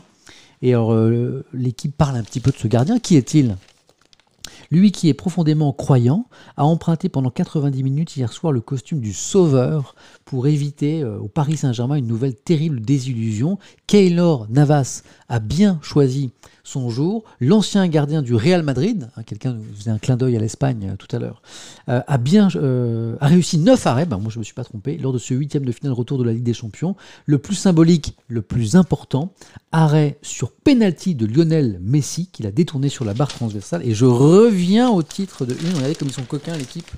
[0.61, 0.95] Et alors,
[1.53, 2.99] l'équipe parle un petit peu de ce gardien.
[2.99, 3.55] Qui est-il?
[4.71, 6.27] Lui qui est profondément croyant
[6.57, 9.95] a emprunté pendant 90 minutes hier soir le costume du sauveur
[10.25, 13.57] pour éviter euh, au Paris Saint-Germain une nouvelle terrible désillusion.
[13.87, 16.31] Keylor Navas a bien choisi
[16.65, 17.23] son jour.
[17.39, 20.95] L'ancien gardien du Real Madrid, hein, quelqu'un vous faisait un clin d'œil à l'Espagne euh,
[20.97, 21.41] tout à l'heure,
[21.87, 24.97] euh, a bien euh, réussi 9 arrêts, ben, moi je ne me suis pas trompé,
[24.97, 26.95] lors de ce huitième de finale retour de la Ligue des Champions.
[27.25, 29.31] Le plus symbolique, le plus important,
[29.71, 33.85] arrêt sur penalty de Lionel Messi, qu'il a détourné sur la barre transversale.
[33.85, 36.89] Et je reviens au titre de une, regardez comme ils sont coquins l'équipe.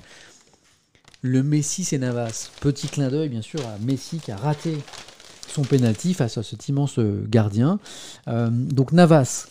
[1.20, 2.50] Le Messi, c'est Navas.
[2.60, 4.78] Petit clin d'œil, bien sûr, à Messi qui a raté
[5.48, 7.80] son penalty face à cet immense gardien.
[8.26, 9.48] Donc Navas,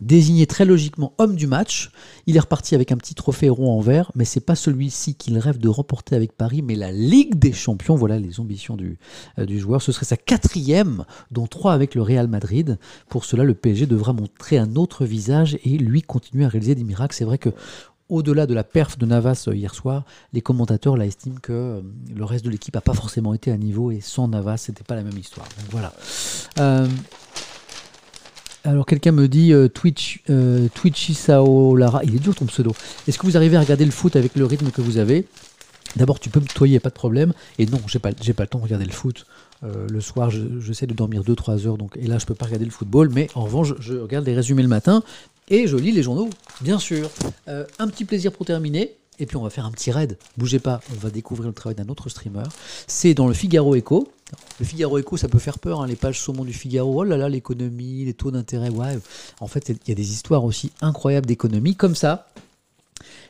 [0.00, 1.90] désigné très logiquement homme du match,
[2.26, 5.38] il est reparti avec un petit trophée rond en verre, mais c'est pas celui-ci qu'il
[5.38, 7.94] rêve de remporter avec Paris, mais la Ligue des Champions.
[7.94, 8.98] Voilà les ambitions du,
[9.38, 9.82] euh, joueur.
[9.82, 12.78] Ce serait sa quatrième, dont trois avec le Real Madrid.
[13.08, 16.84] Pour cela, le PSG devra montrer un autre visage et lui continuer à réaliser des
[16.84, 17.14] miracles.
[17.14, 17.50] C'est vrai que
[18.08, 21.80] au-delà de la perf de Navas euh, hier soir, les commentateurs là, estiment que euh,
[22.14, 24.94] le reste de l'équipe n'a pas forcément été à niveau et sans Navas, c'était pas
[24.94, 25.48] la même histoire.
[25.70, 25.92] Voilà.
[28.66, 32.74] Alors quelqu'un me dit euh, Twitch, euh, il est dur ton pseudo.
[33.06, 35.26] Est-ce que vous arrivez à regarder le foot avec le rythme que vous avez?
[35.96, 37.32] D'abord, tu peux me tutoyer, pas de problème.
[37.58, 39.24] Et non, j'ai pas, j'ai pas le temps de regarder le foot.
[39.64, 42.44] Euh, le soir, je- j'essaie de dormir 2-3 heures, donc, et là, je peux pas
[42.44, 43.08] regarder le football.
[43.14, 45.02] Mais en revanche, je, je regarde les résumés le matin
[45.48, 46.28] et je lis les journaux,
[46.60, 47.08] bien sûr.
[47.48, 48.92] Euh, un petit plaisir pour terminer.
[49.18, 50.18] Et puis on va faire un petit raid.
[50.36, 52.42] Bougez pas, on va découvrir le travail d'un autre streamer.
[52.86, 54.08] C'est dans le Figaro Echo.
[54.58, 57.00] Le Figaro Echo, ça peut faire peur, hein, les pages saumon du Figaro.
[57.00, 58.98] Oh là là, l'économie, les taux d'intérêt, ouais.
[59.40, 61.76] En fait, il y a des histoires aussi incroyables d'économie.
[61.76, 62.26] Comme ça,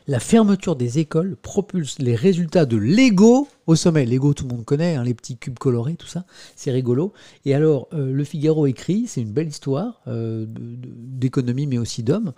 [0.07, 4.05] la fermeture des écoles propulse les résultats de Lego au sommet.
[4.05, 6.23] Lego, tout le monde connaît, hein, les petits cubes colorés, tout ça,
[6.55, 7.13] c'est rigolo.
[7.45, 12.31] Et alors, euh, le Figaro écrit, c'est une belle histoire euh, d'économie, mais aussi d'hommes.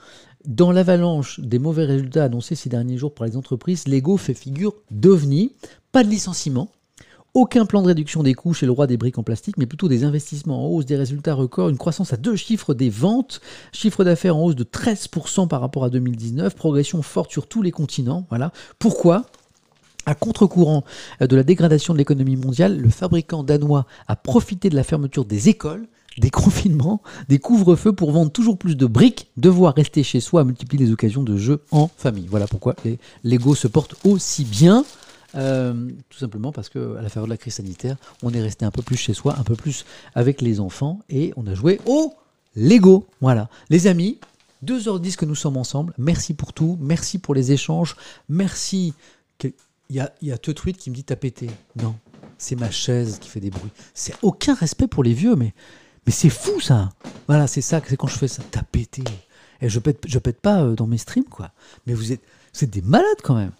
[0.45, 4.73] Dans l'avalanche des mauvais résultats annoncés ces derniers jours par les entreprises, Lego fait figure
[4.89, 5.53] d'ovni.
[5.91, 6.71] Pas de licenciement,
[7.33, 9.87] aucun plan de réduction des coûts chez le roi des briques en plastique, mais plutôt
[9.87, 13.41] des investissements en hausse, des résultats records, une croissance à deux chiffres des ventes,
[13.71, 17.71] chiffre d'affaires en hausse de 13% par rapport à 2019, progression forte sur tous les
[17.71, 18.25] continents.
[18.29, 18.51] Voilà.
[18.79, 19.25] Pourquoi?
[20.05, 20.83] À contre-courant
[21.19, 25.49] de la dégradation de l'économie mondiale, le fabricant danois a profité de la fermeture des
[25.49, 25.87] écoles,
[26.17, 30.85] des confinements, des couvre-feux pour vendre toujours plus de briques, devoir rester chez soi, multiplier
[30.85, 32.27] les occasions de jeux en famille.
[32.27, 34.83] Voilà pourquoi les Lego se portent aussi bien.
[35.35, 38.65] Euh, tout simplement parce que à la faveur de la crise sanitaire, on est resté
[38.65, 39.85] un peu plus chez soi, un peu plus
[40.15, 42.13] avec les enfants et on a joué au
[42.55, 43.07] Lego.
[43.21, 43.49] Voilà.
[43.69, 44.19] Les amis,
[44.65, 45.93] 2h10 que nous sommes ensemble.
[45.97, 46.77] Merci pour tout.
[46.81, 47.95] Merci pour les échanges.
[48.27, 48.93] Merci.
[49.43, 51.49] Il y a, y a Te qui me dit t'as pété.
[51.75, 51.95] Non,
[52.37, 53.71] c'est ma chaise qui fait des bruits.
[53.93, 55.53] C'est aucun respect pour les vieux, mais,
[56.05, 56.89] mais c'est fou ça.
[57.27, 58.43] Voilà, c'est ça, c'est quand je fais ça.
[58.51, 59.03] T'as pété.
[59.61, 61.51] Et je pète, je pète pas euh, dans mes streams, quoi.
[61.85, 62.21] Mais vous êtes,
[62.53, 63.51] vous êtes des malades quand même.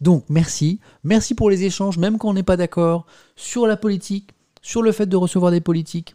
[0.00, 3.06] Donc merci, merci pour les échanges, même quand on n'est pas d'accord,
[3.36, 4.30] sur la politique,
[4.62, 6.14] sur le fait de recevoir des politiques.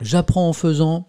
[0.00, 1.08] J'apprends en faisant,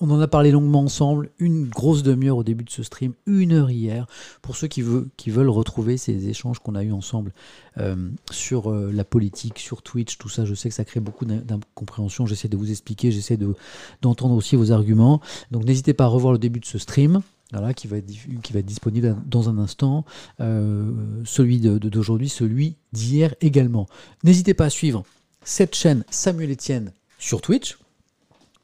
[0.00, 3.52] on en a parlé longuement ensemble, une grosse demi-heure au début de ce stream, une
[3.52, 4.06] heure hier,
[4.42, 7.32] pour ceux qui, veulent retrouver ces échanges qu'on a eus ensemble
[7.78, 7.96] euh,
[8.30, 11.36] sur euh, la politique, sur Twitch, tout ça, je sais que ça crée beaucoup d'in-
[11.36, 13.54] d'incompréhension, j'essaie de vous expliquer, j'essaie de-
[14.02, 15.20] d'entendre aussi vos arguments.
[15.50, 17.22] Donc n'hésitez pas à revoir le début de ce stream.
[17.52, 18.06] Voilà, qui, va être,
[18.42, 20.04] qui va être disponible dans un instant,
[20.40, 20.92] euh,
[21.24, 23.86] celui d'aujourd'hui, celui d'hier également.
[24.22, 25.04] N'hésitez pas à suivre
[25.44, 27.78] cette chaîne Samuel Etienne sur Twitch.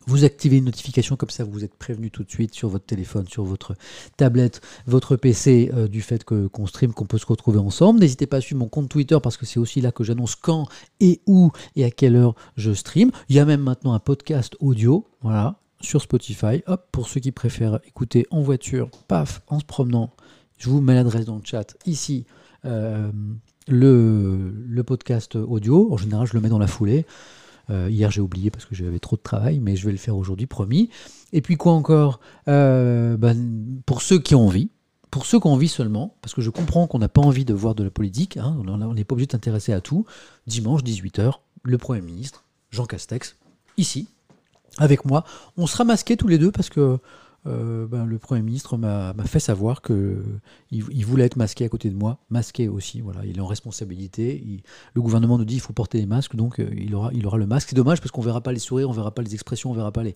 [0.06, 3.26] Vous activez une notification comme ça, vous êtes prévenu tout de suite sur votre téléphone,
[3.26, 3.74] sur votre
[4.18, 8.00] tablette, votre PC euh, du fait qu'on stream, qu'on peut se retrouver ensemble.
[8.00, 10.68] N'hésitez pas à suivre mon compte Twitter parce que c'est aussi là que j'annonce quand
[11.00, 13.10] et où et à quelle heure je stream.
[13.30, 16.62] Il y a même maintenant un podcast audio, voilà, sur Spotify.
[16.66, 20.10] Hop, pour ceux qui préfèrent écouter en voiture, paf, en se promenant,
[20.58, 22.26] je vous mets l'adresse dans le chat ici.
[22.64, 23.10] euh,
[23.66, 27.06] le, podcast audio, en général, je le mets dans la foulée.
[27.70, 30.16] Euh, hier, j'ai oublié parce que j'avais trop de travail, mais je vais le faire
[30.16, 30.90] aujourd'hui, promis.
[31.32, 34.70] Et puis, quoi encore Euh, ben, Pour ceux qui ont envie,
[35.10, 37.54] pour ceux qui ont envie seulement, parce que je comprends qu'on n'a pas envie de
[37.54, 40.04] voir de la politique, hein, on on n'est pas obligé de s'intéresser à tout.
[40.46, 43.36] Dimanche, 18h, le Premier ministre, Jean Castex,
[43.76, 44.08] ici,
[44.78, 45.24] avec moi.
[45.56, 46.98] On sera masqués tous les deux parce que
[47.46, 50.22] euh, ben, le Premier ministre m'a fait savoir que
[50.70, 53.00] il, voulait être masqué à côté de moi, masqué aussi.
[53.02, 54.42] Voilà, il est en responsabilité.
[54.44, 54.62] Il-
[54.94, 57.68] le gouvernement nous dit il faut porter les masques, donc euh, il aura, le masque.
[57.70, 59.92] C'est dommage parce qu'on verra pas les sourires, on verra pas les expressions, on verra
[59.92, 60.14] pas les.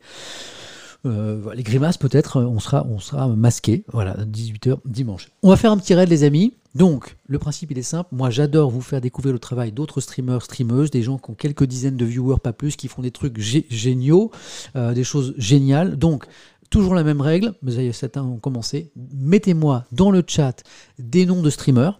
[1.06, 3.84] Euh, les grimaces, peut-être, on sera, on sera masqué.
[3.92, 5.28] Voilà, 18h dimanche.
[5.42, 6.54] On va faire un petit raid, les amis.
[6.78, 8.08] Donc, le principe, il est simple.
[8.12, 11.64] Moi, j'adore vous faire découvrir le travail d'autres streamers, streameuses, des gens qui ont quelques
[11.64, 14.30] dizaines de viewers, pas plus, qui font des trucs gé- géniaux,
[14.76, 15.96] euh, des choses géniales.
[15.96, 16.26] Donc,
[16.70, 18.92] toujours la même règle, mais certains ont commencé.
[19.12, 20.62] Mettez-moi dans le chat
[21.00, 21.98] des noms de streamers.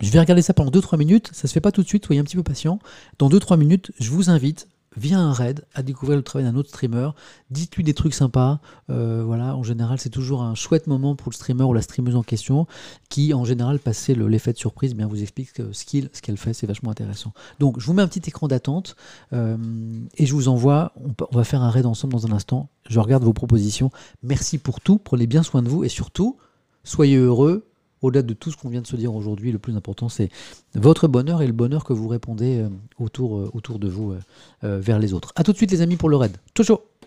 [0.00, 1.28] Je vais regarder ça pendant 2-3 minutes.
[1.34, 2.78] Ça se fait pas tout de suite, soyez un petit peu patient.
[3.18, 4.68] Dans 2-3 minutes, je vous invite
[4.98, 7.10] via un raid à découvrir le travail d'un autre streamer.
[7.50, 8.60] Dites-lui des trucs sympas.
[8.90, 12.16] Euh, voilà, en général, c'est toujours un chouette moment pour le streamer ou la streameuse
[12.16, 12.66] en question
[13.08, 16.52] qui, en général, passer le- l'effet de surprise, bien vous explique que ce qu'elle fait,
[16.52, 17.32] c'est vachement intéressant.
[17.58, 18.96] Donc, je vous mets un petit écran d'attente
[19.32, 19.56] euh,
[20.16, 20.92] et je vous envoie.
[21.30, 22.68] On va faire un raid ensemble dans un instant.
[22.88, 23.90] Je regarde vos propositions.
[24.22, 24.98] Merci pour tout.
[24.98, 26.36] Prenez bien soin de vous et surtout,
[26.84, 27.67] soyez heureux.
[28.02, 30.30] Au-delà de tout ce qu'on vient de se dire aujourd'hui, le plus important, c'est
[30.74, 32.68] votre bonheur et le bonheur que vous répondez euh,
[32.98, 34.14] autour, euh, autour de vous
[34.64, 35.32] euh, vers les autres.
[35.36, 36.36] A tout de suite, les amis, pour le raid.
[36.54, 36.97] Ciao, ciao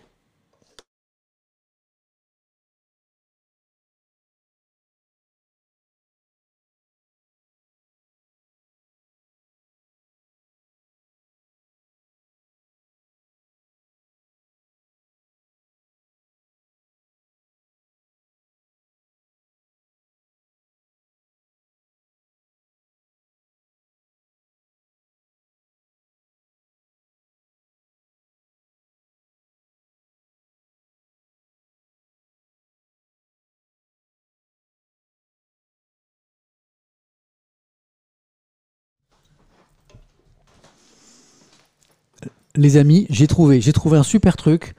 [42.56, 44.74] Les amis, j'ai trouvé, j'ai trouvé un super truc.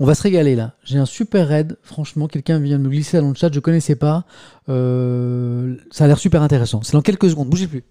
[0.00, 0.74] On va se régaler là.
[0.84, 1.76] J'ai un super raid.
[1.82, 3.52] Franchement, quelqu'un vient de me glisser dans le chat.
[3.52, 4.24] Je connaissais pas.
[4.68, 6.82] Euh, ça a l'air super intéressant.
[6.82, 7.48] C'est dans quelques secondes.
[7.48, 7.84] Bougez plus.